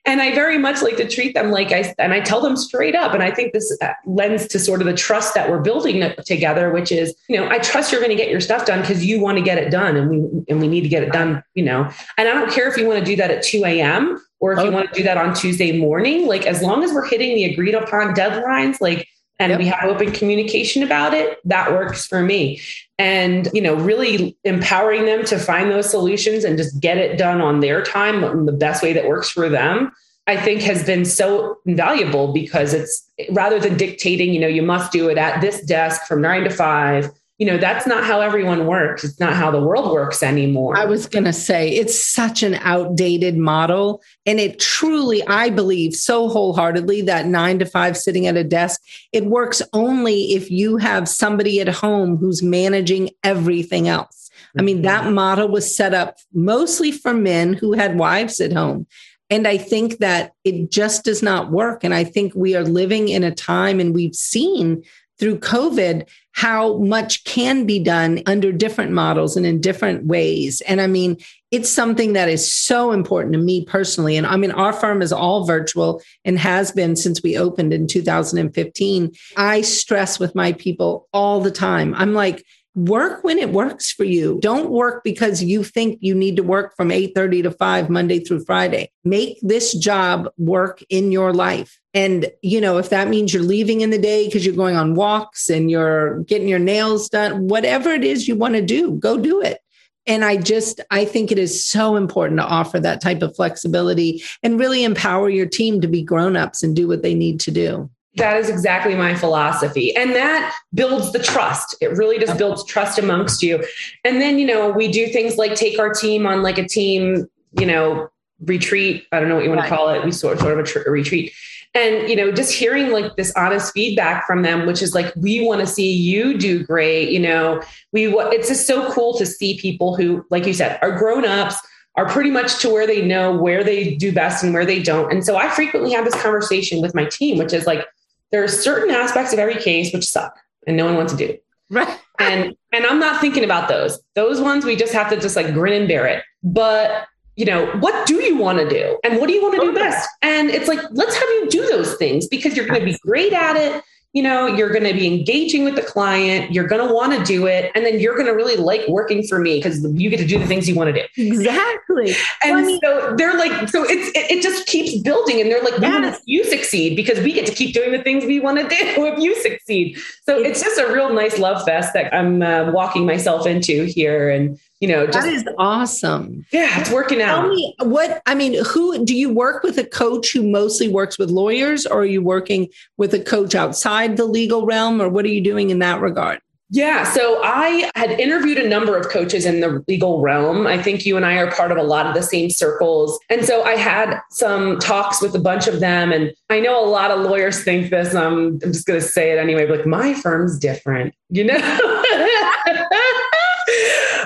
And 0.05 0.19
I 0.19 0.33
very 0.33 0.57
much 0.57 0.81
like 0.81 0.97
to 0.97 1.07
treat 1.07 1.35
them 1.35 1.51
like 1.51 1.71
I, 1.71 1.93
and 1.99 2.11
I 2.11 2.21
tell 2.21 2.41
them 2.41 2.57
straight 2.57 2.95
up. 2.95 3.13
And 3.13 3.21
I 3.21 3.29
think 3.29 3.53
this 3.53 3.77
uh, 3.81 3.89
lends 4.07 4.47
to 4.47 4.59
sort 4.59 4.81
of 4.81 4.87
the 4.87 4.95
trust 4.95 5.35
that 5.35 5.49
we're 5.49 5.61
building 5.61 6.13
together, 6.25 6.71
which 6.71 6.91
is, 6.91 7.15
you 7.29 7.37
know, 7.37 7.47
I 7.49 7.59
trust 7.59 7.91
you're 7.91 8.01
going 8.01 8.15
to 8.15 8.17
get 8.17 8.31
your 8.31 8.41
stuff 8.41 8.65
done 8.65 8.81
because 8.81 9.05
you 9.05 9.21
want 9.21 9.37
to 9.37 9.43
get 9.43 9.59
it 9.59 9.69
done 9.69 9.95
and 9.95 10.09
we, 10.09 10.43
and 10.49 10.59
we 10.59 10.67
need 10.67 10.81
to 10.81 10.89
get 10.89 11.03
it 11.03 11.13
done, 11.13 11.43
you 11.53 11.63
know? 11.63 11.87
And 12.17 12.27
I 12.27 12.33
don't 12.33 12.51
care 12.51 12.67
if 12.67 12.77
you 12.77 12.87
want 12.87 12.99
to 12.99 13.05
do 13.05 13.15
that 13.17 13.29
at 13.29 13.43
2 13.43 13.63
a.m 13.63 14.19
or 14.39 14.53
if 14.53 14.59
you 14.59 14.65
oh. 14.65 14.71
want 14.71 14.91
to 14.91 14.97
do 14.97 15.03
that 15.03 15.17
on 15.17 15.33
Tuesday 15.33 15.77
morning, 15.77 16.27
like 16.27 16.45
as 16.45 16.61
long 16.61 16.83
as 16.83 16.93
we're 16.93 17.05
hitting 17.05 17.35
the 17.35 17.45
agreed 17.45 17.75
upon 17.75 18.13
deadlines, 18.13 18.79
like 18.79 19.07
and 19.39 19.51
yep. 19.51 19.59
we 19.59 19.67
have 19.67 19.83
open 19.83 20.11
communication 20.11 20.81
about 20.81 21.13
it, 21.13 21.37
that 21.45 21.71
works 21.71 22.07
for 22.07 22.23
me. 22.23 22.59
And, 22.97 23.47
you 23.53 23.61
know, 23.61 23.75
really 23.75 24.35
empowering 24.43 25.05
them 25.05 25.23
to 25.25 25.37
find 25.37 25.69
those 25.69 25.89
solutions 25.89 26.43
and 26.43 26.57
just 26.57 26.79
get 26.79 26.97
it 26.97 27.17
done 27.17 27.39
on 27.41 27.59
their 27.59 27.83
time, 27.83 28.23
in 28.23 28.47
the 28.47 28.51
best 28.51 28.81
way 28.81 28.93
that 28.93 29.07
works 29.07 29.29
for 29.29 29.47
them, 29.47 29.91
I 30.25 30.37
think 30.37 30.61
has 30.61 30.83
been 30.83 31.05
so 31.05 31.59
invaluable 31.65 32.33
because 32.33 32.73
it's 32.73 33.07
rather 33.29 33.59
than 33.59 33.77
dictating, 33.77 34.33
you 34.33 34.39
know, 34.39 34.47
you 34.47 34.63
must 34.63 34.91
do 34.91 35.07
it 35.09 35.19
at 35.19 35.39
this 35.39 35.61
desk 35.61 36.07
from 36.07 36.21
nine 36.21 36.43
to 36.43 36.49
five 36.49 37.11
you 37.37 37.45
know, 37.45 37.57
that's 37.57 37.85
not 37.85 38.03
how 38.03 38.19
everyone 38.21 38.65
works. 38.65 39.03
It's 39.03 39.19
not 39.19 39.33
how 39.33 39.51
the 39.51 39.61
world 39.61 39.91
works 39.91 40.23
anymore. 40.23 40.75
I 40.75 40.85
was 40.85 41.05
going 41.05 41.25
to 41.25 41.33
say 41.33 41.69
it's 41.69 42.03
such 42.03 42.41
an 42.41 42.55
outdated 42.55 43.37
model. 43.37 44.01
And 44.25 44.39
it 44.39 44.59
truly, 44.59 45.25
I 45.27 45.51
believe 45.51 45.93
so 45.93 46.29
wholeheartedly 46.29 47.03
that 47.03 47.27
nine 47.27 47.59
to 47.59 47.65
five 47.65 47.95
sitting 47.95 48.25
at 48.25 48.37
a 48.37 48.43
desk, 48.43 48.81
it 49.11 49.25
works 49.25 49.61
only 49.73 50.33
if 50.33 50.49
you 50.49 50.77
have 50.77 51.07
somebody 51.07 51.61
at 51.61 51.67
home 51.67 52.17
who's 52.17 52.41
managing 52.41 53.11
everything 53.23 53.87
else. 53.87 54.31
I 54.57 54.63
mean, 54.63 54.81
that 54.81 55.03
mm-hmm. 55.03 55.13
model 55.13 55.49
was 55.49 55.75
set 55.75 55.93
up 55.93 56.17
mostly 56.33 56.91
for 56.91 57.13
men 57.13 57.53
who 57.53 57.73
had 57.73 57.99
wives 57.99 58.39
at 58.39 58.53
home. 58.53 58.87
And 59.29 59.47
I 59.47 59.57
think 59.57 59.97
that 59.97 60.31
it 60.43 60.71
just 60.71 61.03
does 61.03 61.21
not 61.21 61.51
work. 61.51 61.83
And 61.83 61.93
I 61.93 62.03
think 62.03 62.33
we 62.33 62.55
are 62.55 62.63
living 62.63 63.09
in 63.09 63.23
a 63.23 63.35
time, 63.35 63.79
and 63.79 63.93
we've 63.93 64.15
seen 64.15 64.83
through 65.19 65.39
COVID 65.39 66.07
how 66.33 66.77
much 66.77 67.23
can 67.23 67.65
be 67.65 67.79
done 67.79 68.21
under 68.27 68.51
different 68.51 68.91
models 68.91 69.35
and 69.35 69.45
in 69.45 69.59
different 69.59 70.05
ways. 70.05 70.61
And 70.61 70.79
I 70.79 70.85
mean, 70.85 71.17
it's 71.49 71.69
something 71.69 72.13
that 72.13 72.29
is 72.29 72.51
so 72.51 72.91
important 72.91 73.33
to 73.33 73.39
me 73.39 73.65
personally. 73.65 74.17
And 74.17 74.27
I 74.27 74.37
mean, 74.37 74.51
our 74.51 74.73
firm 74.73 75.01
is 75.01 75.11
all 75.11 75.45
virtual 75.45 76.01
and 76.25 76.37
has 76.37 76.71
been 76.71 76.95
since 76.95 77.23
we 77.23 77.37
opened 77.37 77.73
in 77.73 77.87
2015. 77.87 79.11
I 79.35 79.61
stress 79.61 80.19
with 80.19 80.35
my 80.35 80.53
people 80.53 81.07
all 81.11 81.41
the 81.41 81.51
time. 81.51 81.95
I'm 81.95 82.13
like, 82.13 82.45
work 82.77 83.23
when 83.23 83.39
it 83.39 83.51
works 83.51 83.91
for 83.91 84.03
you. 84.03 84.37
Don't 84.39 84.69
work 84.69 85.03
because 85.03 85.43
you 85.43 85.63
think 85.63 85.97
you 85.99 86.13
need 86.13 86.35
to 86.35 86.43
work 86.43 86.75
from 86.75 86.91
8:30 86.91 87.41
to 87.43 87.51
5 87.51 87.89
Monday 87.89 88.19
through 88.19 88.45
Friday. 88.45 88.91
Make 89.03 89.39
this 89.41 89.73
job 89.73 90.29
work 90.37 90.83
in 90.89 91.11
your 91.11 91.33
life. 91.33 91.79
And 91.95 92.31
you 92.43 92.61
know, 92.61 92.77
if 92.77 92.89
that 92.89 93.09
means 93.09 93.33
you're 93.33 93.41
leaving 93.41 93.81
in 93.81 93.89
the 93.89 93.97
day 93.97 94.27
because 94.27 94.45
you're 94.45 94.55
going 94.55 94.75
on 94.75 94.93
walks 94.93 95.49
and 95.49 95.71
you're 95.71 96.19
getting 96.25 96.47
your 96.47 96.59
nails 96.59 97.09
done, 97.09 97.47
whatever 97.47 97.89
it 97.89 98.03
is 98.03 98.27
you 98.27 98.35
want 98.35 98.53
to 98.53 98.61
do, 98.61 98.91
go 98.93 99.17
do 99.17 99.41
it. 99.41 99.59
And 100.05 100.23
I 100.23 100.37
just, 100.37 100.79
I 100.89 101.03
think 101.03 101.31
it 101.31 101.39
is 101.39 101.69
so 101.69 101.97
important 101.97 102.39
to 102.39 102.45
offer 102.45 102.79
that 102.79 103.01
type 103.01 103.21
of 103.21 103.35
flexibility 103.35 104.23
and 104.41 104.59
really 104.59 104.85
empower 104.85 105.29
your 105.29 105.47
team 105.47 105.81
to 105.81 105.87
be 105.87 106.01
grown-ups 106.01 106.63
and 106.63 106.73
do 106.75 106.87
what 106.87 107.01
they 107.01 107.13
need 107.13 107.41
to 107.41 107.51
do. 107.51 107.89
That 108.17 108.37
is 108.37 108.49
exactly 108.49 108.95
my 108.95 109.15
philosophy. 109.15 109.95
And 109.95 110.13
that 110.15 110.55
builds 110.73 111.11
the 111.11 111.19
trust. 111.19 111.75
It 111.81 111.95
really 111.97 112.19
just 112.19 112.37
builds 112.37 112.65
trust 112.65 112.99
amongst 112.99 113.41
you. 113.41 113.63
And 114.03 114.19
then, 114.19 114.39
you 114.39 114.45
know, 114.45 114.69
we 114.69 114.91
do 114.91 115.07
things 115.07 115.37
like 115.37 115.55
take 115.55 115.79
our 115.79 115.93
team 115.93 116.25
on 116.25 116.41
like 116.41 116.57
a 116.57 116.67
team, 116.67 117.27
you 117.59 117.65
know, 117.65 118.09
retreat. 118.43 119.05
I 119.11 119.19
don't 119.19 119.29
know 119.29 119.35
what 119.35 119.43
you 119.43 119.49
want 119.49 119.61
right. 119.61 119.69
to 119.69 119.75
call 119.75 119.89
it. 119.89 120.03
We 120.03 120.11
sort, 120.11 120.39
sort 120.39 120.53
of 120.53 120.59
a, 120.59 120.63
tr- 120.63 120.87
a 120.87 120.91
retreat. 120.91 121.31
And, 121.75 122.09
you 122.09 122.15
know, 122.15 122.31
just 122.31 122.53
hearing 122.53 122.91
like 122.91 123.15
this 123.17 123.31
honest 123.35 123.71
feedback 123.73 124.25
from 124.25 124.41
them, 124.41 124.65
which 124.65 124.81
is 124.81 124.95
like, 124.95 125.13
we 125.15 125.45
want 125.45 125.61
to 125.61 125.67
see 125.67 125.91
you 125.91 126.37
do 126.37 126.63
great. 126.63 127.09
You 127.09 127.19
know, 127.19 127.61
we, 127.93 128.07
it's 128.07 128.47
just 128.47 128.65
so 128.65 128.91
cool 128.91 129.15
to 129.17 129.25
see 129.27 129.59
people 129.59 129.95
who, 129.95 130.25
like 130.31 130.47
you 130.47 130.53
said, 130.53 130.79
are 130.81 130.97
grown 130.97 131.23
ups 131.23 131.55
are 131.95 132.07
pretty 132.09 132.31
much 132.31 132.59
to 132.59 132.69
where 132.69 132.87
they 132.87 133.05
know 133.05 133.35
where 133.35 133.63
they 133.63 133.95
do 133.95 134.11
best 134.11 134.43
and 134.43 134.53
where 134.53 134.65
they 134.65 134.81
don't. 134.81 135.11
And 135.11 135.25
so 135.25 135.35
I 135.35 135.49
frequently 135.49 135.91
have 135.91 136.05
this 136.05 136.19
conversation 136.21 136.81
with 136.81 136.95
my 136.95 137.05
team, 137.05 137.37
which 137.37 137.53
is 137.53 137.67
like, 137.67 137.85
there 138.31 138.43
are 138.43 138.47
certain 138.47 138.93
aspects 138.93 139.33
of 139.33 139.39
every 139.39 139.55
case 139.55 139.93
which 139.93 140.05
suck 140.05 140.37
and 140.65 140.77
no 140.77 140.85
one 140.85 140.95
wants 140.95 141.13
to 141.13 141.17
do. 141.17 141.37
Right. 141.69 141.99
and 142.19 142.55
and 142.73 142.85
I'm 142.85 142.99
not 142.99 143.21
thinking 143.21 143.43
about 143.43 143.69
those. 143.69 143.99
Those 144.15 144.41
ones 144.41 144.65
we 144.65 144.75
just 144.75 144.93
have 144.93 145.09
to 145.09 145.19
just 145.19 145.35
like 145.35 145.53
grin 145.53 145.73
and 145.73 145.87
bear 145.87 146.05
it. 146.07 146.23
But 146.43 147.07
you 147.35 147.45
know, 147.45 147.67
what 147.77 148.07
do 148.07 148.15
you 148.15 148.35
want 148.35 148.57
to 148.57 148.67
do? 148.67 148.97
And 149.03 149.19
what 149.19 149.27
do 149.27 149.33
you 149.33 149.41
want 149.43 149.61
to 149.61 149.67
do 149.67 149.73
best? 149.73 150.09
And 150.23 150.49
it's 150.49 150.67
like, 150.67 150.79
let's 150.91 151.15
have 151.15 151.29
you 151.29 151.47
do 151.49 151.67
those 151.67 151.93
things 151.95 152.27
because 152.27 152.57
you're 152.57 152.65
going 152.65 152.79
to 152.79 152.85
be 152.85 152.97
great 153.03 153.31
at 153.31 153.55
it 153.55 153.83
you 154.17 154.23
know, 154.23 154.47
you're 154.47 154.71
going 154.71 154.83
to 154.83 154.95
be 154.95 155.05
engaging 155.05 155.63
with 155.63 155.75
the 155.75 155.83
client, 155.83 156.51
you're 156.51 156.65
going 156.65 156.85
to 156.85 156.91
want 156.91 157.13
to 157.13 157.23
do 157.23 157.45
it, 157.45 157.71
and 157.75 157.85
then 157.85 157.99
you're 157.99 158.15
going 158.15 158.25
to 158.25 158.31
really 158.31 158.55
like 158.55 158.81
working 158.87 159.21
for 159.27 159.37
me 159.37 159.59
because 159.59 159.83
you 159.93 160.09
get 160.09 160.17
to 160.17 160.25
do 160.25 160.39
the 160.39 160.47
things 160.47 160.67
you 160.67 160.73
want 160.73 160.87
to 160.87 160.93
do. 160.93 161.07
Exactly. 161.21 162.15
And 162.43 162.55
well, 162.55 162.57
I 162.57 162.61
mean, 162.63 162.79
so 162.83 163.15
they're 163.15 163.37
like, 163.37 163.69
so 163.69 163.83
it's 163.83 164.07
it, 164.17 164.37
it, 164.37 164.41
just 164.41 164.65
keeps 164.65 165.03
building, 165.03 165.39
and 165.39 165.51
they're 165.51 165.61
like, 165.61 165.79
yes. 165.79 166.19
you 166.25 166.43
succeed 166.45 166.95
because 166.95 167.19
we 167.19 167.31
get 167.31 167.45
to 167.45 167.53
keep 167.53 167.75
doing 167.75 167.91
the 167.91 168.01
things 168.01 168.25
we 168.25 168.39
want 168.39 168.57
to 168.57 168.63
do 168.63 168.75
if 169.05 169.19
you 169.19 169.39
succeed. 169.39 169.99
So 170.23 170.39
it's, 170.39 170.49
it's 170.49 170.63
just 170.63 170.79
a 170.79 170.91
real 170.91 171.13
nice 171.13 171.37
love 171.37 171.63
fest 171.63 171.93
that 171.93 172.11
I'm 172.11 172.41
uh, 172.41 172.71
walking 172.71 173.05
myself 173.05 173.45
into 173.45 173.83
here, 173.83 174.31
and 174.31 174.59
you 174.79 174.87
know, 174.87 175.05
just, 175.05 175.19
that 175.19 175.33
is 175.33 175.43
awesome. 175.57 176.45
Yeah, 176.51 176.79
it's 176.79 176.91
working 176.91 177.21
out. 177.21 177.41
Tell 177.41 177.49
me 177.49 177.75
what 177.79 178.21
I 178.25 178.35
mean. 178.35 178.63
Who 178.65 179.03
do 179.03 179.15
you 179.15 179.33
work 179.33 179.63
with? 179.63 179.77
A 179.77 179.83
coach 179.83 180.33
who 180.33 180.43
mostly 180.43 180.87
works 180.87 181.17
with 181.17 181.29
lawyers, 181.29 181.85
or 181.85 182.01
are 182.01 182.05
you 182.05 182.21
working 182.21 182.67
with 182.97 183.13
a 183.13 183.19
coach 183.19 183.55
outside 183.55 184.17
the 184.17 184.25
legal 184.25 184.65
realm, 184.65 185.01
or 185.01 185.09
what 185.09 185.25
are 185.25 185.29
you 185.29 185.41
doing 185.41 185.69
in 185.69 185.79
that 185.79 186.01
regard? 186.01 186.41
Yeah, 186.69 187.05
so 187.05 187.41
I 187.43 187.89
had 187.95 188.11
interviewed 188.19 188.57
a 188.57 188.67
number 188.67 188.97
of 188.97 189.07
coaches 189.07 189.45
in 189.45 189.61
the 189.61 189.83
legal 189.87 190.19
realm. 190.19 190.67
I 190.67 190.81
think 190.81 191.05
you 191.05 191.15
and 191.15 191.25
I 191.25 191.35
are 191.35 191.49
part 191.49 191.71
of 191.71 191.77
a 191.77 191.83
lot 191.83 192.07
of 192.07 192.13
the 192.13 192.21
same 192.21 192.49
circles. 192.49 193.17
And 193.29 193.45
so 193.45 193.63
I 193.63 193.77
had 193.77 194.19
some 194.31 194.77
talks 194.79 195.21
with 195.21 195.33
a 195.33 195.39
bunch 195.39 195.67
of 195.67 195.79
them. 195.79 196.11
And 196.11 196.33
I 196.49 196.59
know 196.59 196.83
a 196.83 196.89
lot 196.89 197.09
of 197.09 197.21
lawyers 197.21 197.63
think 197.63 197.89
this. 197.89 198.13
Um, 198.13 198.59
I'm 198.63 198.73
just 198.73 198.85
going 198.85 198.99
to 198.99 199.05
say 199.05 199.31
it 199.31 199.37
anyway, 199.37 199.65
but 199.65 199.77
like 199.77 199.85
my 199.87 200.13
firm's 200.13 200.59
different, 200.59 201.15
you 201.29 201.45
know? 201.45 201.55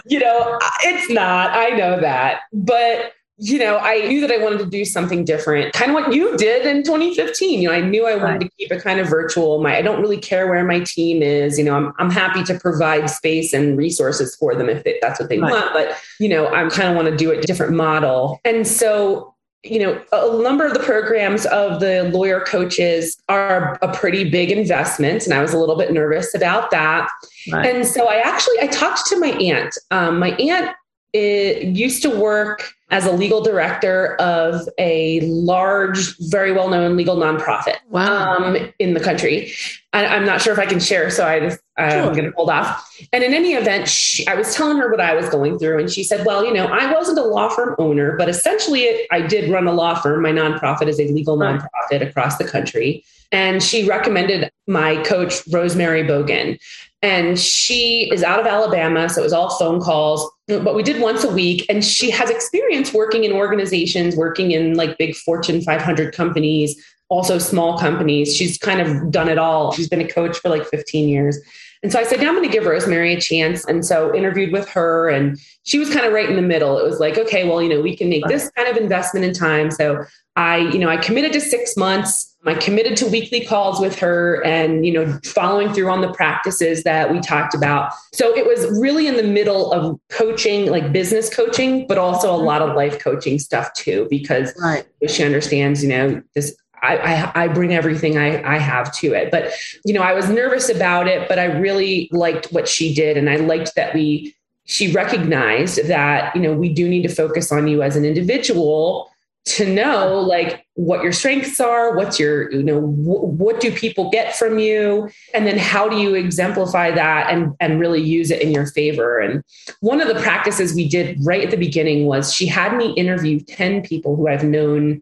you 0.05 0.19
know, 0.19 0.59
it's 0.83 1.09
not. 1.11 1.51
I 1.51 1.69
know 1.69 1.99
that. 1.99 2.41
But 2.53 3.13
you 3.43 3.57
know, 3.57 3.79
I 3.79 4.07
knew 4.07 4.21
that 4.21 4.31
I 4.31 4.37
wanted 4.37 4.59
to 4.59 4.67
do 4.67 4.85
something 4.85 5.25
different, 5.25 5.73
kind 5.73 5.89
of 5.89 5.95
what 5.95 6.13
you 6.13 6.37
did 6.37 6.63
in 6.63 6.83
2015. 6.83 7.59
You 7.59 7.69
know, 7.69 7.73
I 7.73 7.81
knew 7.81 8.05
I 8.05 8.15
wanted 8.15 8.41
to 8.41 8.49
keep 8.49 8.71
it 8.71 8.83
kind 8.83 8.99
of 8.99 9.07
virtual. 9.07 9.63
My, 9.63 9.75
I 9.75 9.81
don't 9.81 9.99
really 9.99 10.19
care 10.19 10.47
where 10.47 10.63
my 10.63 10.81
team 10.81 11.23
is. 11.23 11.57
You 11.57 11.65
know, 11.65 11.75
I'm, 11.75 11.91
I'm 11.97 12.11
happy 12.11 12.43
to 12.43 12.59
provide 12.59 13.09
space 13.09 13.51
and 13.51 13.79
resources 13.79 14.35
for 14.35 14.53
them 14.53 14.69
if 14.69 14.83
they, 14.83 14.99
that's 15.01 15.19
what 15.19 15.29
they 15.29 15.39
right. 15.39 15.51
want. 15.51 15.73
But, 15.73 15.97
you 16.19 16.29
know, 16.29 16.49
I'm 16.49 16.69
kind 16.69 16.89
of 16.89 16.95
want 16.95 17.07
to 17.07 17.17
do 17.17 17.31
a 17.31 17.41
different 17.41 17.73
model. 17.73 18.39
And 18.45 18.67
so, 18.67 19.30
you 19.63 19.79
know, 19.79 20.01
a 20.11 20.41
number 20.41 20.65
of 20.65 20.73
the 20.73 20.79
programs 20.79 21.45
of 21.47 21.79
the 21.79 22.09
lawyer 22.11 22.39
coaches 22.41 23.21
are 23.29 23.77
a 23.83 23.93
pretty 23.93 24.27
big 24.27 24.49
investment. 24.49 25.25
And 25.25 25.33
I 25.33 25.41
was 25.41 25.53
a 25.53 25.59
little 25.59 25.77
bit 25.77 25.91
nervous 25.91 26.33
about 26.33 26.71
that. 26.71 27.07
Right. 27.51 27.67
And 27.67 27.85
so 27.85 28.07
I 28.07 28.15
actually, 28.15 28.59
I 28.59 28.67
talked 28.67 29.05
to 29.07 29.19
my 29.19 29.29
aunt. 29.29 29.77
Um, 29.91 30.17
my 30.17 30.31
aunt 30.31 30.75
it 31.13 31.63
used 31.63 32.01
to 32.03 32.09
work 32.09 32.73
as 32.89 33.05
a 33.05 33.11
legal 33.11 33.41
director 33.41 34.15
of 34.15 34.67
a 34.77 35.21
large, 35.21 36.17
very 36.29 36.51
well 36.51 36.69
known 36.69 36.97
legal 36.97 37.15
nonprofit 37.15 37.77
wow. 37.89 38.35
um, 38.35 38.57
in 38.79 38.93
the 38.93 38.99
country. 38.99 39.53
I, 39.93 40.15
am 40.15 40.25
not 40.25 40.41
sure 40.41 40.53
if 40.53 40.59
I 40.59 40.65
can 40.65 40.79
share, 40.79 41.09
so 41.09 41.25
I 41.25 41.39
just, 41.39 41.59
I'm 41.77 42.13
going 42.13 42.25
to 42.25 42.31
hold 42.31 42.49
off. 42.49 42.97
And 43.11 43.23
in 43.23 43.33
any 43.33 43.53
event, 43.53 43.87
she, 43.87 44.27
I 44.27 44.35
was 44.35 44.53
telling 44.53 44.77
her 44.77 44.89
what 44.89 45.01
I 45.01 45.15
was 45.15 45.29
going 45.29 45.57
through, 45.57 45.79
and 45.79 45.89
she 45.89 46.03
said, 46.03 46.25
Well, 46.25 46.45
you 46.45 46.53
know, 46.53 46.65
I 46.65 46.91
wasn't 46.91 47.17
a 47.19 47.23
law 47.23 47.49
firm 47.49 47.75
owner, 47.79 48.15
but 48.17 48.29
essentially 48.29 48.81
it, 48.81 49.07
I 49.11 49.21
did 49.21 49.49
run 49.49 49.67
a 49.67 49.73
law 49.73 49.95
firm. 49.95 50.21
My 50.21 50.31
nonprofit 50.31 50.87
is 50.87 50.99
a 50.99 51.07
legal 51.07 51.37
right. 51.37 51.59
nonprofit 51.59 52.07
across 52.07 52.37
the 52.37 52.45
country. 52.45 53.03
And 53.31 53.63
she 53.63 53.87
recommended 53.87 54.51
my 54.67 55.01
coach, 55.03 55.41
Rosemary 55.49 56.03
Bogan. 56.03 56.59
And 57.01 57.39
she 57.39 58.09
is 58.11 58.23
out 58.23 58.39
of 58.39 58.45
Alabama. 58.45 59.09
So 59.09 59.21
it 59.21 59.23
was 59.23 59.33
all 59.33 59.49
phone 59.57 59.81
calls, 59.81 60.29
but 60.47 60.75
we 60.75 60.83
did 60.83 61.01
once 61.01 61.23
a 61.23 61.31
week. 61.31 61.65
And 61.67 61.83
she 61.83 62.11
has 62.11 62.29
experience 62.29 62.93
working 62.93 63.23
in 63.23 63.31
organizations, 63.31 64.15
working 64.15 64.51
in 64.51 64.75
like 64.75 64.97
big 64.97 65.15
Fortune 65.15 65.61
500 65.61 66.13
companies, 66.13 66.79
also 67.09 67.39
small 67.39 67.77
companies. 67.77 68.35
She's 68.35 68.57
kind 68.57 68.81
of 68.81 69.11
done 69.11 69.29
it 69.29 69.39
all. 69.39 69.71
She's 69.71 69.89
been 69.89 70.01
a 70.01 70.07
coach 70.07 70.37
for 70.37 70.49
like 70.49 70.65
15 70.67 71.09
years. 71.09 71.39
And 71.83 71.91
so 71.91 71.99
I 71.99 72.03
said, 72.03 72.21
yeah, 72.21 72.27
I'm 72.27 72.35
going 72.35 72.47
to 72.47 72.53
give 72.55 72.65
Rosemary 72.65 73.13
a 73.13 73.19
chance. 73.19 73.65
And 73.65 73.83
so 73.83 74.13
interviewed 74.13 74.51
with 74.51 74.69
her 74.69 75.09
and 75.09 75.39
she 75.63 75.79
was 75.79 75.91
kind 75.91 76.05
of 76.05 76.13
right 76.13 76.29
in 76.29 76.35
the 76.35 76.41
middle. 76.41 76.77
It 76.77 76.83
was 76.83 76.99
like, 76.99 77.17
okay, 77.17 77.47
well, 77.47 77.61
you 77.61 77.69
know, 77.69 77.81
we 77.81 77.97
can 77.97 78.09
make 78.09 78.25
this 78.27 78.51
kind 78.51 78.69
of 78.69 78.77
investment 78.77 79.25
in 79.25 79.33
time. 79.33 79.71
So 79.71 80.05
I, 80.35 80.57
you 80.57 80.77
know, 80.77 80.89
I 80.89 80.97
committed 80.97 81.33
to 81.33 81.41
six 81.41 81.75
months 81.75 82.30
I 82.43 82.55
committed 82.55 82.97
to 82.97 83.07
weekly 83.07 83.45
calls 83.45 83.79
with 83.79 83.97
her 83.99 84.43
and, 84.43 84.83
you 84.85 84.91
know, 84.93 85.19
following 85.23 85.71
through 85.73 85.89
on 85.89 86.01
the 86.01 86.11
practices 86.11 86.83
that 86.83 87.11
we 87.11 87.19
talked 87.19 87.53
about. 87.53 87.93
So 88.13 88.35
it 88.35 88.47
was 88.47 88.79
really 88.79 89.05
in 89.05 89.15
the 89.15 89.23
middle 89.23 89.71
of 89.71 89.99
coaching, 90.09 90.71
like 90.71 90.91
business 90.91 91.33
coaching, 91.33 91.85
but 91.85 91.99
also 91.99 92.33
a 92.33 92.37
lot 92.37 92.63
of 92.63 92.75
life 92.75 92.99
coaching 92.99 93.37
stuff 93.37 93.71
too, 93.73 94.07
because 94.09 94.53
right. 94.59 94.87
she 95.07 95.23
understands, 95.23 95.83
you 95.83 95.89
know, 95.89 96.23
this 96.33 96.55
I, 96.83 96.97
I, 96.97 97.43
I, 97.43 97.47
bring 97.47 97.75
everything 97.75 98.17
I, 98.17 98.55
I 98.55 98.57
have 98.57 98.91
to 98.95 99.13
it. 99.13 99.29
But, 99.29 99.53
you 99.85 99.93
know, 99.93 100.01
I 100.01 100.13
was 100.13 100.29
nervous 100.29 100.67
about 100.67 101.07
it, 101.07 101.29
but 101.29 101.37
I 101.37 101.45
really 101.45 102.09
liked 102.11 102.47
what 102.47 102.67
she 102.67 102.91
did. 102.91 103.17
And 103.17 103.29
I 103.29 103.35
liked 103.35 103.75
that 103.75 103.93
we, 103.93 104.35
she 104.63 104.91
recognized 104.91 105.87
that, 105.87 106.35
you 106.35 106.41
know, 106.41 106.53
we 106.53 106.69
do 106.69 106.89
need 106.89 107.03
to 107.03 107.13
focus 107.13 107.51
on 107.51 107.67
you 107.67 107.83
as 107.83 107.95
an 107.95 108.03
individual 108.03 109.10
to 109.43 109.65
know 109.65 110.19
like 110.19 110.65
what 110.75 111.01
your 111.01 111.11
strengths 111.11 111.59
are 111.59 111.95
what's 111.95 112.19
your 112.19 112.51
you 112.51 112.61
know 112.61 112.79
what 112.79 113.59
do 113.59 113.71
people 113.71 114.09
get 114.11 114.35
from 114.35 114.59
you? 114.59 115.09
And 115.33 115.47
then 115.47 115.57
how 115.57 115.89
do 115.89 115.97
you 115.97 116.13
exemplify 116.13 116.91
that 116.91 117.31
and 117.31 117.53
and 117.59 117.79
really 117.79 118.01
use 118.01 118.29
it 118.29 118.41
in 118.41 118.51
your 118.51 118.67
favor? 118.67 119.19
And 119.19 119.43
one 119.79 119.99
of 119.99 120.07
the 120.07 120.21
practices 120.21 120.75
we 120.75 120.87
did 120.87 121.17
right 121.23 121.43
at 121.43 121.51
the 121.51 121.57
beginning 121.57 122.05
was 122.05 122.33
she 122.33 122.45
had 122.45 122.77
me 122.77 122.93
interview 122.93 123.39
10 123.39 123.81
people 123.81 124.15
who 124.15 124.27
i've 124.27 124.43
known 124.43 125.01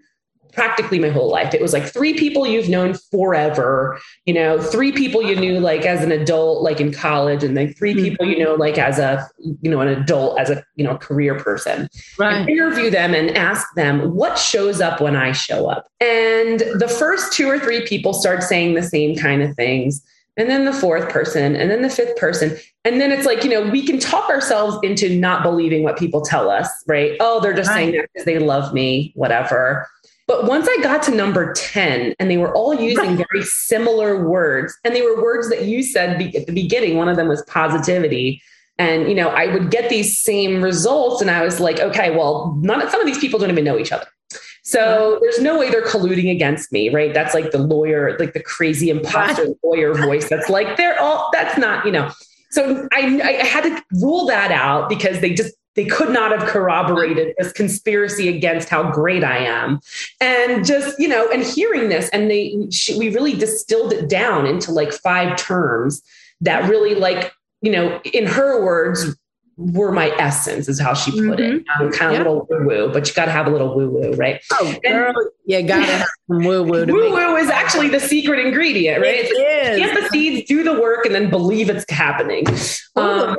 practically 0.52 1.00
my 1.00 1.10
whole 1.10 1.30
life. 1.30 1.54
It 1.54 1.62
was 1.62 1.74
like 1.74 1.86
three 1.86 2.14
people 2.14 2.48
you've 2.48 2.70
known 2.70 2.96
forever, 3.12 4.00
you 4.26 4.34
know, 4.34 4.60
three 4.62 4.92
people 4.92 5.22
you 5.22 5.36
knew 5.36 5.60
like 5.60 5.86
as 5.86 6.04
an 6.04 6.12
adult, 6.12 6.64
like 6.64 6.80
in 6.80 6.92
college, 6.92 7.44
and 7.44 7.56
then 7.56 7.74
3 7.74 7.94
mm-hmm. 7.94 8.04
people 8.04 8.26
you 8.26 8.44
know 8.44 8.56
like 8.56 8.78
as 8.78 9.00
a, 9.00 9.28
you 9.62 9.70
know, 9.70 9.82
an 9.82 9.88
adult, 9.88 10.40
as 10.40 10.50
a, 10.50 10.64
you 10.76 10.84
know, 10.84 10.98
career 10.98 11.36
person. 11.36 11.90
Right. 12.18 12.48
Interview 12.48 12.90
them 12.90 13.14
and 13.14 13.36
ask 13.38 13.68
them 13.76 14.16
what 14.16 14.38
shows 14.38 14.82
up 14.82 15.02
when 15.02 15.16
I 15.16 15.32
show 15.32 15.70
up. 15.70 15.88
And 16.00 16.60
the 16.60 16.88
first 16.88 17.34
two 17.34 17.48
or 17.48 17.60
three 17.60 17.86
people 17.86 18.14
start 18.14 18.44
saying 18.44 18.74
the 18.74 18.84
same 18.84 19.16
kind 19.16 19.42
of 19.42 19.56
things 19.56 20.04
and 20.40 20.50
then 20.50 20.64
the 20.64 20.74
fourth 20.74 21.10
person, 21.10 21.58
and 21.58 21.70
then 21.70 21.82
the 21.82 21.90
fifth 21.90 22.16
person. 22.16 22.58
And 22.86 23.02
then 23.02 23.12
it's 23.12 23.26
like, 23.26 23.44
you 23.44 23.50
know, 23.50 23.70
we 23.70 23.86
can 23.86 24.00
talk 24.00 24.30
ourselves 24.30 24.78
into 24.84 25.14
not 25.14 25.44
believing 25.44 25.84
what 25.84 25.98
people 25.98 26.22
tell 26.22 26.50
us, 26.50 26.70
right? 26.88 27.18
Oh, 27.20 27.42
they're 27.42 27.54
just 27.54 27.68
right. 27.68 27.76
saying 27.76 27.92
that 27.92 28.08
because 28.14 28.26
they 28.26 28.40
love 28.40 28.74
me, 28.74 29.12
whatever. 29.16 29.86
But 30.30 30.46
once 30.46 30.68
I 30.70 30.78
got 30.84 31.02
to 31.04 31.12
number 31.16 31.54
10, 31.54 32.14
and 32.20 32.30
they 32.30 32.38
were 32.38 32.54
all 32.54 32.76
using 32.76 33.18
very 33.18 33.42
similar 33.42 34.24
words, 34.30 34.78
and 34.84 34.96
they 34.96 35.02
were 35.02 35.20
words 35.20 35.50
that 35.50 35.64
you 35.64 35.82
said 35.82 36.22
at 36.22 36.46
the 36.46 36.54
beginning, 36.54 36.98
one 36.98 37.10
of 37.10 37.18
them 37.18 37.28
was 37.28 37.42
positivity. 37.48 38.40
And, 38.78 39.10
you 39.10 39.16
know, 39.16 39.30
I 39.30 39.48
would 39.52 39.72
get 39.72 39.90
these 39.90 40.22
same 40.22 40.62
results, 40.62 41.20
and 41.20 41.32
I 41.32 41.44
was 41.44 41.60
like, 41.60 41.80
okay, 41.80 42.16
well, 42.16 42.56
not, 42.62 42.92
some 42.92 43.02
of 43.02 43.08
these 43.08 43.18
people 43.18 43.40
don't 43.40 43.50
even 43.50 43.64
know 43.64 43.80
each 43.80 43.92
other. 43.92 44.06
So 44.62 45.18
there's 45.20 45.40
no 45.40 45.58
way 45.58 45.72
they're 45.72 45.84
colluding 45.84 46.30
against 46.30 46.72
me, 46.72 46.90
right? 46.90 47.12
That's 47.12 47.34
like 47.34 47.50
the 47.50 47.58
lawyer, 47.58 48.16
like 48.20 48.34
the 48.34 48.44
crazy 48.44 48.92
imposter 48.92 49.48
lawyer 49.64 49.96
voice. 49.96 50.30
That's 50.30 50.48
like, 50.48 50.78
they're 50.78 51.02
all, 51.02 51.32
that's 51.34 51.58
not, 51.58 51.88
you 51.88 51.92
know. 51.92 52.12
So 52.52 52.88
I, 52.94 53.20
I 53.24 53.46
had 53.46 53.64
to 53.64 53.84
rule 53.94 54.28
that 54.28 54.52
out 54.52 54.90
because 54.90 55.22
they 55.22 55.34
just 55.34 55.56
they 55.76 55.86
could 55.86 56.10
not 56.10 56.32
have 56.32 56.50
corroborated 56.50 57.36
this 57.38 57.54
conspiracy 57.54 58.28
against 58.28 58.70
how 58.70 58.92
great 58.92 59.24
I 59.24 59.38
am. 59.38 59.80
And 60.20 60.66
just, 60.66 61.00
you 61.00 61.08
know, 61.08 61.30
and 61.32 61.44
hearing 61.44 61.90
this, 61.90 62.10
and 62.10 62.30
they, 62.30 62.68
she, 62.72 62.98
we 62.98 63.14
really 63.14 63.34
distilled 63.34 63.94
it 63.94 64.10
down 64.10 64.46
into 64.46 64.72
like 64.72 64.92
five 64.92 65.38
terms 65.38 66.02
that 66.42 66.70
really, 66.70 66.96
like, 66.96 67.32
you 67.62 67.72
know, 67.72 68.02
in 68.14 68.26
her 68.26 68.64
words, 68.64 69.16
were 69.58 69.92
my 69.92 70.10
essence, 70.18 70.70
is 70.70 70.80
how 70.80 70.94
she 70.94 71.12
put 71.12 71.38
mm-hmm. 71.38 71.58
it. 71.58 71.66
Um, 71.82 71.92
kind 71.92 72.12
of 72.12 72.14
yeah. 72.14 72.18
little 72.20 72.48
woo 72.50 72.66
woo, 72.66 72.94
but 72.94 73.10
you 73.10 73.14
got 73.14 73.26
to 73.26 73.32
have 73.32 73.46
a 73.46 73.50
little 73.50 73.76
woo 73.76 73.90
woo, 73.90 74.14
right? 74.14 74.42
Oh, 74.54 74.74
girl, 74.82 75.14
and, 75.14 75.30
yeah, 75.46 75.60
got 75.60 75.86
to 75.86 75.92
have 75.92 76.08
some 76.30 76.46
woo 76.46 76.64
woo. 76.64 76.86
Woo 76.86 77.12
woo 77.12 77.36
is 77.36 77.50
actually 77.50 77.90
the 77.90 78.00
secret 78.00 78.40
ingredient, 78.40 79.02
right? 79.02 79.16
It 79.16 79.28
is. 79.28 79.80
Get 79.80 80.02
the 80.02 80.08
seeds, 80.08 80.48
do 80.48 80.64
the 80.64 80.80
work, 80.80 81.06
and 81.06 81.14
then 81.14 81.30
believe 81.30 81.70
it's 81.70 81.84
happening. 81.92 82.46
Um, 82.96 83.36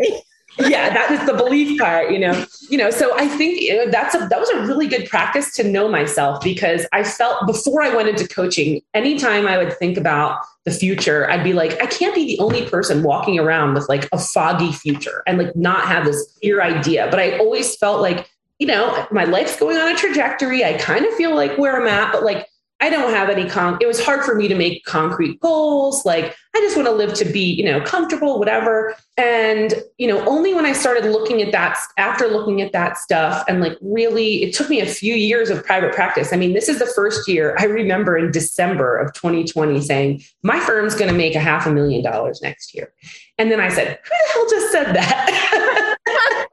yeah, 0.69 0.93
that 0.93 1.11
is 1.11 1.27
the 1.27 1.35
belief 1.35 1.79
part, 1.79 2.11
you 2.11 2.19
know. 2.19 2.45
You 2.69 2.79
know, 2.79 2.91
so 2.91 3.17
I 3.17 3.27
think 3.27 3.61
that's 3.91 4.15
a 4.15 4.19
that 4.19 4.39
was 4.39 4.49
a 4.51 4.61
really 4.67 4.87
good 4.87 5.09
practice 5.09 5.55
to 5.57 5.65
know 5.65 5.89
myself 5.89 6.43
because 6.43 6.87
I 6.93 7.05
felt 7.05 7.47
before 7.47 7.83
I 7.83 7.95
went 7.95 8.09
into 8.09 8.29
coaching, 8.29 8.81
anytime 8.95 9.47
I 9.47 9.59
would 9.59 9.77
think 9.79 9.97
about 9.97 10.41
the 10.65 10.71
future, 10.71 11.29
I'd 11.31 11.43
be 11.43 11.53
like, 11.53 11.83
I 11.83 11.87
can't 11.87 12.15
be 12.15 12.25
the 12.25 12.39
only 12.39 12.69
person 12.69 13.03
walking 13.03 13.39
around 13.39 13.75
with 13.75 13.89
like 13.89 14.09
a 14.13 14.19
foggy 14.19 14.73
future 14.73 15.23
and 15.27 15.39
like 15.39 15.57
not 15.57 15.87
have 15.87 16.05
this 16.05 16.37
clear 16.41 16.63
idea. 16.63 17.09
But 17.11 17.19
I 17.19 17.39
always 17.39 17.77
felt 17.77 18.01
like, 18.01 18.31
you 18.59 18.67
know, 18.67 19.07
my 19.11 19.25
life's 19.25 19.59
going 19.59 19.79
on 19.79 19.93
a 19.93 19.97
trajectory. 19.97 20.65
I 20.65 20.75
kind 20.75 21.07
of 21.07 21.15
feel 21.15 21.35
like 21.35 21.57
where 21.57 21.81
I'm 21.81 21.89
at, 21.89 22.13
but 22.13 22.25
like 22.25 22.47
I 22.81 22.89
don't 22.89 23.13
have 23.13 23.29
any 23.29 23.49
con 23.49 23.77
it 23.81 23.87
was 23.87 24.03
hard 24.03 24.25
for 24.25 24.35
me 24.35 24.49
to 24.49 24.55
make 24.55 24.85
concrete 24.85 25.39
goals. 25.41 26.05
Like 26.05 26.35
I 26.55 26.61
just 26.61 26.77
want 26.77 26.89
to 26.89 26.95
live 26.95 27.15
to 27.15 27.25
be, 27.25 27.41
you 27.41 27.65
know, 27.65 27.81
comfortable, 27.83 28.39
whatever. 28.39 28.97
And, 29.17 29.75
you 29.99 30.09
know, 30.09 30.27
only 30.27 30.55
when 30.55 30.65
I 30.65 30.73
started 30.73 31.05
looking 31.05 31.43
at 31.43 31.53
that 31.53 31.79
after 31.99 32.27
looking 32.27 32.63
at 32.63 32.73
that 32.73 32.97
stuff 32.97 33.45
and 33.49 33.61
like 33.61 33.77
really 33.83 34.43
it 34.43 34.55
took 34.55 34.71
me 34.71 34.81
a 34.81 34.87
few 34.87 35.15
years 35.15 35.51
of 35.51 35.65
private 35.65 35.95
practice. 35.95 36.33
I 36.33 36.37
mean, 36.37 36.55
this 36.55 36.69
is 36.69 36.79
the 36.79 36.87
first 36.87 37.29
year 37.29 37.55
I 37.59 37.65
remember 37.65 38.17
in 38.17 38.31
December 38.33 38.97
of 38.97 39.13
2020 39.13 39.81
saying, 39.83 40.23
my 40.43 40.59
firm's 40.59 40.95
going 40.95 41.11
to 41.11 41.17
make 41.17 41.35
a 41.35 41.41
half 41.41 41.67
a 41.67 41.73
million 41.73 42.03
dollars 42.03 42.41
next 42.43 42.75
year. 42.75 42.93
And 43.39 43.51
then 43.51 43.61
I 43.61 43.69
said, 43.69 43.99
who 44.03 44.11
the 44.11 44.33
hell 44.33 44.47
just 44.51 44.73
said 44.73 44.93
that? 44.95 45.97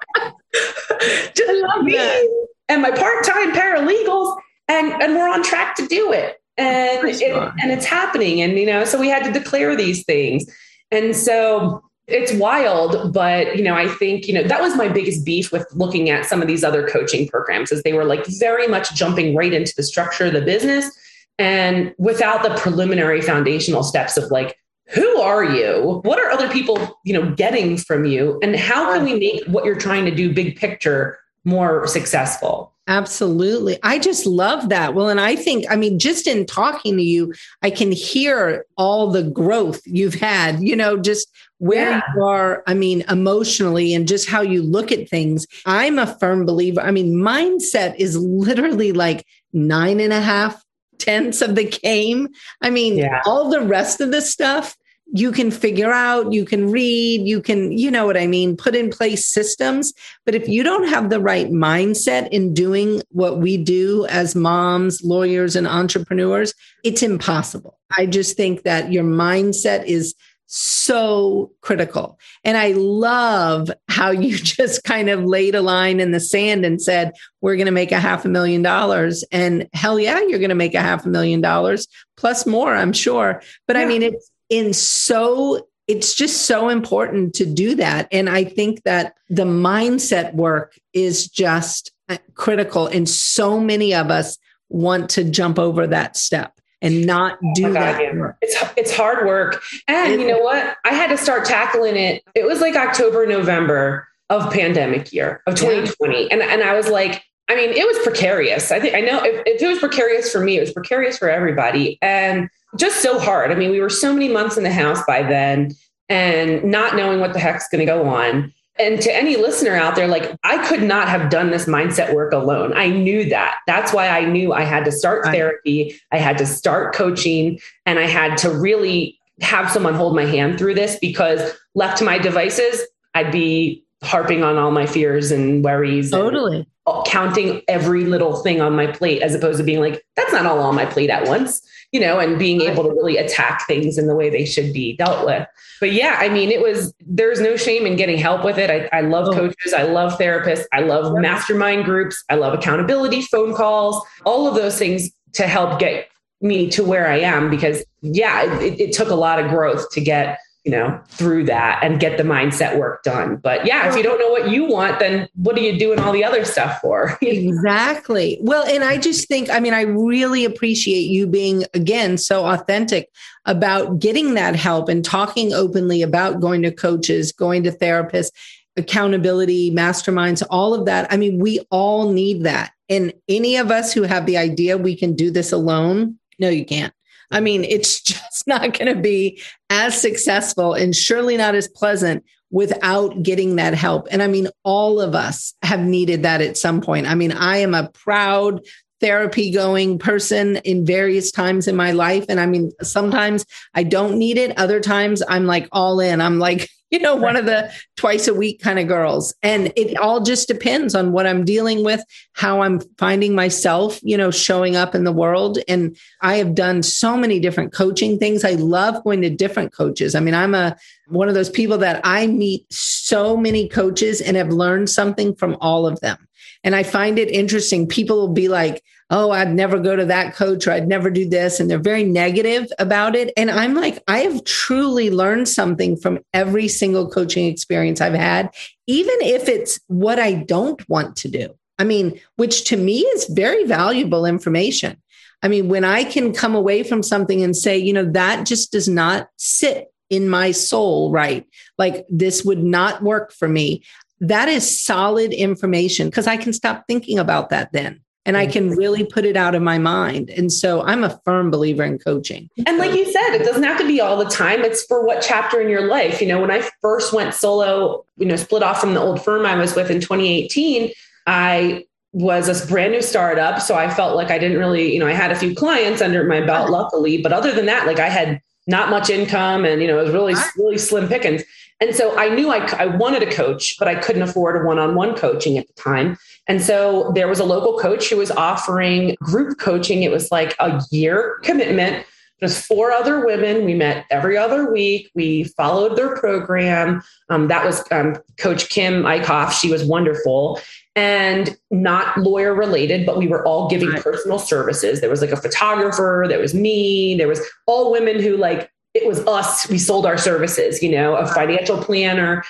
just 1.34 1.84
me 1.84 1.94
that. 1.94 2.46
and 2.70 2.82
my 2.82 2.92
part-time 2.92 3.52
paralegals 3.54 4.38
and 4.68 4.92
and 5.02 5.16
we're 5.16 5.30
on 5.30 5.44
track 5.44 5.76
to 5.76 5.88
do 5.88 6.12
it. 6.12 6.42
And 6.60 7.08
it, 7.08 7.54
and 7.62 7.72
it's 7.72 7.86
happening. 7.86 8.42
And 8.42 8.58
you 8.58 8.66
know 8.66 8.84
so 8.84 9.00
we 9.00 9.10
had 9.10 9.24
to 9.24 9.32
declare 9.32 9.76
these 9.76 10.04
things. 10.06 10.46
And 10.92 11.16
so 11.16 11.84
it's 12.08 12.32
wild 12.36 13.12
but 13.12 13.58
you 13.58 13.64
know 13.64 13.76
i 13.76 13.86
think 13.86 14.30
you 14.30 14.34
know 14.34 14.42
that 14.42 14.62
was 14.62 14.78
my 14.78 14.88
biggest 14.88 15.26
beef 15.26 15.52
with 15.52 15.68
looking 15.74 16.10
at 16.10 16.26
some 16.26 16.42
of 16.42 16.48
these 16.48 16.64
other 16.64 16.88
coaching 16.88 17.28
programs 17.28 17.70
is 17.70 17.84
they 17.84 17.92
were 17.92 18.06
like 18.06 18.26
very 18.40 18.66
much 18.66 18.94
jumping 18.94 19.36
right 19.36 19.52
into 19.52 19.74
the 19.76 19.84
structure 19.84 20.28
of 20.28 20.32
the 20.32 20.40
business 20.40 20.90
and 21.38 21.94
without 21.98 22.44
the 22.44 22.56
preliminary 22.56 23.22
foundational 23.22 23.84
steps 23.84 24.16
of 24.16 24.32
like 24.32 24.58
who 24.90 25.20
are 25.20 25.44
you? 25.44 26.00
What 26.04 26.18
are 26.20 26.32
other 26.32 26.50
people 26.50 26.98
you 27.04 27.14
know 27.14 27.34
getting 27.36 27.78
from 27.78 28.06
you? 28.06 28.40
And 28.42 28.56
how 28.56 28.94
can 28.94 29.04
we 29.04 29.20
make 29.20 29.46
what 29.48 29.66
you're 29.66 29.76
trying 29.76 30.06
to 30.06 30.16
do 30.16 30.34
big 30.34 30.58
picture 30.58 31.20
more 31.44 31.88
successful 31.88 32.74
Absolutely. 32.88 33.78
I 33.84 34.00
just 34.00 34.26
love 34.26 34.70
that. 34.70 34.94
Well, 34.94 35.10
and 35.10 35.20
I 35.20 35.36
think, 35.36 35.66
I 35.70 35.76
mean, 35.76 36.00
just 36.00 36.26
in 36.26 36.46
talking 36.46 36.96
to 36.96 37.04
you, 37.04 37.34
I 37.62 37.70
can 37.70 37.92
hear 37.92 38.66
all 38.78 39.12
the 39.12 39.24
growth 39.24 39.82
you've 39.86 40.14
had, 40.14 40.62
you 40.62 40.74
know, 40.74 40.98
just 40.98 41.28
where 41.58 41.92
yeah. 41.92 42.02
you 42.16 42.24
are, 42.24 42.64
I 42.66 42.74
mean, 42.74 43.04
emotionally 43.10 43.94
and 43.94 44.08
just 44.08 44.30
how 44.30 44.42
you 44.42 44.64
look 44.64 44.94
at 44.94 45.10
things. 45.10 45.46
I'm 45.66 46.00
a 46.00 46.08
firm 46.18 46.46
believer. 46.46 46.80
I 46.80 46.92
mean, 46.92 47.14
mindset 47.14 47.96
is 47.98 48.18
literally 48.18 48.94
like 48.94 49.26
nine 49.52 50.00
and 50.00 50.14
a 50.14 50.22
half 50.22 50.64
tenths 50.98 51.42
of 51.42 51.56
the 51.56 51.66
game. 51.66 52.30
I 52.62 52.70
mean, 52.70 52.98
yeah. 52.98 53.22
all 53.26 53.50
the 53.50 53.62
rest 53.62 54.00
of 54.00 54.12
the 54.12 54.22
stuff 54.22 54.78
you 55.14 55.32
can 55.32 55.52
figure 55.52 55.92
out, 55.92 56.34
you 56.34 56.46
can 56.46 56.70
read, 56.70 57.22
you 57.22 57.42
can, 57.42 57.72
you 57.72 57.90
know 57.90 58.06
what 58.06 58.18
I 58.18 58.28
mean, 58.28 58.58
put 58.58 58.76
in 58.76 58.90
place 58.90 59.26
systems. 59.26 59.94
But 60.26 60.36
if 60.36 60.48
you 60.48 60.64
don't 60.64 60.88
have 60.90 61.10
the 61.10 61.20
right 61.20 61.50
mindset 61.50 62.28
in 62.30 62.54
doing 62.54 63.02
what 63.10 63.40
we 63.40 63.58
do 63.58 64.06
as 64.08 64.36
moms, 64.36 65.02
lawyers, 65.04 65.56
and 65.56 65.68
entrepreneurs, 65.68 66.54
it's 66.84 67.04
impossible. 67.04 67.78
I 67.98 68.06
just 68.06 68.36
think 68.36 68.64
that 68.64 68.92
your 68.92 69.06
mindset 69.06 69.86
is 69.86 70.14
so 70.48 71.52
critical. 71.62 72.18
And 72.44 72.58
I 72.58 72.72
love 72.72 73.70
how 73.90 74.12
you 74.12 74.38
just 74.42 74.84
kind 74.84 75.10
of 75.10 75.24
laid 75.24 75.56
a 75.56 75.62
line 75.62 76.00
in 76.00 76.12
the 76.12 76.20
sand 76.20 76.66
and 76.66 76.82
said, 76.82 77.14
we're 77.42 77.56
going 77.56 77.68
to 77.68 77.72
make 77.72 77.92
a 77.92 78.00
half 78.00 78.26
a 78.26 78.30
million 78.30 78.62
dollars. 78.62 79.24
And 79.32 79.70
hell 79.74 80.00
yeah, 80.00 80.20
you're 80.20 80.40
going 80.40 80.50
to 80.50 80.56
make 80.56 80.76
a 80.76 80.82
half 80.82 81.06
a 81.06 81.10
million 81.10 81.42
dollars 81.42 81.88
plus 82.18 82.46
more, 82.46 82.74
I'm 82.74 82.94
sure. 82.94 83.42
But 83.68 83.76
yeah. 83.76 83.84
I 83.84 83.86
mean, 83.86 84.04
it's, 84.04 84.32
in 84.50 84.74
so 84.74 85.68
it's 85.88 86.14
just 86.14 86.46
so 86.46 86.70
important 86.70 87.34
to 87.34 87.46
do 87.46 87.76
that 87.76 88.08
and 88.12 88.30
i 88.30 88.44
think 88.44 88.84
that 88.84 89.16
the 89.30 89.44
mindset 89.44 90.34
work 90.34 90.78
is 90.94 91.28
just 91.28 91.92
uh, 92.10 92.18
critical 92.36 92.88
and 92.88 93.08
so 93.10 93.60
many 93.60 93.94
of 93.94 94.10
us 94.10 94.38
want 94.70 95.10
to 95.10 95.24
jump 95.24 95.58
over 95.58 95.88
that 95.88 96.18
step 96.18 96.54
and 96.82 97.06
not 97.06 97.38
oh 97.44 97.52
do 97.56 97.68
oh 97.68 97.74
God, 97.74 97.82
that 97.82 98.02
yeah. 98.02 98.32
it's 98.42 98.64
it's 98.78 98.96
hard 98.96 99.26
work 99.26 99.62
and 99.88 100.22
you 100.22 100.28
know 100.28 100.40
what 100.40 100.78
i 100.86 100.94
had 100.94 101.08
to 101.08 101.18
start 101.18 101.46
tackling 101.46 101.96
it 101.96 102.24
it 102.36 102.46
was 102.46 102.62
like 102.62 102.76
october 102.76 103.26
november 103.26 104.08
of 104.30 104.52
pandemic 104.52 105.14
year 105.14 105.42
of 105.48 105.56
2020 105.56 106.24
yeah. 106.24 106.28
and 106.32 106.42
and 106.42 106.64
i 106.64 106.76
was 106.76 106.90
like 106.90 107.24
I 107.50 107.56
mean, 107.56 107.70
it 107.70 107.88
was 107.88 107.98
precarious. 108.04 108.72
I 108.72 108.80
think 108.80 108.94
I 108.94 109.00
know 109.00 109.24
if, 109.24 109.42
if, 109.46 109.62
it 109.62 109.68
was 109.68 109.80
precarious 109.80 110.32
for 110.32 110.42
me, 110.42 110.58
it 110.58 110.60
was 110.60 110.74
precarious 110.74 111.18
for 111.18 111.30
everybody. 111.30 111.98
And 112.02 112.50
just 112.78 113.02
so 113.02 113.20
hard. 113.20 113.52
I 113.52 113.56
mean, 113.56 113.72
we 113.72 113.80
were 113.80 113.90
so 113.90 114.14
many 114.14 114.30
months 114.30 114.58
in 114.58 114.64
the 114.64 114.72
house 114.72 115.00
by 115.06 115.24
then 115.24 115.76
and 116.10 116.64
not 116.64 116.96
knowing 116.96 117.20
what 117.20 117.34
the 117.34 117.40
heck's 117.40 117.68
going 117.70 117.80
to 117.80 117.86
go 117.86 118.08
on. 118.08 118.54
And 118.80 119.02
to 119.02 119.14
any 119.14 119.38
listener 119.38 119.76
out 119.76 119.96
there, 119.96 120.08
like 120.08 120.38
I 120.44 120.64
could 120.68 120.84
not 120.84 121.10
have 121.10 121.32
done 121.32 121.50
this 121.50 121.66
mindset 121.66 122.14
work 122.14 122.32
alone. 122.32 122.74
I 122.76 122.90
knew 122.90 123.28
that. 123.30 123.58
That's 123.66 123.92
why 123.92 124.08
I 124.08 124.26
knew 124.26 124.54
I 124.54 124.62
had 124.62 124.86
to 124.86 124.92
start 124.92 125.26
therapy. 125.26 126.00
I 126.12 126.18
had 126.18 126.38
to 126.38 126.46
start 126.46 126.94
coaching 126.94 127.60
and 127.86 127.98
I 127.98 128.06
had 128.06 128.38
to 128.40 128.52
really 128.52 129.20
have 129.42 129.72
someone 129.72 129.96
hold 129.96 130.16
my 130.16 130.26
hand 130.26 130.58
through 130.58 130.76
this 130.76 130.98
because 131.00 131.58
left 131.74 131.98
to 132.00 132.04
my 132.04 132.20
devices, 132.20 132.82
I'd 133.16 133.32
be 133.32 133.84
harping 134.04 134.44
on 134.44 134.58
all 134.58 134.72
my 134.72 134.86
fears 134.86 135.32
and 135.32 135.64
worries. 135.64 136.12
Totally. 136.12 136.58
And 136.58 136.68
counting 137.06 137.62
every 137.68 138.06
little 138.06 138.38
thing 138.38 138.62
on 138.62 138.76
my 138.76 138.88
plate 138.88 139.22
as 139.22 139.36
opposed 139.36 139.58
to 139.58 139.64
being 139.64 139.80
like, 139.80 140.06
that's 140.16 140.32
not 140.32 140.46
all 140.46 140.60
on 140.60 140.76
my 140.76 140.86
plate 140.86 141.10
at 141.10 141.28
once 141.28 141.62
you 141.92 142.00
know, 142.00 142.20
and 142.20 142.38
being 142.38 142.62
able 142.62 142.84
to 142.84 142.90
really 142.90 143.18
attack 143.18 143.66
things 143.66 143.98
in 143.98 144.08
the 144.08 144.16
way 144.16 144.30
they 144.30 144.46
should 144.46 144.74
be 144.74 144.96
dealt 144.98 145.26
with. 145.26 145.48
But 145.80 145.94
yeah, 145.94 146.18
I 146.20 146.28
mean, 146.30 146.52
it 146.52 146.62
was, 146.62 146.94
there's 147.00 147.40
no 147.40 147.56
shame 147.56 147.86
in 147.86 147.96
getting 147.96 148.18
help 148.18 148.44
with 148.44 148.58
it. 148.58 148.70
I, 148.70 148.90
I 148.98 149.02
love 149.02 149.28
oh. 149.30 149.34
coaches. 149.34 149.74
I 149.74 149.84
love 149.84 150.18
therapists. 150.20 150.66
I 150.74 150.82
love 150.82 151.14
mastermind 151.18 151.86
groups. 151.86 152.24
I 152.30 152.36
love 152.36 152.54
accountability, 152.54 153.22
phone 153.22 153.54
calls, 153.54 154.02
all 154.26 154.48
of 154.48 154.56
those 154.56 154.78
things 154.78 155.10
to 155.34 155.48
help 155.48 155.80
get 155.80 156.10
me 156.42 156.70
to 156.72 156.84
where 156.84 157.08
I 157.08 157.20
am 157.20 157.50
because 157.50 157.84
yeah, 158.02 158.60
it, 158.60 158.80
it 158.80 158.94
took 158.94 159.10
a 159.10 159.16
lot 159.16 159.40
of 159.40 159.50
growth 159.50 159.90
to 159.92 160.02
get 160.02 160.40
you 160.68 160.72
know, 160.72 161.02
through 161.08 161.46
that 161.46 161.80
and 161.82 161.98
get 161.98 162.18
the 162.18 162.24
mindset 162.24 162.78
work 162.78 163.02
done. 163.02 163.38
But 163.38 163.66
yeah, 163.66 163.88
if 163.88 163.96
you 163.96 164.04
don't 164.04 164.20
know 164.20 164.30
what 164.30 164.52
you 164.52 164.66
want, 164.66 165.00
then 165.00 165.30
what 165.36 165.58
are 165.58 165.62
you 165.62 165.80
doing 165.80 165.98
all 165.98 166.12
the 166.12 166.26
other 166.26 166.44
stuff 166.44 166.82
for? 166.82 167.18
exactly. 167.22 168.38
Well, 168.42 168.66
and 168.68 168.84
I 168.84 168.98
just 168.98 169.30
think, 169.30 169.50
I 169.50 169.62
mean, 169.62 169.74
I 169.74 169.84
really 169.84 170.44
appreciate 170.44 171.04
you 171.04 171.26
being, 171.26 171.64
again, 171.74 172.18
so 172.18 172.46
authentic 172.46 173.10
about 173.46 174.00
getting 174.00 174.34
that 174.34 174.58
help 174.58 174.90
and 174.90 175.06
talking 175.06 175.54
openly 175.54 176.02
about 176.02 176.42
going 176.42 176.64
to 176.64 176.72
coaches, 176.74 177.32
going 177.32 177.64
to 177.64 177.72
therapists, 177.72 178.32
accountability, 178.76 179.72
masterminds, 179.72 180.44
all 180.50 180.74
of 180.74 180.86
that. 180.86 181.10
I 181.14 181.16
mean, 181.16 181.40
we 181.40 181.62
all 181.72 182.12
need 182.12 182.44
that. 182.44 182.74
And 182.90 183.14
any 183.30 183.56
of 183.56 183.72
us 183.72 183.94
who 183.94 184.02
have 184.02 184.26
the 184.26 184.36
idea 184.36 184.78
we 184.78 184.98
can 184.98 185.16
do 185.16 185.32
this 185.32 185.54
alone, 185.54 186.20
no, 186.40 186.50
you 186.50 186.66
can't. 186.66 186.94
I 187.32 187.40
mean, 187.40 187.64
it's 187.64 188.02
just 188.02 188.48
not 188.48 188.78
going 188.78 188.94
to 188.94 189.02
be 189.02 189.42
as 189.70 190.00
successful 190.00 190.74
and 190.74 190.96
surely 190.96 191.38
not 191.38 191.56
as 191.56 191.68
pleasant 191.68 192.24
without 192.50 193.24
getting 193.24 193.58
that 193.58 193.74
help. 193.74 194.08
And 194.10 194.24
I 194.24 194.28
mean, 194.28 194.48
all 194.64 195.02
of 195.02 195.16
us 195.16 195.54
have 195.64 195.82
needed 195.82 196.24
that 196.24 196.42
at 196.42 196.58
some 196.58 196.82
point. 196.82 197.08
I 197.08 197.16
mean, 197.16 197.34
I 197.34 197.58
am 197.58 197.74
a 197.74 197.90
proud 197.90 198.62
therapy 199.00 199.52
going 199.52 200.00
person 200.00 200.58
in 200.58 200.86
various 200.86 201.32
times 201.32 201.68
in 201.68 201.76
my 201.76 201.92
life. 201.92 202.26
And 202.30 202.40
I 202.40 202.46
mean, 202.46 202.72
sometimes 202.82 203.46
I 203.74 203.84
don't 203.84 204.18
need 204.18 204.38
it. 204.38 204.58
Other 204.58 204.80
times 204.80 205.22
I'm 205.28 205.46
like 205.46 205.68
all 205.72 206.00
in. 206.00 206.22
I'm 206.22 206.40
like, 206.40 206.70
you 206.90 207.00
know, 207.00 207.16
one 207.16 207.36
of 207.36 207.46
the 207.46 207.72
twice 207.98 208.28
a 208.28 208.34
week 208.34 208.62
kind 208.62 208.80
of 208.80 208.88
girls. 208.88 209.34
And 209.44 209.74
it 209.76 209.98
all 209.98 210.22
just 210.22 210.48
depends 210.48 210.96
on 210.96 211.12
what 211.12 211.28
I'm 211.28 211.44
dealing 211.44 211.84
with, 211.84 212.02
how 212.34 212.62
I'm 212.62 212.80
finding 212.98 213.36
myself, 213.36 214.00
you 214.04 214.18
know, 214.18 214.32
showing 214.32 214.76
up 214.76 214.96
in 214.96 215.04
the 215.04 215.12
world. 215.12 215.60
And 215.68 215.98
I 216.22 216.38
have 216.38 216.56
done 216.56 216.84
so 216.84 217.18
many 217.18 217.40
different 217.40 217.74
coaching 217.74 218.18
things. 218.18 218.46
I 218.46 218.52
love 218.52 219.04
going 219.04 219.22
to 219.22 219.30
different 219.30 219.74
coaches. 219.74 220.16
I 220.16 220.20
mean, 220.22 220.34
I'm 220.34 220.56
a 220.56 220.76
one 221.08 221.30
of 221.30 221.36
those 221.36 221.50
people 221.50 221.78
that 221.80 222.02
I 222.04 222.28
meet 222.28 222.66
so 222.72 223.38
many 223.38 223.68
coaches 223.68 224.22
and 224.22 224.38
have 224.38 224.50
learned 224.50 224.90
something 224.90 225.36
from 225.36 225.58
all 225.62 225.88
of 225.88 226.00
them. 226.02 226.18
And 226.64 226.76
I 226.76 226.84
find 226.84 227.20
it 227.20 227.30
interesting. 227.30 227.88
People 227.88 228.18
will 228.18 228.34
be 228.34 228.50
like, 228.50 228.84
oh, 229.10 229.32
I'd 229.32 229.54
never 229.54 229.80
go 229.80 229.96
to 229.96 230.06
that 230.06 230.36
coach 230.36 230.68
or 230.68 230.72
I'd 230.72 230.88
never 230.88 231.10
do 231.10 231.28
this. 231.28 231.60
And 231.60 231.70
they're 231.70 231.80
very 231.80 232.04
negative 232.04 232.72
about 232.78 233.16
it. 233.16 233.32
And 233.38 233.50
I'm 233.50 233.74
like, 233.74 234.04
I 234.08 234.20
have 234.20 234.44
truly 234.44 235.10
learned 235.10 235.48
something 235.48 235.96
from 235.96 236.20
every 236.34 236.68
single 236.68 237.10
coaching 237.10 237.46
experience 237.46 238.02
I've 238.02 238.14
had, 238.14 238.54
even 238.86 239.16
if 239.22 239.48
it's 239.48 239.80
what 239.88 240.20
I 240.20 240.34
don't 240.34 240.88
want 240.90 241.16
to 241.18 241.30
do. 241.30 241.56
I 241.80 241.84
mean, 241.84 242.20
which 242.36 242.66
to 242.66 242.78
me 242.78 243.02
is 243.02 243.28
very 243.30 243.64
valuable 243.64 244.26
information. 244.26 245.02
I 245.44 245.48
mean, 245.48 245.70
when 245.70 245.86
I 245.86 246.04
can 246.04 246.34
come 246.34 246.56
away 246.56 246.84
from 246.84 247.04
something 247.04 247.44
and 247.44 247.56
say, 247.56 247.78
you 247.78 247.94
know, 247.94 248.06
that 248.12 248.46
just 248.46 248.72
does 248.72 248.88
not 248.88 249.30
sit 249.38 249.88
in 250.10 250.30
my 250.30 250.52
soul 250.52 251.12
right, 251.12 251.46
like 251.78 252.06
this 252.10 252.44
would 252.44 252.64
not 252.64 253.04
work 253.04 253.32
for 253.32 253.48
me. 253.48 253.84
That 254.20 254.50
is 254.50 254.84
solid 254.84 255.32
information 255.32 256.10
because 256.10 256.26
I 256.26 256.38
can 256.38 256.54
stop 256.54 256.86
thinking 256.88 257.20
about 257.20 257.50
that 257.50 257.72
then 257.72 258.02
and 258.28 258.36
I 258.36 258.46
can 258.46 258.72
really 258.72 259.06
put 259.06 259.24
it 259.24 259.38
out 259.38 259.56
of 259.56 259.62
my 259.62 259.78
mind. 259.78 260.30
And 260.30 260.52
so 260.52 260.84
I'm 260.84 261.06
a 261.06 261.20
firm 261.24 261.50
believer 261.50 261.84
in 261.84 261.98
coaching. 261.98 262.50
And 262.68 262.78
like 262.78 262.94
you 262.94 263.10
said, 263.10 263.34
it 263.34 263.46
doesn't 263.46 263.64
have 263.64 263.80
to 263.80 263.88
be 263.88 264.02
all 264.02 264.18
the 264.18 264.30
time. 264.30 264.66
It's 264.66 264.84
for 264.84 265.06
what 265.06 265.24
chapter 265.26 265.62
in 265.62 265.70
your 265.70 265.88
life. 265.88 266.22
You 266.22 266.28
know, 266.28 266.42
when 266.42 266.52
I 266.52 266.70
first 266.82 267.14
went 267.14 267.34
solo, 267.34 268.06
you 268.18 268.26
know, 268.26 268.36
split 268.36 268.64
off 268.64 268.82
from 268.82 268.94
the 268.96 269.00
old 269.00 269.24
firm 269.24 269.46
I 269.46 269.56
was 269.56 269.76
with 269.76 269.90
in 269.90 270.02
2018, 270.02 270.92
I 271.26 271.86
was 272.12 272.50
a 272.50 272.68
brand 272.68 272.92
new 272.92 273.02
startup. 273.02 273.62
So 273.62 273.76
I 273.76 273.90
felt 273.90 274.18
like 274.18 274.30
I 274.30 274.38
didn't 274.38 274.58
really, 274.58 274.94
you 274.94 275.00
know, 275.00 275.08
I 275.08 275.14
had 275.14 275.32
a 275.32 275.36
few 275.36 275.56
clients 275.56 276.02
under 276.02 276.26
my 276.26 276.42
belt, 276.42 276.70
luckily. 276.70 277.22
But 277.22 277.32
other 277.32 277.54
than 277.54 277.66
that, 277.68 277.88
like 277.88 278.00
I 278.00 278.10
had 278.10 278.42
not 278.68 278.90
much 278.90 279.10
income 279.10 279.66
and, 279.66 279.82
you 279.82 279.88
know, 279.88 280.00
it 280.00 280.04
was 280.04 280.14
really, 280.14 280.36
really 280.58 280.78
slim 280.78 281.08
pickings. 281.08 281.44
And 281.80 281.96
so 281.96 282.18
I 282.18 282.30
knew 282.30 282.50
I, 282.52 282.66
I 282.78 282.86
wanted 282.88 283.24
a 283.24 283.32
coach, 283.32 283.78
but 283.80 283.88
I 283.88 283.96
couldn't 283.96 284.24
afford 284.24 284.62
a 284.62 284.66
one 284.66 284.80
on 284.80 284.96
one 284.96 285.16
coaching 285.16 285.58
at 285.58 285.68
the 285.68 285.74
time. 285.74 286.18
And 286.48 286.62
so 286.62 287.12
there 287.14 287.28
was 287.28 287.40
a 287.40 287.44
local 287.44 287.78
coach 287.78 288.10
who 288.10 288.18
was 288.18 288.32
offering 288.32 289.16
group 289.22 289.60
coaching. 289.60 290.04
It 290.04 290.12
was 290.12 290.32
like 290.32 290.56
a 290.60 290.82
year 290.92 291.40
commitment. 291.44 292.06
There's 292.40 292.64
four 292.64 292.92
other 292.92 293.26
women. 293.26 293.66
We 293.66 293.74
met 293.74 294.06
every 294.12 294.38
other 294.38 294.72
week. 294.72 295.10
We 295.16 295.46
followed 295.46 295.96
their 295.96 296.16
program. 296.18 297.02
Um, 297.30 297.48
that 297.48 297.66
was 297.66 297.84
um, 297.92 298.18
Coach 298.38 298.70
Kim 298.70 299.04
Eichhoff. 299.04 299.52
She 299.52 299.72
was 299.72 299.84
wonderful 299.84 300.62
and 300.96 301.56
not 301.70 302.18
lawyer 302.18 302.56
related, 302.56 303.06
but 303.06 303.18
we 303.18 303.28
were 303.28 303.46
all 303.46 303.70
giving 303.70 303.92
personal 304.02 304.40
services. 304.40 305.00
There 305.00 305.12
was 305.12 305.22
like 305.22 305.32
a 305.32 305.38
photographer, 305.38 306.26
there 306.28 306.40
was 306.40 306.56
me, 306.56 307.16
there 307.16 307.28
was 307.28 307.40
all 307.68 307.92
women 307.92 308.20
who 308.20 308.36
like 308.36 308.72
it 308.96 309.06
was 309.06 309.20
us. 309.28 309.70
We 309.70 309.78
sold 309.78 310.08
our 310.08 310.18
services, 310.18 310.82
you 310.82 310.90
know, 310.90 311.16
a 311.16 311.28
financial 311.28 311.78
planner. 311.78 312.44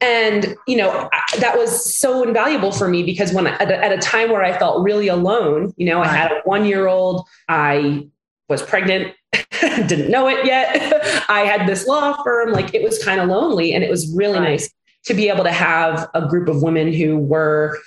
And, 0.00 0.56
you 0.66 0.76
know, 0.76 1.08
that 1.38 1.56
was 1.56 1.94
so 1.96 2.24
invaluable 2.24 2.72
for 2.72 2.88
me 2.88 3.04
because 3.04 3.32
when 3.32 3.46
at 3.46 3.70
a, 3.70 3.76
at 3.82 3.92
a 3.92 3.98
time 3.98 4.30
where 4.30 4.42
I 4.42 4.58
felt 4.58 4.82
really 4.82 5.06
alone, 5.06 5.72
you 5.76 5.86
know, 5.86 6.02
I 6.02 6.08
had 6.08 6.32
a 6.32 6.40
one 6.44 6.66
year 6.66 6.88
old, 6.88 7.26
I 7.48 8.08
was 8.48 8.62
pregnant, 8.62 9.14
didn't 9.60 10.10
know 10.10 10.28
it 10.28 10.44
yet. 10.44 11.24
I 11.28 11.40
had 11.40 11.66
this 11.66 11.86
law 11.86 12.22
firm, 12.22 12.52
like 12.52 12.74
it 12.74 12.82
was 12.82 13.02
kind 13.02 13.20
of 13.20 13.28
lonely. 13.28 13.72
And 13.72 13.82
it 13.82 13.90
was 13.90 14.14
really 14.14 14.40
nice 14.40 14.70
to 15.04 15.14
be 15.14 15.28
able 15.28 15.44
to 15.44 15.52
have 15.52 16.08
a 16.14 16.26
group 16.26 16.48
of 16.48 16.62
women 16.62 16.92
who 16.92 17.18
were 17.18 17.78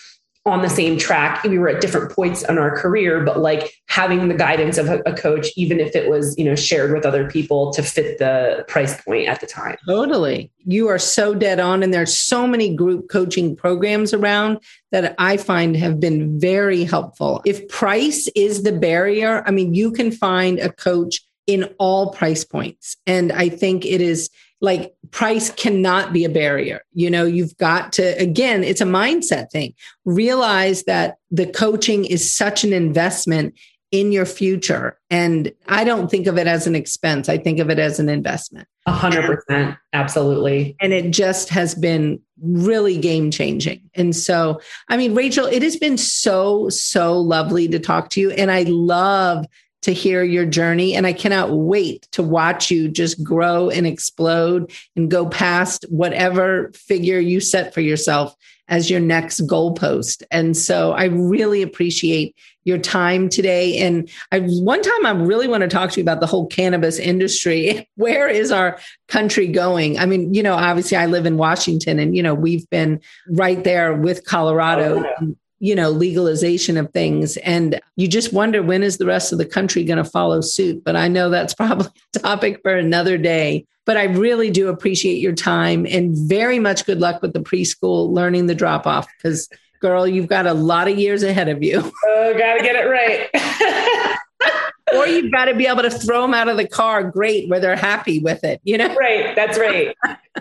on 0.48 0.62
the 0.62 0.70
same 0.70 0.98
track. 0.98 1.44
We 1.44 1.60
were 1.60 1.70
at 1.70 1.82
different 1.82 2.12
points 2.12 2.42
in 2.44 2.58
our 2.58 2.76
career, 2.76 3.24
but 3.24 3.40
like 3.40 3.74
having 3.88 4.28
the 4.28 4.34
guidance 4.34 4.78
of 4.78 4.90
a, 4.90 5.14
coach, 5.14 5.48
even 5.56 5.80
if 5.80 5.96
it 5.96 6.10
was, 6.10 6.38
you 6.38 6.46
know, 6.46 6.56
shared 6.56 6.94
with 6.94 7.06
other 7.06 7.30
people 7.30 7.74
to 7.74 7.84
fit 7.84 8.18
the 8.20 8.64
price 8.68 9.02
point 9.02 9.28
at 9.28 9.42
the 9.42 9.48
time. 9.48 9.76
Totally. 9.88 10.52
You 10.66 10.88
are 10.88 11.00
so 11.00 11.34
dead 11.34 11.60
on. 11.60 11.84
And 11.84 11.94
there's 11.94 12.16
so 12.16 12.48
many 12.48 12.76
group 12.76 13.10
coaching 13.10 13.56
programs 13.56 14.14
around 14.14 14.60
that 14.92 15.16
I 15.18 15.38
find 15.38 15.76
have 15.76 16.00
been 16.00 16.40
very 16.40 16.84
helpful. 16.84 17.42
If 17.46 17.68
price 17.68 18.30
is 18.36 18.64
the 18.64 18.72
barrier, 18.72 19.44
I 19.46 19.52
mean, 19.52 19.74
you 19.74 19.92
can 19.92 20.12
find 20.12 20.60
a 20.60 20.72
coach 20.72 21.22
in 21.48 21.74
all 21.80 22.12
price 22.12 22.44
points. 22.44 22.98
And 23.08 23.32
I 23.32 23.50
think 23.50 23.86
it 23.86 24.02
is 24.02 24.30
like 24.62 24.96
price 25.12 25.52
cannot 25.52 26.14
be 26.14 26.26
a 26.26 26.30
barrier. 26.30 26.82
You 26.94 27.10
know, 27.10 27.26
you've 27.26 27.56
got 27.58 27.94
to, 27.94 28.04
again, 28.20 28.64
it's 28.64 28.82
a 28.82 28.86
mindset 28.86 29.52
thing. 29.52 29.74
Realize 30.06 30.84
that 30.84 31.18
the 31.32 31.46
coaching 31.46 32.06
is 32.06 32.32
such 32.32 32.64
an 32.64 32.74
investment 32.74 33.54
in 33.92 34.12
your 34.12 34.26
future. 34.26 35.00
And 35.10 35.52
I 35.68 35.86
don't 35.86 36.12
think 36.12 36.28
of 36.28 36.38
it 36.38 36.48
as 36.48 36.68
an 36.68 36.76
expense. 36.76 37.30
I 37.30 37.38
think 37.38 37.60
of 37.60 37.70
it 37.70 37.80
as 37.80 38.00
an 38.00 38.10
investment. 38.10 38.68
A 38.86 38.92
hundred 38.92 39.26
percent. 39.26 39.78
Absolutely. 39.94 40.76
And 40.82 40.92
it 40.92 41.12
just 41.12 41.50
has 41.50 41.74
been 41.74 42.20
really 42.42 42.98
game 42.98 43.32
changing. 43.32 43.90
And 43.96 44.16
so, 44.16 44.60
I 44.90 44.98
mean, 44.98 45.16
Rachel, 45.16 45.46
it 45.46 45.62
has 45.62 45.78
been 45.78 45.98
so, 45.98 46.68
so 46.70 47.18
lovely 47.18 47.68
to 47.70 47.80
talk 47.80 48.10
to 48.12 48.20
you. 48.20 48.32
And 48.32 48.52
I 48.52 48.64
love 48.64 49.46
to 49.88 49.94
hear 49.94 50.22
your 50.22 50.46
journey. 50.46 50.96
And 50.96 51.08
I 51.08 51.14
cannot 51.14 51.54
wait 51.54 52.10
to 52.12 52.22
watch 52.22 52.70
you 52.70 52.90
just 52.90 53.24
grow 53.24 53.70
and 53.70 53.88
explode 53.88 54.70
and 54.98 55.10
go 55.10 55.26
past 55.26 55.86
whatever 55.88 56.74
figure 56.74 57.20
you 57.20 57.40
set 57.40 57.74
for 57.74 57.80
yourself 57.80 58.36
as 58.68 58.90
your 58.90 59.00
next 59.00 59.48
goalpost. 59.48 60.24
And 60.30 60.58
so 60.58 60.92
I 60.92 61.06
really 61.06 61.62
appreciate 61.62 62.36
your 62.66 62.78
time 62.78 63.30
today. 63.30 63.78
And 63.78 64.10
I 64.34 64.40
one 64.42 64.82
time 64.82 65.06
I 65.06 65.12
really 65.12 65.48
want 65.48 65.62
to 65.62 65.70
talk 65.70 65.92
to 65.92 66.02
you 66.02 66.04
about 66.04 66.20
the 66.20 66.28
whole 66.28 66.48
cannabis 66.48 67.00
industry. 67.00 67.88
Where 67.96 68.28
is 68.28 68.52
our 68.52 68.80
country 69.08 69.48
going? 69.48 69.98
I 70.00 70.06
mean, 70.06 70.34
you 70.34 70.44
know, 70.44 70.54
obviously 70.54 70.98
I 70.98 71.06
live 71.06 71.26
in 71.26 71.38
Washington 71.38 71.98
and 71.98 72.14
you 72.14 72.22
know, 72.22 72.34
we've 72.34 72.70
been 72.70 73.00
right 73.30 73.64
there 73.64 73.94
with 73.94 74.26
Colorado. 74.26 75.06
Oh, 75.22 75.36
you 75.60 75.76
know 75.76 75.90
legalization 75.90 76.78
of 76.78 76.92
things. 76.92 77.38
And 77.38 77.80
you 77.96 78.08
just 78.08 78.34
wonder 78.34 78.62
when 78.62 78.84
is 78.84 78.98
the 78.98 79.06
rest 79.06 79.32
of 79.32 79.38
the 79.38 79.46
country 79.46 79.84
going 79.84 79.98
to 79.98 80.10
follow 80.10 80.42
suit? 80.42 80.84
But 80.84 80.96
i 80.96 81.08
know 81.08 81.30
that's 81.30 81.54
probably 81.62 81.88
a 82.16 82.20
topic 82.20 82.62
for 82.62 82.76
another 82.76 83.18
day. 83.18 83.66
But 83.86 83.98
i 83.98 84.04
really 84.04 84.52
do 84.52 84.70
appreciate 84.70 85.20
your 85.20 85.34
time 85.34 85.86
and 85.86 86.16
very 86.16 86.60
much 86.60 86.86
good 86.86 87.00
luck 87.00 87.22
with 87.22 87.34
the 87.34 87.40
preschool 87.40 88.12
learning 88.12 88.48
the 88.48 88.56
drop 88.56 88.86
off 88.86 89.08
because 89.18 89.50
girl 89.80 90.08
you've 90.08 90.28
got 90.28 90.48
a 90.48 90.54
lot 90.54 90.88
of 90.88 90.98
years 90.98 91.24
ahead 91.24 91.50
of 91.50 91.64
you. 91.64 91.92
Oh 92.06 92.36
gotta 92.38 92.62
get 92.62 92.76
it 92.76 92.90
right 92.90 93.30
or 94.94 95.08
you've 95.08 95.32
got 95.32 95.46
to 95.46 95.56
be 95.56 95.68
able 95.68 95.82
to 95.82 95.90
throw 95.90 96.22
them 96.22 96.34
out 96.34 96.48
of 96.48 96.58
the 96.58 96.68
car 96.68 97.04
great 97.04 97.50
where 97.50 97.60
they're 97.60 97.76
happy 97.76 98.20
with 98.20 98.44
it 98.44 98.60
you 98.64 98.78
know 98.78 98.94
right 98.96 99.36
that's 99.36 99.58
right 99.58 99.96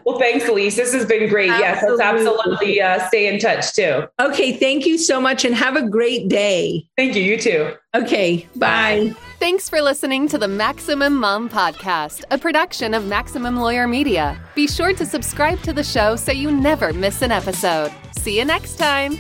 well 0.04 0.18
thanks 0.18 0.48
elise 0.48 0.76
this 0.76 0.92
has 0.92 1.04
been 1.06 1.28
great 1.28 1.50
absolutely. 1.50 1.66
yes 1.66 1.84
let's 1.88 2.00
absolutely 2.00 2.80
uh, 2.80 3.08
stay 3.08 3.32
in 3.32 3.38
touch 3.38 3.72
too 3.72 4.04
okay 4.20 4.56
thank 4.56 4.86
you 4.86 4.98
so 4.98 5.20
much 5.20 5.44
and 5.44 5.54
have 5.54 5.76
a 5.76 5.88
great 5.88 6.28
day 6.28 6.86
thank 6.96 7.14
you 7.14 7.22
you 7.22 7.38
too 7.38 7.72
okay 7.94 8.46
bye 8.56 9.14
Thanks 9.38 9.68
for 9.68 9.82
listening 9.82 10.28
to 10.28 10.38
the 10.38 10.48
Maximum 10.48 11.14
Mom 11.14 11.50
Podcast, 11.50 12.24
a 12.30 12.38
production 12.38 12.94
of 12.94 13.06
Maximum 13.06 13.56
Lawyer 13.56 13.86
Media. 13.86 14.40
Be 14.54 14.66
sure 14.66 14.94
to 14.94 15.04
subscribe 15.04 15.60
to 15.60 15.74
the 15.74 15.84
show 15.84 16.16
so 16.16 16.32
you 16.32 16.50
never 16.50 16.94
miss 16.94 17.20
an 17.20 17.30
episode. 17.30 17.92
See 18.16 18.38
you 18.38 18.46
next 18.46 18.76
time. 18.76 19.18